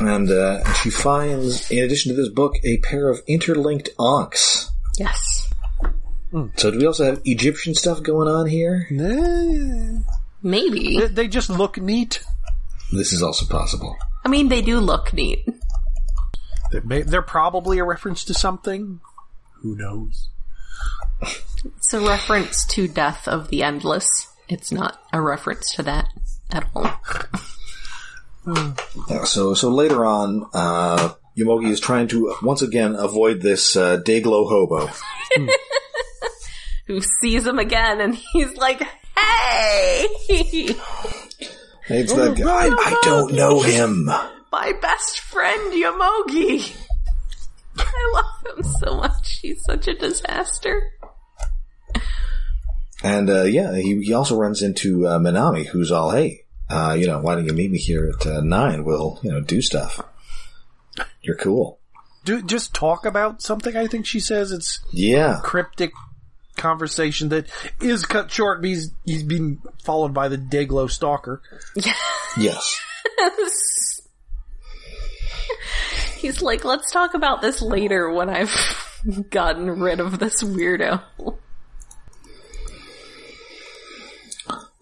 And 0.01 0.29
uh, 0.29 0.73
she 0.73 0.89
finds, 0.89 1.71
in 1.71 1.81
addition 1.83 2.13
to 2.13 2.21
this 2.21 2.27
book, 2.29 2.55
a 2.65 2.79
pair 2.79 3.07
of 3.09 3.21
interlinked 3.27 3.89
ankhs. 3.97 4.69
Yes. 4.97 5.47
So 6.57 6.71
do 6.71 6.77
we 6.79 6.85
also 6.87 7.05
have 7.05 7.21
Egyptian 7.23 7.73
stuff 7.75 8.01
going 8.03 8.27
on 8.27 8.47
here? 8.47 8.87
Nah. 8.91 10.01
Maybe. 10.43 10.99
They- 10.99 11.07
They 11.07 11.27
just 11.27 11.49
look 11.49 11.77
neat. 11.77 12.21
This 12.91 13.11
is 13.13 13.23
also 13.23 13.45
possible. 13.47 13.95
I 14.25 14.29
mean, 14.29 14.49
they 14.49 14.61
do 14.61 14.79
look 14.79 15.13
neat. 15.13 15.45
They're, 16.71 16.81
may- 16.83 17.01
they're 17.01 17.21
probably 17.21 17.79
a 17.79 17.83
reference 17.83 18.23
to 18.25 18.33
something. 18.33 18.99
Who 19.61 19.75
knows? 19.75 20.27
It's 21.65 21.93
a 21.93 21.99
reference 22.01 22.65
to 22.67 22.87
Death 22.87 23.27
of 23.27 23.47
the 23.49 23.63
Endless. 23.63 24.27
It's 24.49 24.71
not 24.71 24.99
a 25.13 25.21
reference 25.21 25.71
to 25.75 25.83
that 25.83 26.09
at 26.51 26.67
all. 26.75 26.91
Yeah, 29.09 29.23
so 29.23 29.53
so 29.53 29.69
later 29.69 30.05
on, 30.05 30.45
uh, 30.53 31.13
Yomogi 31.37 31.69
is 31.69 31.79
trying 31.79 32.09
to 32.09 32.35
once 32.43 32.61
again 32.61 32.95
avoid 32.95 33.41
this 33.41 33.75
uh, 33.77 33.97
Dayglow 34.05 34.49
hobo. 34.49 34.89
Who 36.87 37.01
sees 37.21 37.47
him 37.47 37.59
again 37.59 38.01
and 38.01 38.15
he's 38.15 38.55
like, 38.57 38.79
"Hey, 38.81 40.05
It's 41.89 42.13
that 42.13 42.35
guy. 42.37 42.67
I, 42.67 42.69
I 42.69 42.99
don't 43.03 43.33
know 43.33 43.61
him. 43.61 44.05
my 44.51 44.73
best 44.81 45.19
friend 45.19 45.73
Yomogi." 45.73 46.75
I 47.77 48.11
love 48.13 48.57
him 48.57 48.63
so 48.79 48.97
much. 48.97 49.39
He's 49.41 49.63
such 49.63 49.87
a 49.87 49.93
disaster. 49.95 50.91
And 53.03 53.29
uh, 53.29 53.43
yeah, 53.43 53.75
he, 53.75 54.01
he 54.03 54.13
also 54.13 54.37
runs 54.37 54.61
into 54.61 55.05
uh, 55.07 55.19
Minami, 55.19 55.65
who's 55.67 55.91
all, 55.91 56.11
"Hey, 56.11 56.45
uh, 56.69 56.95
you 56.97 57.07
know, 57.07 57.19
why 57.19 57.35
don't 57.35 57.45
you 57.45 57.53
meet 57.53 57.71
me 57.71 57.77
here 57.77 58.11
at 58.17 58.25
uh, 58.27 58.41
nine? 58.41 58.83
We'll 58.85 59.19
you 59.23 59.31
know 59.31 59.41
do 59.41 59.61
stuff. 59.61 59.99
You're 61.21 61.35
cool." 61.37 61.79
Do 62.23 62.41
just 62.41 62.73
talk 62.73 63.05
about 63.05 63.41
something. 63.41 63.75
I 63.75 63.87
think 63.87 64.05
she 64.05 64.21
says 64.21 64.51
it's 64.53 64.79
Yeah, 64.91 65.39
cryptic 65.43 65.91
conversation 66.55 67.29
that 67.29 67.47
is 67.81 68.05
cut 68.05 68.31
short. 68.31 68.61
But 68.61 68.69
he's 68.69 68.91
he's 69.05 69.23
being 69.23 69.61
followed 69.83 70.13
by 70.13 70.27
the 70.27 70.37
Dayglow 70.37 70.89
stalker. 70.89 71.41
yes. 72.37 72.79
He's 76.17 76.41
like, 76.41 76.63
"Let's 76.63 76.89
talk 76.89 77.15
about 77.15 77.41
this 77.41 77.61
later 77.61 78.09
when 78.09 78.29
I've 78.29 78.99
gotten 79.29 79.81
rid 79.81 79.99
of 79.99 80.19
this 80.19 80.41
weirdo." 80.41 81.03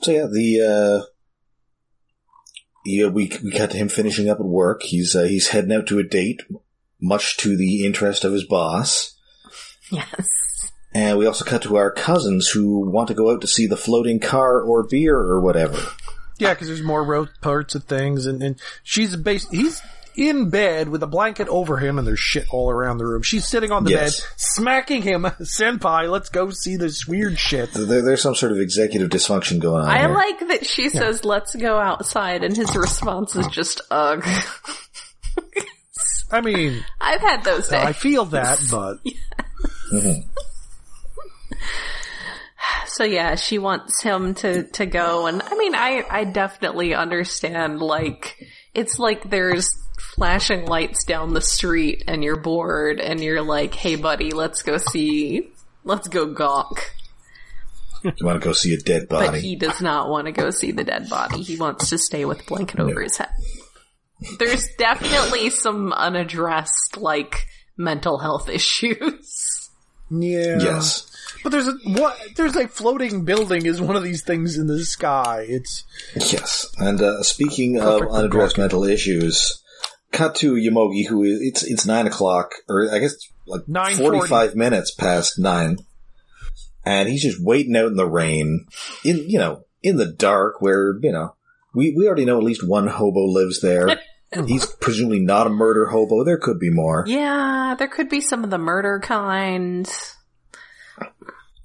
So 0.01 0.11
yeah, 0.11 0.27
the 0.31 0.61
uh, 0.61 1.05
yeah, 2.85 3.07
we 3.07 3.31
we 3.43 3.51
cut 3.51 3.71
to 3.71 3.77
him 3.77 3.89
finishing 3.89 4.29
up 4.29 4.39
at 4.39 4.45
work. 4.45 4.83
He's 4.83 5.15
uh, 5.15 5.23
he's 5.23 5.49
heading 5.49 5.71
out 5.71 5.87
to 5.87 5.97
a 5.99 6.03
date, 6.03 6.41
much 6.99 7.37
to 7.37 7.57
the 7.57 7.85
interest 7.85 8.23
of 8.23 8.33
his 8.33 8.45
boss. 8.45 9.17
Yes. 9.91 10.29
And 10.93 11.17
we 11.17 11.25
also 11.25 11.45
cut 11.45 11.61
to 11.63 11.77
our 11.77 11.91
cousins 11.91 12.49
who 12.49 12.79
want 12.79 13.07
to 13.07 13.13
go 13.13 13.31
out 13.31 13.41
to 13.41 13.47
see 13.47 13.65
the 13.65 13.77
floating 13.77 14.19
car 14.19 14.61
or 14.61 14.83
beer 14.83 15.15
or 15.15 15.39
whatever. 15.39 15.77
Yeah, 16.37 16.53
because 16.53 16.67
there's 16.67 16.81
more 16.83 17.03
road 17.03 17.29
parts 17.41 17.75
of 17.75 17.83
things, 17.85 18.25
and, 18.25 18.41
and 18.41 18.59
she's 18.83 19.15
bas 19.15 19.47
He's 19.51 19.81
in 20.15 20.49
bed 20.49 20.89
with 20.89 21.03
a 21.03 21.07
blanket 21.07 21.47
over 21.47 21.77
him, 21.77 21.97
and 21.97 22.05
there's 22.05 22.19
shit 22.19 22.45
all 22.51 22.69
around 22.69 22.97
the 22.97 23.05
room. 23.05 23.21
She's 23.21 23.47
sitting 23.47 23.71
on 23.71 23.83
the 23.83 23.91
Yes. 23.91 24.19
bed, 24.19 24.27
smacking 24.37 25.01
him, 25.03 25.23
"Senpai, 25.41 26.09
let's 26.09 26.29
go 26.29 26.49
see 26.49 26.75
this 26.75 27.07
weird 27.07 27.39
shit." 27.39 27.71
There, 27.73 28.01
there's 28.01 28.21
some 28.21 28.35
sort 28.35 28.51
of 28.51 28.59
executive 28.59 29.09
dysfunction 29.09 29.59
going 29.59 29.83
on 29.83 29.89
I 29.89 29.99
here. 29.99 30.09
like 30.09 30.39
that 30.49 30.65
she 30.65 30.89
says, 30.89 31.23
let's 31.23 31.55
go 31.55 31.77
outside, 31.77 32.43
and 32.43 32.55
his 32.57 32.75
response 32.75 33.35
is 33.35 33.47
just, 33.47 33.81
ugh. 33.89 34.25
I 36.31 36.41
mean, 36.41 36.83
I've 37.01 37.21
had 37.21 37.43
those 37.43 37.67
days. 37.69 37.85
I 37.85 37.93
feel 37.93 38.25
that, 38.25 38.59
but 38.69 38.97
mm-hmm. 39.93 40.27
So 42.93 43.03
yeah, 43.03 43.35
she 43.35 43.57
wants 43.57 44.01
him 44.01 44.33
to, 44.35 44.63
to 44.63 44.85
go, 44.85 45.27
and 45.27 45.41
I 45.41 45.55
mean, 45.55 45.75
I, 45.75 46.03
I 46.09 46.23
definitely 46.25 46.93
understand, 46.93 47.79
like, 47.79 48.37
it's 48.73 48.99
like 48.99 49.29
there's 49.29 49.69
flashing 50.15 50.65
lights 50.65 51.05
down 51.05 51.33
the 51.33 51.41
street, 51.41 52.03
and 52.07 52.23
you're 52.23 52.39
bored, 52.39 52.99
and 52.99 53.21
you're 53.21 53.41
like, 53.41 53.73
hey 53.73 53.95
buddy, 53.95 54.31
let's 54.31 54.61
go 54.61 54.77
see, 54.77 55.51
let's 55.85 56.07
go 56.09 56.33
gawk. 56.33 56.91
you 58.03 58.11
want 58.25 58.41
to 58.41 58.45
go 58.45 58.51
see 58.51 58.73
a 58.73 58.77
dead 58.77 59.07
body. 59.07 59.27
But 59.27 59.41
he 59.41 59.55
does 59.55 59.81
not 59.81 60.09
want 60.09 60.25
to 60.25 60.31
go 60.31 60.49
see 60.49 60.71
the 60.71 60.83
dead 60.83 61.07
body. 61.09 61.43
He 61.43 61.57
wants 61.57 61.89
to 61.89 61.97
stay 61.97 62.25
with 62.25 62.45
blanket 62.45 62.79
over 62.79 63.01
his 63.01 63.17
head. 63.17 63.29
There's 64.37 64.67
definitely 64.77 65.49
some 65.49 65.93
unaddressed, 65.93 66.97
like, 66.97 67.47
mental 67.77 68.17
health 68.17 68.49
issues. 68.53 69.69
yeah, 70.09 70.59
yes. 70.59 71.10
But 71.43 71.51
there's 71.51 71.67
a 71.67 71.73
what? 71.85 72.17
There's 72.35 72.55
a 72.55 72.67
floating 72.67 73.25
building 73.25 73.65
is 73.65 73.81
one 73.81 73.95
of 73.95 74.03
these 74.03 74.23
things 74.23 74.57
in 74.57 74.67
the 74.67 74.83
sky. 74.85 75.45
It's 75.47 75.83
Yes. 76.15 76.67
And 76.77 77.01
uh, 77.01 77.23
speaking 77.23 77.77
Perfect 77.77 78.11
of 78.11 78.15
unaddressed 78.15 78.57
mental 78.57 78.83
issues, 78.83 79.61
cut 80.11 80.35
to 80.35 80.55
Yomogi, 80.55 81.07
who 81.07 81.23
is 81.23 81.39
it's 81.41 81.63
it's 81.63 81.85
nine 81.85 82.07
o'clock, 82.07 82.51
or 82.69 82.93
I 82.93 82.99
guess 82.99 83.15
like 83.47 83.61
9:40. 83.61 83.97
forty 83.97 84.27
five 84.27 84.55
minutes 84.55 84.93
past 84.93 85.39
nine, 85.39 85.77
and 86.85 87.09
he's 87.09 87.23
just 87.23 87.43
waiting 87.43 87.75
out 87.75 87.87
in 87.87 87.95
the 87.95 88.09
rain, 88.09 88.65
in 89.03 89.29
you 89.29 89.39
know 89.39 89.63
in 89.81 89.97
the 89.97 90.11
dark, 90.11 90.61
where 90.61 90.99
you 91.01 91.11
know 91.11 91.35
we 91.73 91.93
we 91.95 92.07
already 92.07 92.25
know 92.25 92.37
at 92.37 92.43
least 92.43 92.67
one 92.67 92.87
hobo 92.87 93.25
lives 93.25 93.61
there. 93.61 93.99
he's 94.47 94.65
presumably 94.65 95.19
not 95.19 95.47
a 95.47 95.49
murder 95.49 95.87
hobo. 95.87 96.23
There 96.23 96.37
could 96.37 96.59
be 96.59 96.69
more. 96.69 97.03
Yeah, 97.07 97.75
there 97.77 97.87
could 97.87 98.09
be 98.09 98.21
some 98.21 98.43
of 98.43 98.49
the 98.49 98.57
murder 98.57 98.99
kind. 99.03 99.89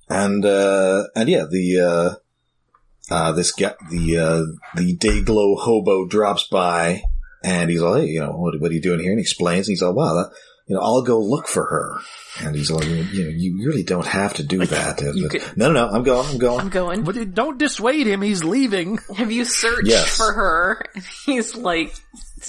And 0.08 0.44
uh 0.44 1.04
and 1.14 1.28
yeah 1.28 1.44
the 1.50 1.80
uh 1.80 3.14
uh 3.14 3.32
this 3.32 3.52
guy 3.52 3.74
the 3.90 4.18
uh 4.18 4.42
the 4.76 4.96
dayglow 4.96 5.56
hobo 5.58 6.06
drops 6.06 6.46
by 6.48 7.02
and 7.44 7.70
he's 7.70 7.80
like 7.80 8.02
hey 8.02 8.08
you 8.08 8.20
know 8.20 8.32
what, 8.32 8.60
what 8.60 8.70
are 8.70 8.74
you 8.74 8.80
doing 8.82 9.00
here 9.00 9.10
and 9.10 9.18
he 9.18 9.22
explains 9.22 9.68
and 9.68 9.72
he's 9.72 9.82
like 9.82 9.94
wow 9.94 10.14
that 10.14 10.30
you 10.68 10.74
know 10.74 10.80
i'll 10.82 11.02
go 11.02 11.20
look 11.20 11.46
for 11.48 11.64
her 11.64 11.98
and 12.46 12.54
he's 12.56 12.70
like 12.70 12.84
you 12.86 13.24
know 13.24 13.30
you 13.30 13.64
really 13.66 13.82
don't 13.84 14.06
have 14.06 14.34
to 14.34 14.42
do 14.44 14.64
that 14.66 14.98
could- 14.98 15.56
no 15.56 15.70
no 15.72 15.86
no 15.86 15.88
i'm 15.92 16.02
going 16.02 16.28
i'm 16.28 16.38
going 16.38 16.60
I'm 16.60 16.68
going. 16.70 17.02
but 17.04 17.34
don't 17.34 17.58
dissuade 17.58 18.06
him. 18.06 18.20
He's 18.22 18.42
leaving. 18.44 18.98
Have 19.16 19.30
you 19.32 19.44
searched 19.44 19.86
Yes. 19.88 20.16
for 20.16 20.32
her? 20.32 20.82
And 20.94 21.04
he's 21.24 21.54
like, 21.54 21.94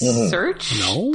Mhm. 0.01 0.29
search? 0.29 0.79
No. 0.79 1.13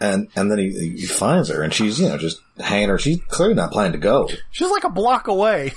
And 0.00 0.28
and 0.36 0.50
then 0.50 0.58
he, 0.58 0.70
he 0.96 1.06
finds 1.06 1.48
her 1.48 1.62
and 1.62 1.74
she's 1.74 1.98
you 2.00 2.08
know 2.08 2.18
just 2.18 2.40
hanging 2.60 2.88
her 2.88 2.98
she's 2.98 3.18
clearly 3.28 3.54
not 3.54 3.72
planning 3.72 3.92
to 3.92 3.98
go 3.98 4.28
She's 4.52 4.70
like 4.70 4.84
a 4.84 4.90
block 4.90 5.26
away. 5.28 5.72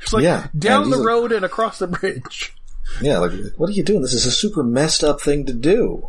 She's 0.00 0.12
like 0.12 0.24
Yeah, 0.24 0.48
down 0.58 0.90
the 0.90 0.96
he's 0.96 1.04
like- 1.04 1.06
road 1.06 1.32
and 1.32 1.44
across 1.44 1.78
the 1.78 1.86
bridge. 1.86 2.54
yeah 3.00 3.18
like 3.18 3.30
what 3.56 3.70
are 3.70 3.72
you 3.72 3.84
doing 3.84 4.02
this 4.02 4.14
is 4.14 4.26
a 4.26 4.30
super 4.32 4.62
messed 4.64 5.04
up 5.04 5.20
thing 5.20 5.46
to 5.46 5.52
do 5.52 6.08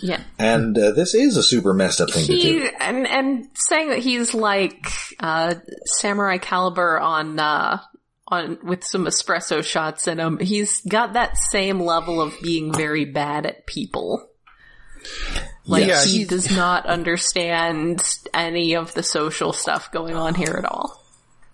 Yeah. 0.00 0.20
and 0.40 0.76
uh, 0.76 0.90
this 0.90 1.14
is 1.14 1.36
a 1.36 1.42
super 1.42 1.72
messed 1.72 2.00
up 2.00 2.10
thing 2.10 2.26
to 2.26 2.32
He, 2.34 2.42
do 2.58 2.68
and, 2.80 3.06
and 3.06 3.46
saying 3.54 3.90
that 3.90 4.00
he's 4.00 4.34
like, 4.34 4.86
uh, 5.20 5.54
Samurai 5.84 6.38
Calibur 6.38 7.00
on, 7.00 7.38
uh, 7.38 7.78
on, 8.26 8.58
with 8.64 8.82
some 8.84 9.06
espresso 9.06 9.62
shots 9.64 10.08
in 10.08 10.18
him. 10.18 10.38
He's 10.40 10.80
got 10.82 11.12
that 11.14 11.36
same 11.50 11.78
level 11.80 12.20
of 12.20 12.34
being 12.42 12.72
very 12.74 13.04
bad 13.04 13.46
at 13.46 13.66
people. 13.66 14.26
Like, 15.70 15.86
Yes. 15.86 16.04
he 16.10 16.24
does 16.24 16.50
not 16.50 16.86
understand 16.86 18.02
any 18.34 18.74
of 18.74 18.92
the 18.94 19.02
social 19.02 19.52
stuff 19.52 19.90
going 19.92 20.16
on 20.16 20.34
here 20.34 20.56
at 20.58 20.64
all. 20.64 21.00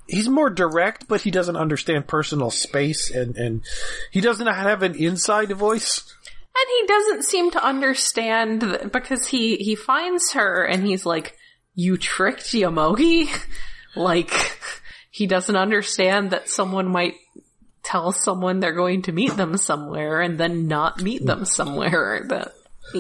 He's 0.08 0.28
more 0.28 0.50
direct, 0.50 1.06
but 1.08 1.20
he 1.20 1.30
doesn't 1.30 1.56
understand 1.56 2.06
personal 2.06 2.50
space, 2.50 3.10
and 3.10 3.36
and 3.36 3.62
he 4.12 4.20
doesn't 4.20 4.46
have 4.46 4.82
an 4.82 4.94
inside 4.94 5.50
voice. 5.52 6.02
And 6.58 6.68
he 6.80 6.86
doesn't 6.86 7.24
seem 7.24 7.50
to 7.50 7.62
understand 7.64 8.60
th- 8.62 8.92
because 8.92 9.26
he 9.26 9.56
he 9.56 9.74
finds 9.74 10.32
her 10.32 10.64
and 10.64 10.86
he's 10.86 11.04
like, 11.04 11.34
"You 11.74 11.96
tricked 11.96 12.52
Yomogi." 12.54 13.28
like 13.96 14.32
he 15.10 15.26
doesn't 15.26 15.56
understand 15.56 16.30
that 16.30 16.48
someone 16.48 16.86
might 16.88 17.14
tell 17.82 18.12
someone 18.12 18.60
they're 18.60 18.72
going 18.72 19.02
to 19.02 19.12
meet 19.12 19.34
them 19.36 19.56
somewhere 19.56 20.20
and 20.20 20.38
then 20.38 20.66
not 20.68 21.02
meet 21.02 21.24
them 21.26 21.44
somewhere. 21.44 22.24
That 22.28 22.52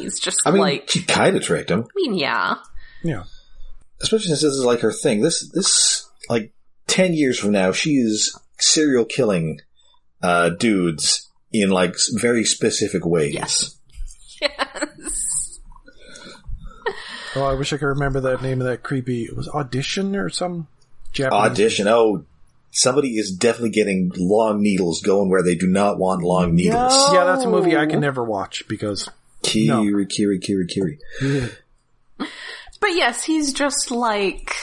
he's 0.02 0.18
just 0.18 0.38
i 0.46 0.50
mean 0.50 0.60
like, 0.60 0.90
she 0.90 1.02
kind 1.02 1.36
of 1.36 1.42
tricked 1.42 1.70
him 1.70 1.80
I 1.82 1.90
mean, 1.94 2.14
yeah, 2.14 2.56
Yeah, 3.02 3.24
especially 4.00 4.28
since 4.28 4.42
this 4.42 4.52
is 4.52 4.64
like 4.64 4.80
her 4.80 4.92
thing. 4.92 5.20
This 5.20 5.50
this 5.52 6.08
like 6.28 6.52
ten 6.86 7.14
years 7.14 7.38
from 7.38 7.52
now, 7.52 7.72
she 7.72 7.94
is 7.94 8.38
serial 8.58 9.04
killing 9.04 9.60
uh, 10.22 10.50
dudes 10.50 11.28
in 11.52 11.70
like 11.70 11.94
very 12.14 12.44
specific 12.44 13.04
ways. 13.04 13.34
Yes. 13.34 13.78
yes. 14.40 15.60
Oh, 17.34 17.44
I 17.44 17.54
wish 17.54 17.72
I 17.72 17.76
could 17.76 17.86
remember 17.86 18.20
that 18.22 18.42
name 18.42 18.60
of 18.60 18.66
that 18.66 18.82
creepy. 18.82 19.24
It 19.24 19.36
was 19.36 19.48
audition 19.48 20.16
or 20.16 20.30
some 20.30 20.68
Japanese. 21.12 21.50
Audition. 21.50 21.86
Oh, 21.86 22.24
somebody 22.70 23.18
is 23.18 23.30
definitely 23.30 23.70
getting 23.70 24.10
long 24.16 24.62
needles 24.62 25.02
going 25.02 25.28
where 25.28 25.42
they 25.42 25.54
do 25.54 25.66
not 25.66 25.98
want 25.98 26.22
long 26.22 26.54
needles. 26.54 27.12
Yeah, 27.12 27.24
that's 27.24 27.44
a 27.44 27.50
movie 27.50 27.76
I 27.76 27.86
can 27.86 28.00
never 28.00 28.24
watch 28.24 28.66
because 28.68 29.08
Kiri, 29.46 30.06
Kiri, 30.06 30.38
Kiri, 30.38 30.66
Kiri. 30.66 30.98
But 32.78 32.94
yes, 32.94 33.24
he's 33.24 33.52
just 33.52 33.90
like 33.90 34.54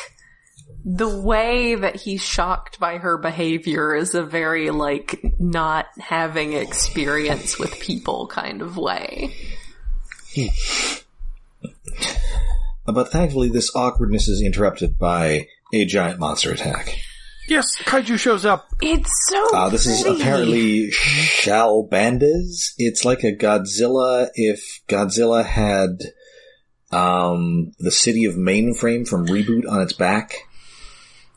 the 0.85 1.09
way 1.09 1.75
that 1.75 1.95
he's 1.95 2.21
shocked 2.21 2.79
by 2.79 2.97
her 2.97 3.17
behavior 3.17 3.95
is 3.95 4.15
a 4.15 4.23
very 4.23 4.69
like 4.69 5.19
not 5.39 5.87
having 5.97 6.53
experience 6.53 7.57
with 7.57 7.79
people 7.79 8.27
kind 8.27 8.61
of 8.61 8.77
way. 8.77 9.33
Hmm. 10.35 10.47
But 12.85 13.11
thankfully, 13.11 13.49
this 13.49 13.71
awkwardness 13.75 14.27
is 14.27 14.41
interrupted 14.41 14.97
by 14.99 15.47
a 15.73 15.85
giant 15.85 16.19
monster 16.19 16.51
attack. 16.51 16.97
Yes, 17.47 17.65
kaiju 17.83 18.17
shows 18.17 18.45
up. 18.45 18.69
It's 18.81 19.11
so. 19.29 19.55
Uh, 19.55 19.69
this 19.69 19.85
is 19.85 20.01
pretty. 20.01 20.21
apparently 20.21 20.89
Shalbandes. 20.91 22.73
It's 22.77 23.03
like 23.03 23.23
a 23.23 23.35
Godzilla 23.35 24.29
if 24.33 24.81
Godzilla 24.87 25.43
had 25.45 26.03
um, 26.91 27.71
the 27.79 27.91
city 27.91 28.25
of 28.25 28.35
Mainframe 28.35 29.07
from 29.07 29.27
Reboot 29.27 29.69
on 29.69 29.81
its 29.81 29.93
back. 29.93 30.33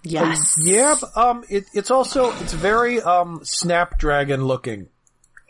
yes. 0.02 0.54
Yeah, 0.62 0.94
um, 1.16 1.44
it, 1.48 1.64
it's 1.74 1.90
also 1.90 2.30
it's 2.40 2.52
very 2.52 3.00
um 3.00 3.40
Snapdragon 3.42 4.44
looking. 4.44 4.88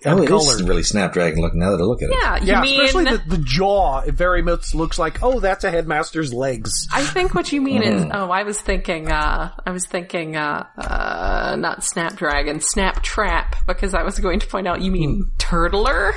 Oh, 0.05 0.11
And 0.11 0.20
it 0.20 0.24
is 0.24 0.28
colored. 0.28 0.68
really 0.68 0.82
Snapdragon 0.82 1.40
looking 1.40 1.59
now 1.59 1.70
that 1.70 1.80
I 1.80 1.84
look 1.84 2.03
at 2.03 2.11
it. 2.11 2.16
Yeah, 2.20 2.36
you 2.38 2.47
Yeah, 2.49 2.61
mean 2.61 2.80
especially 2.80 3.05
the, 3.16 3.22
the 3.36 3.42
jaw. 3.42 4.01
It 4.01 4.14
very 4.14 4.42
much 4.42 4.74
looks 4.74 4.99
like 4.99 5.22
oh, 5.22 5.40
that's 5.40 5.64
a 5.64 5.70
headmaster's 5.70 6.34
legs. 6.34 6.86
I 6.92 7.03
think 7.03 7.34
what 7.34 7.51
you 7.51 7.62
mean 7.62 7.82
is, 7.82 8.03
Mm-hmm. 8.03 8.11
oh, 8.14 8.30
I 8.30 8.42
was 8.42 8.61
thinking, 8.61 9.11
uh, 9.11 9.53
I 9.64 9.70
was 9.70 9.86
thinking, 9.86 10.36
uh, 10.36 10.66
uh, 10.76 11.57
not 11.59 11.82
Snapdragon, 11.82 12.59
Snaptrap, 12.59 13.55
because 13.66 13.94
I 13.94 14.03
was 14.03 14.18
going 14.18 14.40
to 14.40 14.47
point 14.47 14.68
out 14.68 14.82
you 14.82 14.90
mean 14.90 15.30
Turtler, 15.38 16.12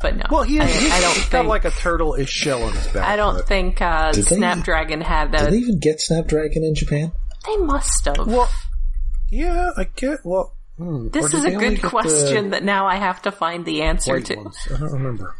but 0.00 0.14
no. 0.16 0.22
Hmm. 0.28 0.32
Well, 0.34 0.42
he 0.44 0.60
I, 0.60 0.66
he's 0.66 0.92
I 0.92 1.00
don't 1.00 1.14
got 1.16 1.26
think, 1.30 1.48
like 1.48 1.64
a 1.64 1.70
turtle-ish 1.72 2.30
shell 2.30 2.62
on 2.62 2.72
his 2.72 2.86
back. 2.88 3.06
I 3.08 3.16
don't 3.16 3.44
think, 3.44 3.82
uh, 3.82 4.12
Did 4.12 4.24
they- 4.26 4.36
Snapdragon 4.36 5.00
had 5.00 5.34
a, 5.34 5.38
Did 5.46 5.52
they 5.52 5.58
even 5.58 5.78
get 5.80 6.00
Snapdragon 6.00 6.62
in 6.62 6.74
Japan? 6.76 7.10
they 7.46 7.56
must 7.56 8.04
have. 8.04 8.26
Well, 8.26 8.48
yeah, 9.30 9.70
I 9.76 9.84
get. 9.96 10.20
Well, 10.24 10.54
hmm, 10.80 11.08
this 11.08 11.32
is 11.34 11.44
a 11.44 11.50
good 11.50 11.74
get 11.76 11.82
the 11.82 11.88
question 11.88 12.50
that 12.50 12.64
now 12.64 12.86
I 12.86 12.96
have 12.96 13.22
to 13.22 13.32
find 13.32 13.64
the 13.64 13.82
answer 13.82 14.14
white 14.14 14.24
to. 14.26 14.36
ones? 14.36 14.56
I 14.74 14.78
don't 14.78 14.92
remember. 14.92 15.34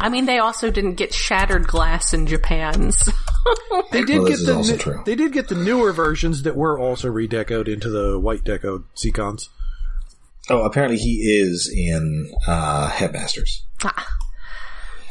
I 0.00 0.08
mean, 0.10 0.26
they 0.26 0.38
also 0.38 0.70
didn't 0.70 0.94
get 0.94 1.12
shattered 1.12 1.66
glass 1.66 2.14
in 2.14 2.26
Japan, 2.28 2.92
so. 2.92 3.10
They 3.90 4.04
did 4.04 4.20
Well, 4.20 4.28
get 4.28 4.38
the 4.46 4.54
new- 4.94 5.02
they 5.04 5.16
did 5.16 5.32
get 5.32 5.48
the 5.48 5.56
newer 5.56 5.92
versions 5.92 6.44
that 6.44 6.54
were 6.56 6.78
also 6.78 7.08
redecoed 7.10 7.66
into 7.68 7.90
the 7.90 8.18
white 8.18 8.44
deco 8.44 8.84
Seacons. 8.94 9.48
Oh, 10.48 10.62
apparently 10.62 10.98
he 10.98 11.40
is 11.40 11.72
in 11.74 12.32
uh, 12.46 12.88
Headmasters. 12.90 13.64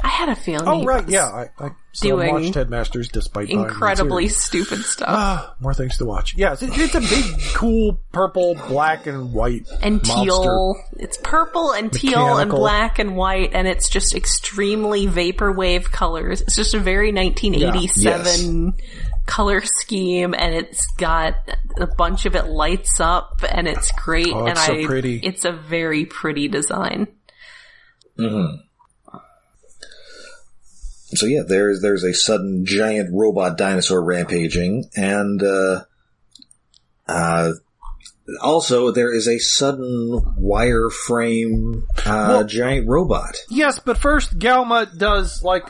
I 0.03 0.07
had 0.07 0.29
a 0.29 0.35
feeling. 0.35 0.67
Oh 0.67 0.79
he 0.79 0.85
right, 0.85 1.05
was 1.05 1.13
yeah, 1.13 1.25
I, 1.25 1.49
I 1.59 1.69
still 1.91 2.17
doing 2.17 2.33
watched 2.33 2.55
Headmasters 2.55 3.09
despite 3.09 3.49
Incredibly 3.49 4.27
stupid 4.27 4.79
stuff. 4.83 5.07
Ah, 5.09 5.55
more 5.59 5.73
things 5.73 5.97
to 5.97 6.05
watch. 6.05 6.35
Yeah, 6.35 6.53
it's, 6.53 6.63
it's 6.63 6.95
a 6.95 7.01
big, 7.01 7.25
cool 7.53 7.99
purple, 8.11 8.55
black, 8.67 9.07
and 9.07 9.33
white 9.33 9.67
and 9.81 10.03
teal. 10.03 10.75
It's 10.97 11.17
purple 11.17 11.71
and 11.71 11.91
teal 11.91 12.37
and 12.37 12.49
black 12.49 12.99
and 12.99 13.15
white, 13.15 13.51
and 13.53 13.67
it's 13.67 13.89
just 13.89 14.15
extremely 14.15 15.07
vaporwave 15.07 15.85
colors. 15.85 16.41
It's 16.41 16.55
just 16.55 16.73
a 16.73 16.79
very 16.79 17.11
1987 17.11 18.73
color 19.25 19.61
scheme, 19.61 20.33
and 20.33 20.55
it's 20.55 20.85
got 20.97 21.35
a 21.77 21.87
bunch 21.87 22.25
of 22.25 22.35
it 22.35 22.47
lights 22.47 22.99
up, 22.99 23.43
and 23.49 23.67
it's 23.67 23.91
great. 23.91 24.33
Oh, 24.33 24.47
and 24.47 24.57
so 24.57 24.73
I, 24.73 24.85
pretty. 24.85 25.17
It's 25.17 25.45
a 25.45 25.51
very 25.51 26.05
pretty 26.05 26.47
design. 26.47 27.07
So 31.13 31.25
yeah, 31.25 31.41
there's 31.47 31.81
there's 31.81 32.03
a 32.03 32.13
sudden 32.13 32.65
giant 32.65 33.09
robot 33.13 33.57
dinosaur 33.57 34.01
rampaging, 34.03 34.89
and 34.95 35.41
uh, 35.43 35.83
uh, 37.07 37.51
also 38.41 38.91
there 38.91 39.13
is 39.13 39.27
a 39.27 39.37
sudden 39.39 40.21
wireframe 40.39 41.83
uh, 42.05 42.25
Well- 42.29 42.43
giant 42.45 42.87
robot. 42.87 43.35
Yes, 43.49 43.79
but 43.79 43.97
first 43.97 44.37
Gauma 44.39 44.97
does 44.97 45.43
like 45.43 45.69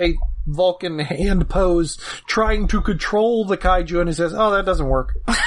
a 0.00 0.16
Vulcan 0.46 0.98
hand 0.98 1.48
pose, 1.48 1.98
trying 2.26 2.66
to 2.68 2.80
control 2.80 3.44
the 3.44 3.56
kaiju, 3.58 4.00
and 4.00 4.08
he 4.08 4.14
says, 4.14 4.32
"Oh, 4.34 4.50
that 4.52 4.64
doesn't 4.64 4.88
work." 4.88 5.14
Like, 5.26 5.38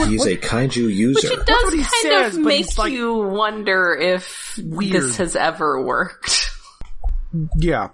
what- 0.00 0.08
He's 0.08 0.20
what- 0.20 0.28
a 0.32 0.36
kaiju 0.36 0.92
user. 0.92 1.32
It 1.32 1.46
does 1.46 1.64
what 1.64 1.72
he 1.72 1.80
kind 1.80 1.92
says, 2.02 2.36
of 2.36 2.42
make 2.42 2.76
like- 2.78 2.92
you 2.92 3.14
wonder 3.14 3.94
if 3.94 4.58
Weird. 4.62 4.92
this 4.92 5.16
has 5.18 5.36
ever 5.36 5.82
worked. 5.82 6.50
yeah, 7.56 7.86
it 7.86 7.90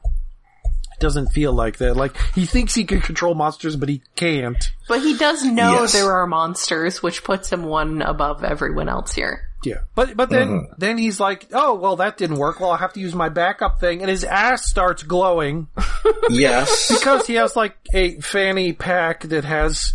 doesn't 1.05 1.29
feel 1.29 1.53
like 1.53 1.77
that. 1.79 1.95
Like 1.97 2.17
he 2.35 2.47
thinks 2.47 2.75
he 2.75 2.85
can 2.85 3.01
control 3.01 3.35
monsters, 3.35 3.77
but 3.77 3.89
he 3.89 4.03
can't. 4.17 4.73
But 4.89 5.03
he 5.03 5.17
does 5.17 5.45
know 5.45 5.83
Yes. 5.83 5.93
there 5.93 6.11
are 6.13 6.27
monsters, 6.27 7.03
which 7.03 7.23
puts 7.23 7.53
him 7.53 7.63
one 7.65 8.03
above 8.03 8.43
everyone 8.43 8.89
else 8.89 9.13
here. 9.13 9.43
Yeah, 9.65 9.79
but 9.95 10.15
but 10.17 10.29
then 10.29 10.49
Mm-hmm. 10.49 10.73
then 10.77 10.99
he's 10.99 11.19
like, 11.19 11.47
"Oh, 11.53 11.75
well, 11.77 11.97
that 11.97 12.19
didn't 12.19 12.37
work. 12.37 12.61
Well, 12.61 12.71
I'll 12.73 12.77
have 12.77 12.93
to 12.95 13.01
use 13.01 13.15
my 13.15 13.31
backup 13.31 13.81
thing," 13.81 14.03
and 14.03 14.11
his 14.11 14.23
ass 14.25 14.69
starts 14.69 15.03
glowing. 15.03 15.69
yes, 16.29 16.89
because 16.93 17.27
he 17.27 17.35
has 17.37 17.57
like 17.57 17.75
a 17.95 18.21
fanny 18.21 18.73
pack 18.75 19.23
that 19.25 19.45
has. 19.45 19.95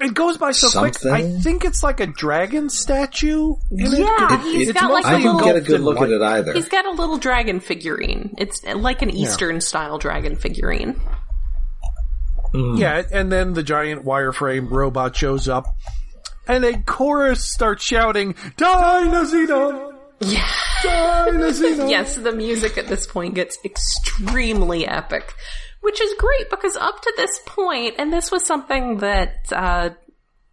It 0.00 0.14
goes 0.14 0.38
by 0.38 0.52
so 0.52 0.70
quick. 0.80 0.94
I 1.04 1.22
think 1.40 1.64
it's 1.64 1.82
like 1.82 2.00
a 2.00 2.06
dragon 2.06 2.70
statue. 2.70 3.54
In. 3.70 3.78
Yeah, 3.92 4.34
It- 4.34 4.40
he's 4.42 4.68
it- 4.70 4.74
got 4.76 4.90
like 4.90 5.04
I 5.04 5.14
a 5.14 5.16
didn't 5.18 5.36
little. 5.36 5.46
get 5.52 5.56
a 5.56 5.60
good 5.60 5.80
look 5.82 6.00
at 6.00 6.10
it 6.10 6.22
either. 6.22 6.52
He's 6.54 6.68
got 6.68 6.86
a 6.86 6.90
little 6.90 7.18
dragon 7.18 7.60
figurine. 7.60 8.34
It's 8.38 8.64
like 8.64 9.02
an 9.02 9.10
Eastern 9.10 9.60
style 9.60 9.98
dragon 9.98 10.36
figurine. 10.36 11.00
Hmm. 12.52 12.76
Yeah, 12.76 13.02
and 13.12 13.30
then 13.30 13.52
the 13.54 13.62
giant 13.62 14.04
wireframe 14.04 14.70
robot 14.70 15.14
shows 15.14 15.48
up, 15.48 15.66
and 16.48 16.64
a 16.64 16.82
chorus 16.82 17.44
starts 17.44 17.84
shouting, 17.84 18.34
"Dynazenon! 18.56 19.94
Yeah. 20.20 20.48
Dynazenon!" 20.82 21.90
Yes, 21.90 22.16
the 22.16 22.32
music 22.32 22.76
at 22.76 22.88
this 22.88 23.06
point 23.06 23.34
gets 23.34 23.56
extremely 23.64 24.84
epic, 24.86 25.32
which 25.80 26.00
is 26.00 26.14
great 26.18 26.50
because 26.50 26.76
up 26.76 27.00
to 27.02 27.12
this 27.16 27.40
point, 27.46 27.94
and 27.98 28.12
this 28.12 28.30
was 28.30 28.46
something 28.46 28.98
that 28.98 29.52
uh, 29.52 29.90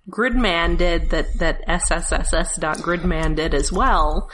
Gridman 0.10 0.78
did, 0.78 1.10
that 1.12 1.40
that 1.40 1.68
SSSS.Gridman 1.68 3.36
did 3.36 3.54
as 3.54 3.72
well, 3.72 4.30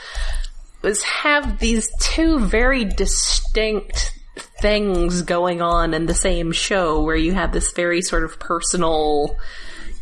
was 0.82 1.02
have 1.02 1.58
these 1.58 1.90
two 2.00 2.38
very 2.40 2.84
distinct 2.84 4.12
things 4.60 5.22
going 5.22 5.62
on 5.62 5.94
in 5.94 6.06
the 6.06 6.14
same 6.14 6.52
show 6.52 7.02
where 7.02 7.16
you 7.16 7.32
have 7.32 7.52
this 7.52 7.72
very 7.72 8.02
sort 8.02 8.24
of 8.24 8.38
personal 8.38 9.36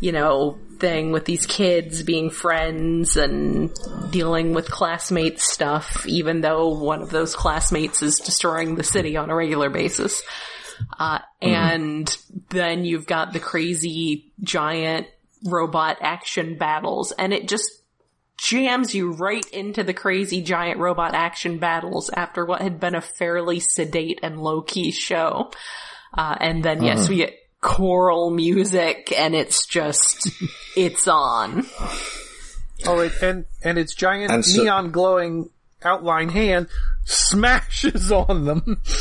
you 0.03 0.11
know, 0.11 0.59
thing 0.81 1.13
with 1.13 1.25
these 1.27 1.47
kids 1.47 2.03
being 2.03 2.29
friends 2.29 3.17
and 3.17 3.73
dealing 4.11 4.53
with 4.53 4.69
classmate 4.69 5.39
stuff, 5.39 6.05
even 6.09 6.41
though 6.41 6.77
one 6.77 7.03
of 7.03 7.11
those 7.11 7.37
classmates 7.37 8.03
is 8.03 8.19
destroying 8.19 8.75
the 8.75 8.83
city 8.83 9.17
on 9.17 9.31
a 9.31 9.35
regular 9.35 9.71
basis. 9.71 10.25
Uh, 10.99 11.19
and 11.41 12.17
then 12.51 12.85
you've 12.85 13.07
got 13.07 13.33
the 13.33 13.41
crazy 13.41 14.33
giant 14.43 15.07
robot 15.45 15.97
action 16.01 16.57
battles 16.57 17.13
and 17.13 17.33
it 17.33 17.49
just 17.49 17.69
jams 18.39 18.95
you 18.95 19.13
right 19.13 19.45
into 19.53 19.83
the 19.85 19.95
crazy 19.95 20.43
giant 20.43 20.79
robot 20.79 21.15
action 21.15 21.59
battles 21.59 22.11
after 22.11 22.45
what 22.45 22.61
had 22.61 22.79
been 22.81 22.95
a 22.95 23.01
fairly 23.01 23.61
sedate 23.61 24.19
and 24.23 24.41
low 24.41 24.61
key 24.63 24.91
show. 24.91 25.51
Uh, 26.17 26.37
and 26.41 26.63
then 26.65 26.83
yes, 26.83 27.09
we 27.09 27.17
get 27.17 27.35
choral 27.61 28.31
music 28.31 29.13
and 29.17 29.35
it's 29.35 29.67
just, 29.67 30.29
it's 30.77 31.07
on. 31.09 31.65
Oh, 32.85 32.99
it, 32.99 33.13
and 33.23 33.45
and 33.63 33.79
its 33.79 33.95
giant 33.95 34.33
And 34.33 34.45
so- 34.45 34.63
neon 34.63 34.91
glowing 34.91 35.51
outline 35.85 36.29
hand 36.29 36.67
smashes 37.05 38.11
on 38.13 38.45
them. 38.45 38.81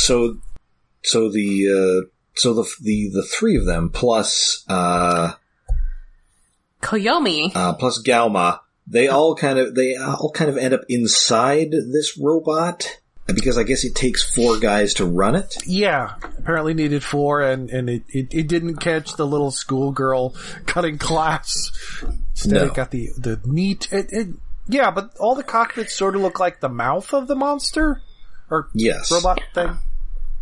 so 0.00 0.38
so 1.02 1.30
the 1.30 1.66
uh, 1.68 2.08
so 2.34 2.54
the 2.54 2.68
the 2.80 3.10
the 3.12 3.22
three 3.24 3.56
of 3.56 3.66
them 3.66 3.90
plus 3.90 4.64
uh, 4.68 5.32
Koyomi. 6.82 7.54
uh, 7.54 7.74
plus 7.74 8.02
Gauma, 8.02 8.60
they 8.86 9.08
all 9.08 9.34
kind 9.34 9.58
of 9.58 9.74
they 9.74 9.96
all 9.96 10.30
kind 10.30 10.50
of 10.50 10.56
end 10.56 10.72
up 10.74 10.82
inside 10.88 11.70
this 11.72 12.16
robot 12.18 12.98
because 13.26 13.56
I 13.58 13.62
guess 13.62 13.84
it 13.84 13.94
takes 13.94 14.22
four 14.34 14.58
guys 14.58 14.94
to 14.94 15.04
run 15.04 15.36
it. 15.36 15.56
Yeah, 15.66 16.14
apparently 16.38 16.74
needed 16.74 17.04
four, 17.04 17.42
and 17.42 17.70
and 17.70 17.88
it, 17.90 18.02
it, 18.08 18.34
it 18.34 18.48
didn't 18.48 18.76
catch 18.76 19.14
the 19.16 19.26
little 19.26 19.50
schoolgirl 19.50 20.34
cutting 20.66 20.98
class. 20.98 21.70
Instead, 22.32 22.52
No. 22.52 22.64
it 22.66 22.74
got 22.74 22.90
the 22.90 23.08
the 23.18 23.40
neat. 23.44 23.88
It, 23.92 24.06
it 24.10 24.28
yeah, 24.66 24.90
but 24.90 25.16
all 25.18 25.34
the 25.34 25.42
cockpits 25.42 25.94
sort 25.94 26.14
of 26.16 26.22
look 26.22 26.40
like 26.40 26.60
the 26.60 26.68
mouth 26.68 27.12
of 27.12 27.26
the 27.28 27.34
monster 27.36 28.00
or 28.50 28.68
Yes, 28.74 29.12
robot 29.12 29.40
thing, 29.54 29.78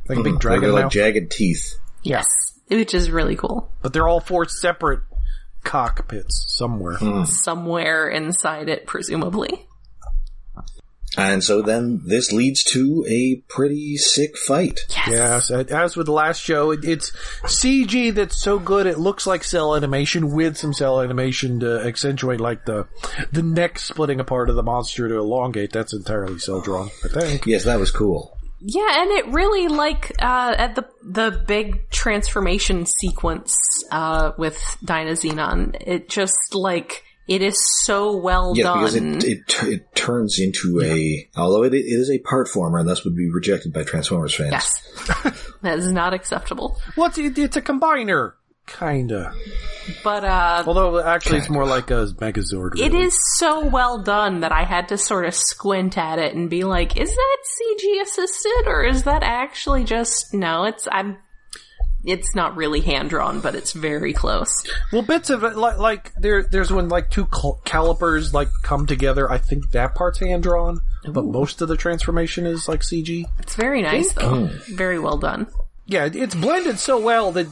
like 0.08 0.18
a 0.18 0.22
big 0.22 0.32
They're 0.34 0.38
dragon 0.40 0.72
like 0.72 0.90
jagged 0.90 1.30
teeth. 1.30 1.74
Yes. 2.02 2.26
Which 2.68 2.94
is 2.94 3.10
really 3.10 3.36
cool. 3.36 3.70
but 3.82 3.92
they're 3.92 4.06
all 4.08 4.20
four 4.20 4.46
separate 4.46 5.00
cockpits 5.64 6.44
somewhere. 6.56 6.96
Hmm. 6.96 7.24
Somewhere 7.24 8.08
inside 8.08 8.68
it, 8.68 8.86
presumably. 8.86 9.66
And 11.16 11.42
so 11.42 11.62
then 11.62 12.02
this 12.04 12.32
leads 12.32 12.62
to 12.64 13.04
a 13.08 13.36
pretty 13.48 13.96
sick 13.96 14.36
fight. 14.36 14.80
Yes, 15.08 15.50
a- 15.50 15.66
as 15.74 15.96
with 15.96 16.04
the 16.06 16.12
last 16.12 16.38
show, 16.40 16.70
it, 16.70 16.84
it's 16.84 17.10
CG 17.44 18.14
that's 18.14 18.36
so 18.40 18.58
good 18.58 18.86
it 18.86 18.98
looks 18.98 19.26
like 19.26 19.42
cell 19.42 19.74
animation 19.74 20.30
with 20.32 20.58
some 20.58 20.74
cell 20.74 21.00
animation 21.00 21.60
to 21.60 21.80
accentuate 21.80 22.40
like 22.40 22.66
the 22.66 22.86
the 23.32 23.42
neck 23.42 23.78
splitting 23.78 24.20
apart 24.20 24.50
of 24.50 24.56
the 24.56 24.62
monster 24.62 25.08
to 25.08 25.16
elongate. 25.18 25.72
That's 25.72 25.94
entirely 25.94 26.38
cell 26.38 26.60
drawn, 26.60 26.90
I 27.02 27.08
think. 27.08 27.46
Yes, 27.46 27.64
that 27.64 27.80
was 27.80 27.90
cool. 27.90 28.37
Yeah, 28.60 29.02
and 29.02 29.10
it 29.12 29.26
really 29.28 29.68
like 29.68 30.12
uh, 30.20 30.54
at 30.58 30.74
the 30.74 30.88
the 31.02 31.44
big 31.46 31.88
transformation 31.90 32.86
sequence 32.86 33.56
uh, 33.92 34.32
with 34.36 34.56
Dynazenon. 34.84 35.76
It 35.86 36.08
just 36.08 36.54
like 36.54 37.04
it 37.28 37.42
is 37.42 37.56
so 37.84 38.16
well 38.16 38.54
Yes, 38.56 38.64
done. 38.64 38.78
because 38.78 38.94
it, 38.96 39.24
it 39.24 39.68
it 39.68 39.94
turns 39.94 40.38
into 40.40 40.80
a 40.82 41.28
although 41.36 41.62
it, 41.62 41.74
it 41.74 41.84
is 41.84 42.10
a 42.10 42.18
part 42.18 42.48
former 42.48 42.78
and 42.78 42.88
thus 42.88 43.04
would 43.04 43.14
be 43.14 43.30
rejected 43.30 43.72
by 43.72 43.84
Transformers 43.84 44.34
fans. 44.34 44.50
yes, 44.50 45.54
that 45.62 45.78
is 45.78 45.92
not 45.92 46.12
acceptable. 46.14 46.76
Well, 46.96 47.08
it's, 47.08 47.18
it, 47.18 47.38
it's 47.38 47.56
a 47.56 47.62
combiner, 47.62 48.32
kinda. 48.68 49.32
But 50.04 50.24
uh, 50.24 50.64
Although 50.66 51.00
actually, 51.02 51.38
it's 51.38 51.48
more 51.48 51.64
like 51.66 51.90
a 51.90 52.06
Megazord. 52.18 52.78
it 52.78 52.92
really. 52.92 53.06
is 53.06 53.18
so 53.38 53.64
well 53.66 53.98
done 54.02 54.40
that 54.40 54.52
I 54.52 54.64
had 54.64 54.88
to 54.88 54.98
sort 54.98 55.24
of 55.24 55.34
squint 55.34 55.96
at 55.96 56.18
it 56.18 56.34
and 56.34 56.50
be 56.50 56.64
like, 56.64 56.96
"Is 56.98 57.10
that 57.10 57.36
CG 57.60 58.02
assisted 58.02 58.64
or 58.66 58.84
is 58.84 59.04
that 59.04 59.22
actually 59.22 59.84
just 59.84 60.34
no?" 60.34 60.64
It's 60.64 60.86
I'm. 60.92 61.16
It's 62.04 62.32
not 62.34 62.56
really 62.56 62.80
hand 62.80 63.10
drawn, 63.10 63.40
but 63.40 63.54
it's 63.56 63.72
very 63.72 64.12
close. 64.12 64.52
Well, 64.92 65.02
bits 65.02 65.30
of 65.30 65.42
it, 65.42 65.56
like, 65.56 65.78
like 65.78 66.12
there, 66.14 66.44
there's 66.44 66.72
when 66.72 66.88
like 66.88 67.10
two 67.10 67.26
cal- 67.26 67.60
calipers 67.64 68.32
like 68.32 68.48
come 68.62 68.86
together. 68.86 69.28
I 69.30 69.38
think 69.38 69.72
that 69.72 69.96
part's 69.96 70.20
hand 70.20 70.44
drawn, 70.44 70.80
but 71.08 71.24
most 71.24 71.60
of 71.60 71.66
the 71.68 71.76
transformation 71.76 72.46
is 72.46 72.68
like 72.68 72.80
CG. 72.80 73.24
It's 73.40 73.56
very 73.56 73.82
nice 73.82 74.12
though. 74.12 74.46
Very 74.68 74.98
well 75.00 75.18
done. 75.18 75.48
Yeah, 75.86 76.08
it's 76.12 76.36
blended 76.36 76.78
so 76.78 77.00
well 77.00 77.32
that 77.32 77.48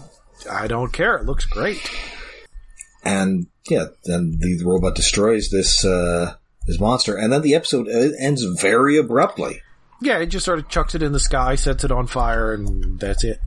I 0.51 0.67
don't 0.67 0.93
care. 0.93 1.17
It 1.17 1.25
looks 1.25 1.47
great. 1.47 1.91
And 3.05 3.47
yeah, 3.69 3.87
then 4.05 4.39
the 4.41 4.63
robot 4.65 4.95
destroys 4.95 5.51
this 5.51 5.85
uh, 5.85 6.35
this 6.67 6.81
monster, 6.81 7.17
and 7.17 7.33
then 7.33 7.43
the 7.43 7.55
episode 7.55 7.89
uh, 7.89 8.11
ends 8.19 8.43
very 8.61 8.99
abruptly. 8.99 9.63
Yeah, 10.01 10.19
it 10.19 10.27
just 10.27 10.45
sort 10.45 10.59
of 10.59 10.69
chucks 10.69 10.95
it 10.95 11.03
in 11.03 11.13
the 11.13 11.21
sky, 11.21 11.55
sets 11.55 11.85
it 11.85 11.91
on 11.91 12.07
fire, 12.07 12.53
and 12.53 12.99
that's 13.01 13.25
it. 13.25 13.41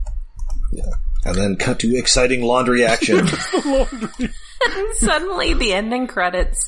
And 1.24 1.34
then 1.34 1.56
cut 1.56 1.80
to 1.80 1.96
exciting 1.96 2.42
laundry 2.42 2.84
action. 2.84 3.26
Suddenly, 4.94 5.54
the 5.54 5.72
ending 5.72 6.06
credits, 6.06 6.58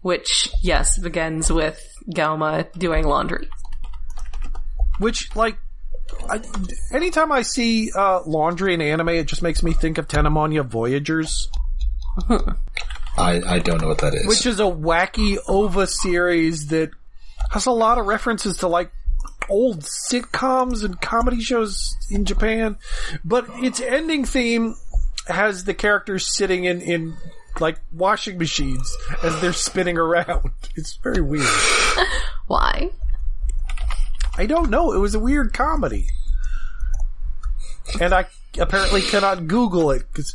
which 0.00 0.48
yes 0.62 0.98
begins 0.98 1.52
with 1.52 1.80
Gauma 2.14 2.72
doing 2.72 3.04
laundry. 3.04 3.48
Which, 4.98 5.34
like, 5.36 5.58
I, 6.28 6.40
anytime 6.92 7.32
I 7.32 7.42
see 7.42 7.90
uh, 7.92 8.22
laundry 8.26 8.74
in 8.74 8.80
anime, 8.80 9.10
it 9.10 9.26
just 9.26 9.42
makes 9.42 9.62
me 9.62 9.72
think 9.72 9.98
of 9.98 10.08
Tenamonya 10.08 10.64
Voyagers, 10.64 11.48
I, 13.18 13.40
I 13.46 13.58
don't 13.60 13.80
know 13.80 13.88
what 13.88 13.98
that 13.98 14.14
is. 14.14 14.26
which 14.26 14.46
is 14.46 14.60
a 14.60 14.64
wacky 14.64 15.38
OVA 15.48 15.86
series 15.86 16.68
that 16.68 16.90
has 17.50 17.66
a 17.66 17.70
lot 17.70 17.98
of 17.98 18.06
references 18.06 18.58
to 18.58 18.68
like 18.68 18.90
old 19.48 19.80
sitcoms 19.80 20.84
and 20.84 21.00
comedy 21.00 21.40
shows 21.40 21.96
in 22.10 22.24
Japan. 22.24 22.76
But 23.24 23.46
its 23.56 23.80
ending 23.80 24.24
theme 24.24 24.74
has 25.28 25.64
the 25.64 25.74
characters 25.74 26.26
sitting 26.26 26.64
in, 26.64 26.80
in 26.80 27.16
like 27.60 27.78
washing 27.92 28.38
machines 28.38 28.94
as 29.22 29.40
they're 29.40 29.52
spinning 29.52 29.98
around. 29.98 30.50
It's 30.78 30.98
very 31.02 31.22
weird. 31.22 31.48
Why? 32.48 32.90
I 34.36 34.46
don't 34.46 34.70
know. 34.70 34.92
It 34.92 34.98
was 34.98 35.14
a 35.14 35.20
weird 35.20 35.52
comedy. 35.52 36.08
And 38.00 38.12
I 38.12 38.26
apparently 38.58 39.00
cannot 39.00 39.46
Google 39.46 39.90
it 39.90 40.04
because 40.12 40.34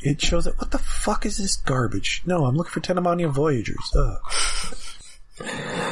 it 0.00 0.20
shows 0.20 0.46
it. 0.46 0.54
What 0.58 0.70
the 0.70 0.78
fuck 0.78 1.26
is 1.26 1.38
this 1.38 1.56
garbage? 1.56 2.22
No, 2.24 2.44
I'm 2.44 2.56
looking 2.56 2.70
for 2.70 2.80
Tenamonya 2.80 3.30
Voyagers. 3.30 3.92
Ugh. 3.96 4.18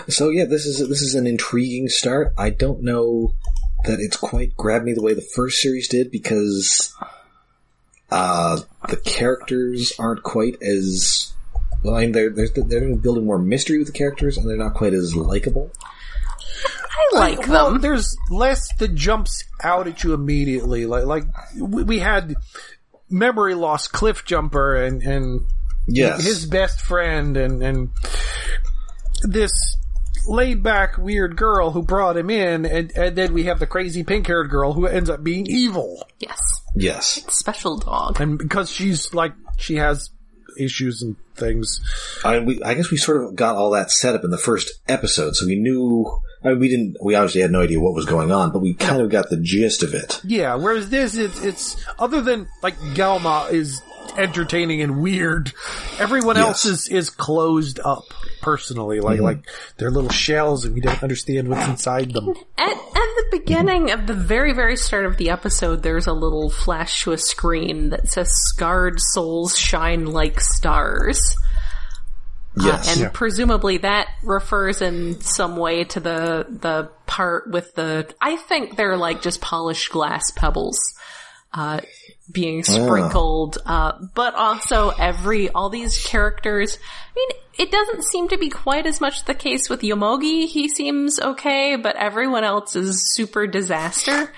So 0.09 0.31
yeah, 0.31 0.45
this 0.45 0.67
is 0.67 0.87
this 0.89 1.03
is 1.03 1.15
an 1.15 1.27
intriguing 1.27 1.89
start. 1.89 2.33
I 2.39 2.51
don't 2.51 2.83
know 2.83 3.35
that 3.85 3.99
it's 3.99 4.17
quite 4.17 4.57
grabbed 4.57 4.85
me 4.85 4.93
the 4.93 5.03
way 5.03 5.15
the 5.15 5.21
first 5.21 5.61
series 5.61 5.89
did 5.89 6.11
because 6.11 6.95
uh, 8.11 8.61
the 8.89 8.97
characters 8.97 9.93
aren't 9.99 10.23
quite 10.23 10.63
as 10.63 11.33
well. 11.83 11.97
I 11.97 12.01
mean, 12.01 12.13
they're 12.13 12.31
they're 12.31 12.49
they're 12.49 12.95
building 12.97 13.25
more 13.25 13.39
mystery 13.39 13.79
with 13.79 13.87
the 13.87 13.93
characters, 13.93 14.37
and 14.37 14.49
they're 14.49 14.57
not 14.57 14.75
quite 14.75 14.93
as 14.93 15.17
likable. 15.17 15.73
I 16.91 17.19
like 17.19 17.47
well, 17.47 17.73
them. 17.73 17.81
there's 17.81 18.17
less 18.31 18.69
that 18.79 18.95
jumps 18.95 19.45
out 19.63 19.87
at 19.87 20.03
you 20.03 20.13
immediately. 20.13 20.87
Like, 20.87 21.05
like 21.05 21.25
we 21.57 21.85
we 21.85 21.99
had 21.99 22.35
memory 23.09 23.55
loss 23.55 23.89
Cliff 23.89 24.25
Jumper 24.25 24.77
and, 24.77 25.03
and 25.03 25.47
Yes, 25.87 26.25
his 26.25 26.47
best 26.47 26.81
friend 26.81 27.37
and, 27.37 27.63
and 27.63 27.91
this 29.23 29.53
laid 30.29 30.63
back 30.63 30.99
weird 30.99 31.37
girl 31.37 31.71
who 31.71 31.83
brought 31.83 32.17
him 32.17 32.31
in 32.31 32.67
and, 32.67 32.93
and 32.97 33.17
then 33.17 33.33
we 33.33 33.45
have 33.45 33.59
the 33.59 33.67
crazy 33.67 34.05
pink 34.05 34.27
haired 34.27 34.51
girl 34.51 34.73
who 34.73 34.87
ends 34.87 35.09
up 35.09 35.25
being 35.25 35.47
evil. 35.47 36.07
Yes, 36.19 36.39
yes. 36.75 37.25
special 37.29 37.79
dog. 37.79 38.21
And 38.21 38.39
because 38.39 38.71
she's 38.71 39.15
like, 39.15 39.33
she 39.57 39.77
has 39.77 40.11
issues 40.61 41.03
and 41.03 41.17
things. 41.35 41.81
I 42.25 42.37
mean, 42.37 42.47
we, 42.47 42.63
I 42.63 42.75
guess 42.75 42.91
we 42.91 42.97
sort 42.97 43.25
of 43.25 43.35
got 43.35 43.57
all 43.57 43.71
that 43.71 43.91
set 43.91 44.15
up 44.15 44.25
in 44.25 44.31
the 44.31 44.39
first 44.39 44.81
episode, 44.89 45.35
so 45.37 45.47
we 45.47 45.57
knew. 45.57 46.07
I 46.43 46.51
mean, 46.51 46.59
we 46.59 46.69
didn't. 46.69 46.97
We 47.03 47.15
obviously 47.15 47.43
had 47.43 47.51
no 47.51 47.63
idea 47.63 47.81
what 47.81 47.95
was 47.95 48.07
going 48.07 48.33
on, 48.33 48.53
but 48.53 48.61
we 48.61 48.75
kind 48.75 49.03
of 49.03 49.11
got 49.11 49.31
the 49.31 49.41
gist 49.41 49.83
of 49.83 49.95
it. 49.95 50.21
Yeah, 50.25 50.55
whereas 50.55 50.89
this, 50.89 51.15
it's, 51.15 51.43
it's, 51.43 51.85
other 51.99 52.23
than 52.23 52.49
like 52.63 52.77
Gauma 52.95 53.51
is 53.51 53.83
entertaining 54.17 54.83
and 54.83 55.01
weird, 55.03 55.53
everyone 55.99 56.37
Yes. 56.37 56.47
else 56.47 56.65
is, 56.65 56.89
is 56.89 57.11
closed 57.11 57.81
up 57.81 58.05
personally. 58.41 59.01
Like, 59.01 59.21
like 59.21 59.47
they're 59.77 59.91
little 59.91 60.11
shells 60.11 60.65
and 60.65 60.75
we 60.75 60.81
don't 60.81 61.03
understand 61.03 61.49
what's 61.49 61.67
inside 61.69 62.13
them. 62.13 62.35
At, 62.59 62.71
at 62.71 62.77
the 62.77 63.27
beginning 63.33 63.91
of 63.91 64.07
the 64.07 64.15
very, 64.15 64.53
very 64.53 64.77
start 64.77 65.07
of 65.07 65.17
the 65.17 65.31
episode, 65.31 65.83
there's 65.83 66.07
a 66.07 66.13
little 66.13 66.51
flash 66.51 67.03
to 67.05 67.13
a 67.13 67.19
screen 67.19 67.91
that 67.91 68.09
says 68.09 68.31
"Scarred 68.55 68.99
souls 69.01 69.59
shine 69.59 70.07
like 70.07 70.41
stars," 70.41 71.37
Yes, 72.61 72.99
Uh, 73.01 73.05
and 73.05 73.15
presumably 73.15 73.79
that 73.79 74.09
refers 74.25 74.83
in 74.83 75.21
some 75.21 75.57
way 75.57 75.85
to 75.85 76.01
the 76.01 76.47
the 76.49 76.91
part 77.07 77.49
with 77.49 77.73
the. 77.75 78.13
I 78.21 78.37
think 78.37 78.77
they're 78.77 78.97
like 78.97 79.23
just 79.23 79.41
polished 79.41 79.93
glass 79.93 80.33
pebbles. 80.33 80.79
Uh, 81.53 81.81
being 82.31 82.63
sprinkled, 82.63 83.59
uh, 83.67 83.93
but 84.15 84.37
also 84.37 84.91
every, 84.91 85.49
all 85.49 85.69
these 85.69 86.01
characters, 86.05 86.79
I 86.79 87.13
mean, 87.17 87.29
it 87.59 87.71
doesn't 87.73 88.05
seem 88.05 88.29
to 88.29 88.39
be 88.39 88.49
quite 88.49 88.87
as 88.87 89.01
much 89.01 89.25
the 89.25 89.35
case 89.35 89.69
with 89.69 89.83
Yomogi. 89.83 90.47
He 90.47 90.69
seems 90.69 91.19
okay, 91.21 91.77
but 91.77 91.97
everyone 91.97 92.45
else 92.45 92.77
is 92.77 93.15
super 93.15 93.47
disaster. 93.47 94.33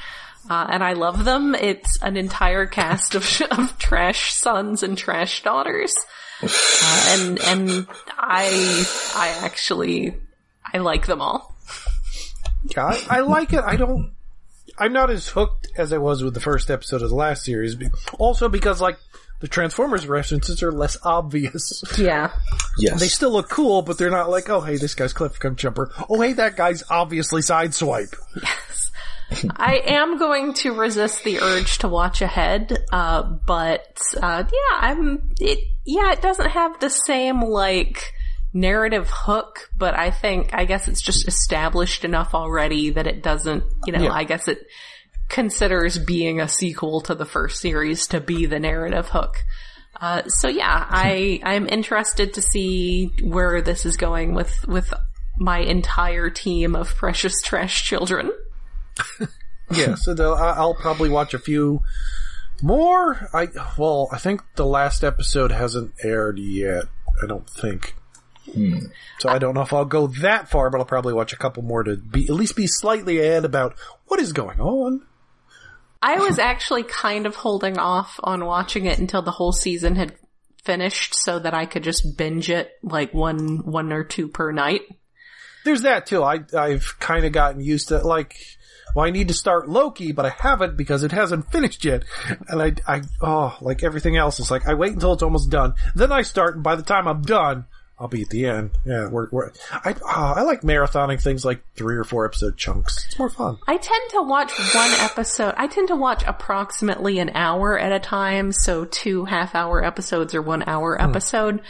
Uh, 0.51 0.67
and 0.71 0.83
I 0.83 0.95
love 0.95 1.25
them. 1.25 1.55
It's 1.55 2.03
an 2.03 2.17
entire 2.17 2.67
cast 2.67 3.15
of, 3.15 3.43
of 3.51 3.79
trash 3.79 4.33
sons 4.35 4.83
and 4.83 4.99
trash 4.99 5.43
daughters. 5.43 5.95
Uh, 6.43 7.07
and, 7.11 7.41
and 7.41 7.87
I, 8.19 8.85
I 9.15 9.45
actually, 9.45 10.17
I 10.65 10.79
like 10.79 11.07
them 11.07 11.21
all. 11.21 11.55
Yeah, 12.77 12.87
I, 12.87 13.07
I 13.09 13.21
like 13.21 13.53
it. 13.53 13.63
I 13.65 13.77
don't. 13.77 14.13
I'm 14.79 14.93
not 14.93 15.11
as 15.11 15.29
hooked 15.29 15.69
as 15.77 15.93
I 15.93 15.99
was 15.99 16.23
with 16.23 16.35
the 16.35 16.41
first 16.41 16.71
episode 16.71 17.03
of 17.03 17.11
the 17.11 17.17
last 17.17 17.45
series. 17.45 17.77
Also 18.19 18.49
because 18.49 18.81
like 18.81 18.99
the 19.41 19.49
Transformers 19.49 20.07
references 20.07 20.63
are 20.63 20.73
less 20.73 20.97
obvious. 21.03 21.83
Yeah. 21.99 22.33
yes. 22.79 23.01
They 23.01 23.09
still 23.09 23.33
look 23.33 23.49
cool, 23.51 23.83
but 23.83 23.99
they're 23.99 24.11
not 24.11 24.31
like, 24.31 24.49
oh 24.49 24.61
hey, 24.61 24.77
this 24.77 24.95
guy's 24.95 25.13
Cliff 25.13 25.39
Jumper. 25.57 25.91
Oh 26.09 26.21
hey, 26.21 26.33
that 26.35 26.57
guy's 26.57 26.83
obviously 26.89 27.43
Sideswipe. 27.43 28.15
Yes. 28.41 28.91
I 29.57 29.83
am 29.87 30.19
going 30.19 30.55
to 30.55 30.73
resist 30.73 31.25
the 31.25 31.41
urge 31.41 31.79
to 31.79 31.89
watch 31.89 32.23
ahead, 32.23 32.85
uh, 32.93 33.23
but 33.23 34.01
uh, 34.21 34.45
yeah, 34.47 34.79
I'm. 34.79 35.31
It 35.41 35.59
yeah, 35.85 36.13
it 36.13 36.23
doesn't 36.23 36.51
have 36.51 36.79
the 36.81 36.91
same 36.91 37.41
like 37.41 38.13
narrative 38.53 39.09
hook, 39.11 39.71
but 39.77 39.95
I 39.95 40.11
think 40.11 40.51
I 40.53 40.65
guess 40.65 40.89
it's 40.89 41.01
just 41.03 41.27
established 41.27 42.05
enough 42.05 42.35
already 42.35 42.91
that 42.91 43.07
it 43.07 43.23
doesn't. 43.23 43.65
You 43.87 43.93
know, 43.93 44.05
Yeah. 44.05 44.13
I 44.13 44.25
guess 44.25 44.49
it 44.49 44.67
considers 45.29 45.99
being 45.99 46.41
a 46.41 46.49
sequel 46.49 47.01
to 47.03 47.15
the 47.15 47.25
first 47.25 47.61
series 47.61 48.07
to 48.09 48.21
be 48.21 48.47
the 48.47 48.61
narrative 48.61 49.09
hook. 49.09 49.39
Uh, 50.01 50.23
so 50.27 50.49
yeah, 50.49 50.87
I 50.89 51.41
I'm 51.45 51.69
interested 51.69 52.35
to 52.35 52.43
see 52.43 53.11
where 53.23 53.63
this 53.63 53.87
is 53.87 53.97
going 53.97 54.35
with 54.35 54.67
with 54.67 54.93
my 55.39 55.59
entire 55.59 56.29
team 56.29 56.75
of 56.77 56.95
precious 56.95 57.41
trash 57.43 57.85
children. 57.85 58.31
Yeah, 59.71 59.95
so 59.95 60.13
the, 60.13 60.25
I'll 60.25 60.75
probably 60.75 61.09
watch 61.09 61.33
a 61.33 61.39
few 61.39 61.81
more. 62.61 63.31
I 63.33 63.49
well, 63.79 64.09
I 64.13 64.19
think 64.19 64.43
the 64.57 64.67
last 64.67 65.03
episode 65.03 65.51
hasn't 65.51 65.95
aired 66.03 66.39
yet. 66.39 66.85
I 67.23 67.27
don't 67.27 67.49
think. 67.49 67.95
Hmm. 68.51 68.79
So 69.19 69.29
I 69.29 69.39
don't 69.39 69.55
know 69.55 69.63
if 69.63 69.73
I'll 69.73 69.85
go 69.85 70.09
that 70.09 70.49
far, 70.49 70.71
but 70.71 70.79
I'll 70.79 70.87
probably 70.87 71.15
watch 71.15 71.33
a 71.33 71.37
couple 71.37 71.63
more 71.63 71.85
to 71.85 71.97
be 71.97 72.25
at 72.25 72.35
least 72.35 72.57
be 72.57 72.67
slightly 72.67 73.21
ahead 73.21 73.45
about 73.45 73.77
what 74.07 74.21
is 74.21 74.33
going 74.33 74.61
on. 74.61 75.03
I 76.03 76.17
was 76.17 76.39
actually 76.41 76.83
kind 76.83 77.27
of 77.27 77.37
holding 77.37 77.79
off 77.79 78.19
on 78.25 78.45
watching 78.45 78.87
it 78.87 78.99
until 78.99 79.23
the 79.23 79.31
whole 79.31 79.53
season 79.53 79.95
had 79.95 80.17
finished 80.65 81.15
so 81.15 81.39
that 81.39 81.55
I 81.55 81.67
could 81.67 81.85
just 81.85 82.17
binge 82.17 82.51
it 82.51 82.73
like 82.83 83.15
one, 83.15 83.59
one 83.65 83.93
or 83.93 84.03
two 84.03 84.27
per 84.27 84.51
night. 84.51 84.83
There's 85.65 85.83
that 85.83 86.07
too. 86.07 86.25
I 86.25 86.41
I've 86.57 86.97
kind 86.99 87.25
of 87.25 87.33
gotten 87.33 87.61
used 87.61 87.89
to 87.89 87.99
like. 87.99 88.37
Well, 88.95 89.07
I 89.07 89.11
need 89.11 89.29
to 89.29 89.35
start 89.35 89.71
Loki, 89.71 90.13
but 90.13 90.27
I 90.27 90.35
haven't 90.39 90.77
because 90.77 91.03
it 91.03 91.13
hasn't 91.13 91.51
finished 91.51 91.83
yet. 91.83 92.05
And 92.49 92.61
I, 92.61 92.75
I, 92.87 93.03
oh, 93.23 93.57
like 93.63 93.83
everything 93.83 94.19
else, 94.19 94.39
it's 94.39 94.51
like 94.51 94.69
I 94.69 94.75
wait 94.75 94.93
until 94.93 95.15
it's 95.15 95.23
almost 95.23 95.49
done, 95.49 95.73
then 95.95 96.13
I 96.13 96.21
start, 96.21 96.57
and 96.57 96.63
by 96.63 96.77
the 96.77 96.83
time 96.83 97.09
I'm 97.09 97.23
done, 97.23 97.65
I'll 98.03 98.09
be 98.09 98.23
at 98.23 98.31
the 98.31 98.47
end. 98.47 98.73
Yeah, 98.85 99.07
we're, 99.07 99.29
we're 99.31 99.53
I, 99.71 99.95
ah, 100.05 100.35
I 100.35 100.43
like 100.43 100.63
marathoning 100.63 101.23
things 101.23 101.45
like 101.45 101.63
three 101.77 101.95
or 101.95 102.03
four 102.03 102.27
episode 102.27 102.57
chunks. 102.57 103.07
It's 103.07 103.17
more 103.17 103.31
fun. 103.31 103.59
I 103.69 103.77
tend 103.77 104.11
to 104.11 104.23
watch 104.23 104.51
one 104.75 104.91
episode. 104.99 105.55
I 105.57 105.69
tend 105.69 105.87
to 105.87 105.95
watch 105.95 106.25
approximately 106.27 107.21
an 107.21 107.31
hour 107.37 107.79
at 107.79 107.93
a 107.93 108.01
time, 108.01 108.51
so 108.51 108.85
two 108.87 109.25
half 109.25 109.55
hour 109.55 109.85
episodes 109.85 110.35
or 110.35 110.43
one 110.43 110.65
hour 110.67 111.01
episode. 111.01 111.63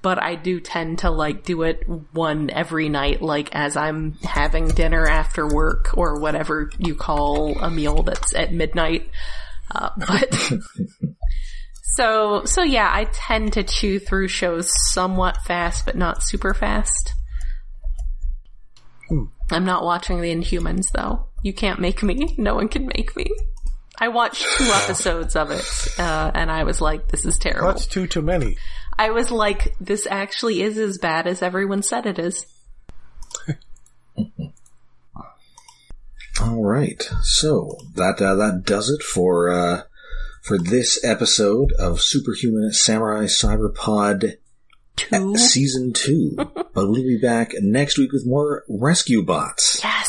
But 0.00 0.22
I 0.22 0.34
do 0.34 0.60
tend 0.60 1.00
to 1.00 1.10
like 1.10 1.44
do 1.44 1.60
it 1.60 1.86
one 2.12 2.48
every 2.48 2.88
night, 2.88 3.20
like 3.20 3.54
as 3.54 3.76
I'm 3.76 4.14
having 4.24 4.68
dinner 4.68 5.06
after 5.06 5.46
work 5.46 5.90
or 5.94 6.18
whatever 6.18 6.70
you 6.78 6.94
call 6.94 7.58
a 7.58 7.68
meal 7.68 8.02
that's 8.02 8.34
at 8.34 8.50
midnight. 8.50 9.10
Uh, 9.70 9.90
but 9.98 10.52
so 11.94 12.44
so 12.44 12.62
yeah, 12.62 12.90
I 12.92 13.04
tend 13.04 13.54
to 13.54 13.62
chew 13.62 13.98
through 13.98 14.28
shows 14.28 14.70
somewhat 14.92 15.42
fast, 15.42 15.86
but 15.86 15.96
not 15.96 16.22
super 16.22 16.54
fast. 16.54 17.14
I'm 19.50 19.64
not 19.64 19.84
watching 19.84 20.20
the 20.20 20.34
Inhumans 20.34 20.90
though. 20.92 21.26
You 21.42 21.52
can't 21.52 21.80
make 21.80 22.02
me. 22.02 22.34
No 22.38 22.54
one 22.54 22.68
can 22.68 22.86
make 22.86 23.16
me. 23.16 23.26
I 23.98 24.08
watched 24.08 24.44
two 24.58 24.64
episodes 24.72 25.36
of 25.36 25.50
it, 25.50 25.64
uh, 25.98 26.30
and 26.34 26.50
I 26.50 26.64
was 26.64 26.80
like, 26.80 27.08
"This 27.08 27.24
is 27.24 27.38
terrible." 27.38 27.68
That's 27.68 27.86
too 27.86 28.06
too 28.06 28.22
many. 28.22 28.56
I 28.98 29.10
was 29.10 29.30
like, 29.30 29.74
"This 29.80 30.06
actually 30.10 30.62
is 30.62 30.76
as 30.78 30.98
bad 30.98 31.26
as 31.26 31.42
everyone 31.42 31.82
said 31.82 32.06
it 32.06 32.18
is." 32.18 32.46
All 36.40 36.62
right, 36.62 37.02
so 37.22 37.78
that 37.94 38.20
uh, 38.20 38.34
that 38.34 38.64
does 38.64 38.90
it 38.90 39.02
for 39.02 39.48
uh, 39.50 39.82
for 40.46 40.58
this 40.58 41.04
episode 41.04 41.72
of 41.72 42.00
Superhuman 42.00 42.72
Samurai 42.72 43.24
Cyberpod 43.24 44.36
Two. 44.94 45.36
Season 45.36 45.92
Two. 45.92 46.34
but 46.36 46.70
we'll 46.74 47.02
be 47.02 47.18
back 47.20 47.50
next 47.60 47.98
week 47.98 48.12
with 48.12 48.24
more 48.24 48.64
Rescue 48.68 49.24
Bots. 49.24 49.80
Yes. 49.82 50.08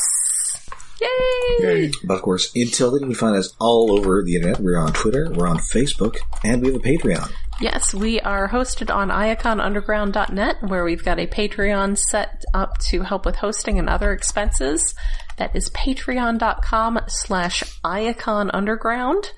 Yay! 1.00 1.90
But 2.04 2.14
of 2.14 2.22
course, 2.22 2.52
until 2.54 2.92
then, 2.92 3.00
you 3.00 3.06
can 3.08 3.14
find 3.16 3.36
us 3.36 3.52
all 3.60 3.90
over 3.90 4.22
the 4.22 4.36
internet. 4.36 4.60
We're 4.60 4.78
on 4.78 4.92
Twitter, 4.92 5.30
we're 5.32 5.48
on 5.48 5.58
Facebook, 5.58 6.18
and 6.44 6.62
we 6.62 6.68
have 6.72 6.76
a 6.76 6.84
Patreon. 6.84 7.32
Yes, 7.60 7.92
we 7.92 8.20
are 8.20 8.48
hosted 8.48 8.94
on 8.94 9.08
iaconunderground.net 9.08 10.56
where 10.62 10.84
we've 10.84 11.04
got 11.04 11.18
a 11.18 11.26
Patreon 11.26 11.98
set 11.98 12.44
up 12.54 12.78
to 12.90 13.02
help 13.02 13.26
with 13.26 13.36
hosting 13.36 13.80
and 13.80 13.88
other 13.88 14.12
expenses. 14.12 14.94
That 15.36 15.54
is 15.56 15.68
patreon.com 15.70 17.00
slash 17.08 17.64
iaconunderground. 17.84 19.30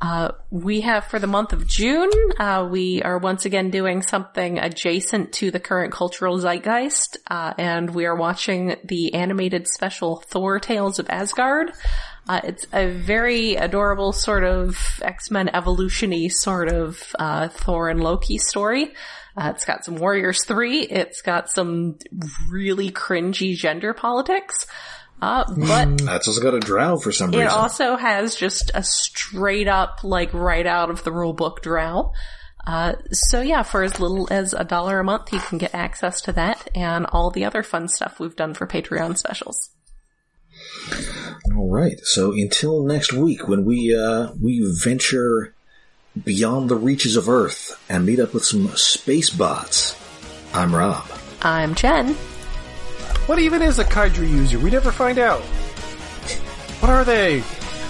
Uh, 0.00 0.32
we 0.50 0.82
have 0.82 1.04
for 1.06 1.18
the 1.18 1.26
month 1.26 1.52
of 1.52 1.66
June, 1.66 2.10
uh, 2.38 2.68
we 2.70 3.00
are 3.02 3.18
once 3.18 3.46
again 3.46 3.70
doing 3.70 4.02
something 4.02 4.58
adjacent 4.58 5.32
to 5.32 5.50
the 5.50 5.60
current 5.60 5.92
cultural 5.92 6.38
zeitgeist, 6.38 7.16
uh, 7.30 7.54
and 7.56 7.94
we 7.94 8.04
are 8.04 8.16
watching 8.16 8.76
the 8.84 9.14
animated 9.14 9.66
special 9.66 10.16
Thor 10.16 10.58
Tales 10.58 10.98
of 10.98 11.08
Asgard. 11.08 11.72
Uh, 12.28 12.40
it's 12.44 12.66
a 12.72 12.88
very 12.88 13.54
adorable 13.54 14.12
sort 14.12 14.44
of 14.44 14.76
X-Men 15.02 15.50
evolution-y 15.50 16.28
sort 16.28 16.68
of, 16.68 17.14
uh, 17.18 17.48
Thor 17.48 17.88
and 17.88 18.02
Loki 18.02 18.38
story. 18.38 18.94
Uh, 19.36 19.52
it's 19.54 19.64
got 19.64 19.84
some 19.84 19.96
Warriors 19.96 20.44
3. 20.44 20.80
It's 20.82 21.22
got 21.22 21.50
some 21.50 21.98
really 22.50 22.90
cringy 22.90 23.56
gender 23.56 23.92
politics. 23.92 24.66
Uh, 25.24 25.44
but 25.56 25.98
That's 26.02 26.28
also 26.28 26.42
got 26.42 26.52
a 26.52 26.60
drow 26.60 26.98
for 26.98 27.10
some 27.10 27.32
it 27.32 27.38
reason. 27.38 27.46
It 27.46 27.50
also 27.50 27.96
has 27.96 28.34
just 28.34 28.70
a 28.74 28.82
straight 28.82 29.68
up, 29.68 30.04
like 30.04 30.34
right 30.34 30.66
out 30.66 30.90
of 30.90 31.02
the 31.02 31.12
rule 31.12 31.32
book 31.32 31.62
drow. 31.62 32.12
Uh, 32.66 32.96
so 33.10 33.40
yeah, 33.40 33.62
for 33.62 33.82
as 33.82 33.98
little 33.98 34.28
as 34.30 34.52
a 34.52 34.64
dollar 34.64 35.00
a 35.00 35.04
month, 35.04 35.32
you 35.32 35.38
can 35.38 35.56
get 35.56 35.74
access 35.74 36.20
to 36.22 36.32
that 36.32 36.68
and 36.74 37.06
all 37.06 37.30
the 37.30 37.46
other 37.46 37.62
fun 37.62 37.88
stuff 37.88 38.20
we've 38.20 38.36
done 38.36 38.52
for 38.52 38.66
Patreon 38.66 39.16
specials. 39.16 39.70
All 41.56 41.70
right. 41.70 41.98
So 42.02 42.32
until 42.32 42.84
next 42.84 43.14
week, 43.14 43.48
when 43.48 43.64
we 43.64 43.96
uh, 43.96 44.32
we 44.38 44.62
venture 44.78 45.54
beyond 46.22 46.68
the 46.68 46.76
reaches 46.76 47.16
of 47.16 47.30
Earth 47.30 47.82
and 47.88 48.04
meet 48.04 48.20
up 48.20 48.34
with 48.34 48.44
some 48.44 48.68
space 48.76 49.30
bots, 49.30 49.96
I'm 50.52 50.74
Rob. 50.74 51.08
I'm 51.40 51.74
Jen. 51.74 52.14
What 53.26 53.38
even 53.38 53.62
is 53.62 53.78
a 53.78 53.84
Kaiju 53.84 54.18
user? 54.18 54.58
We 54.58 54.70
never 54.70 54.92
find 54.92 55.18
out. 55.18 55.40
What 56.80 56.90
are 56.90 57.04
they? 57.04 57.40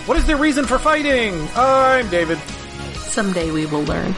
What 0.07 0.17
is 0.17 0.27
their 0.27 0.37
reason 0.37 0.65
for 0.65 0.79
fighting? 0.79 1.49
I'm 1.57 2.09
David. 2.09 2.39
Someday 2.95 3.51
we 3.51 3.67
will 3.67 3.83
learn. 3.83 4.15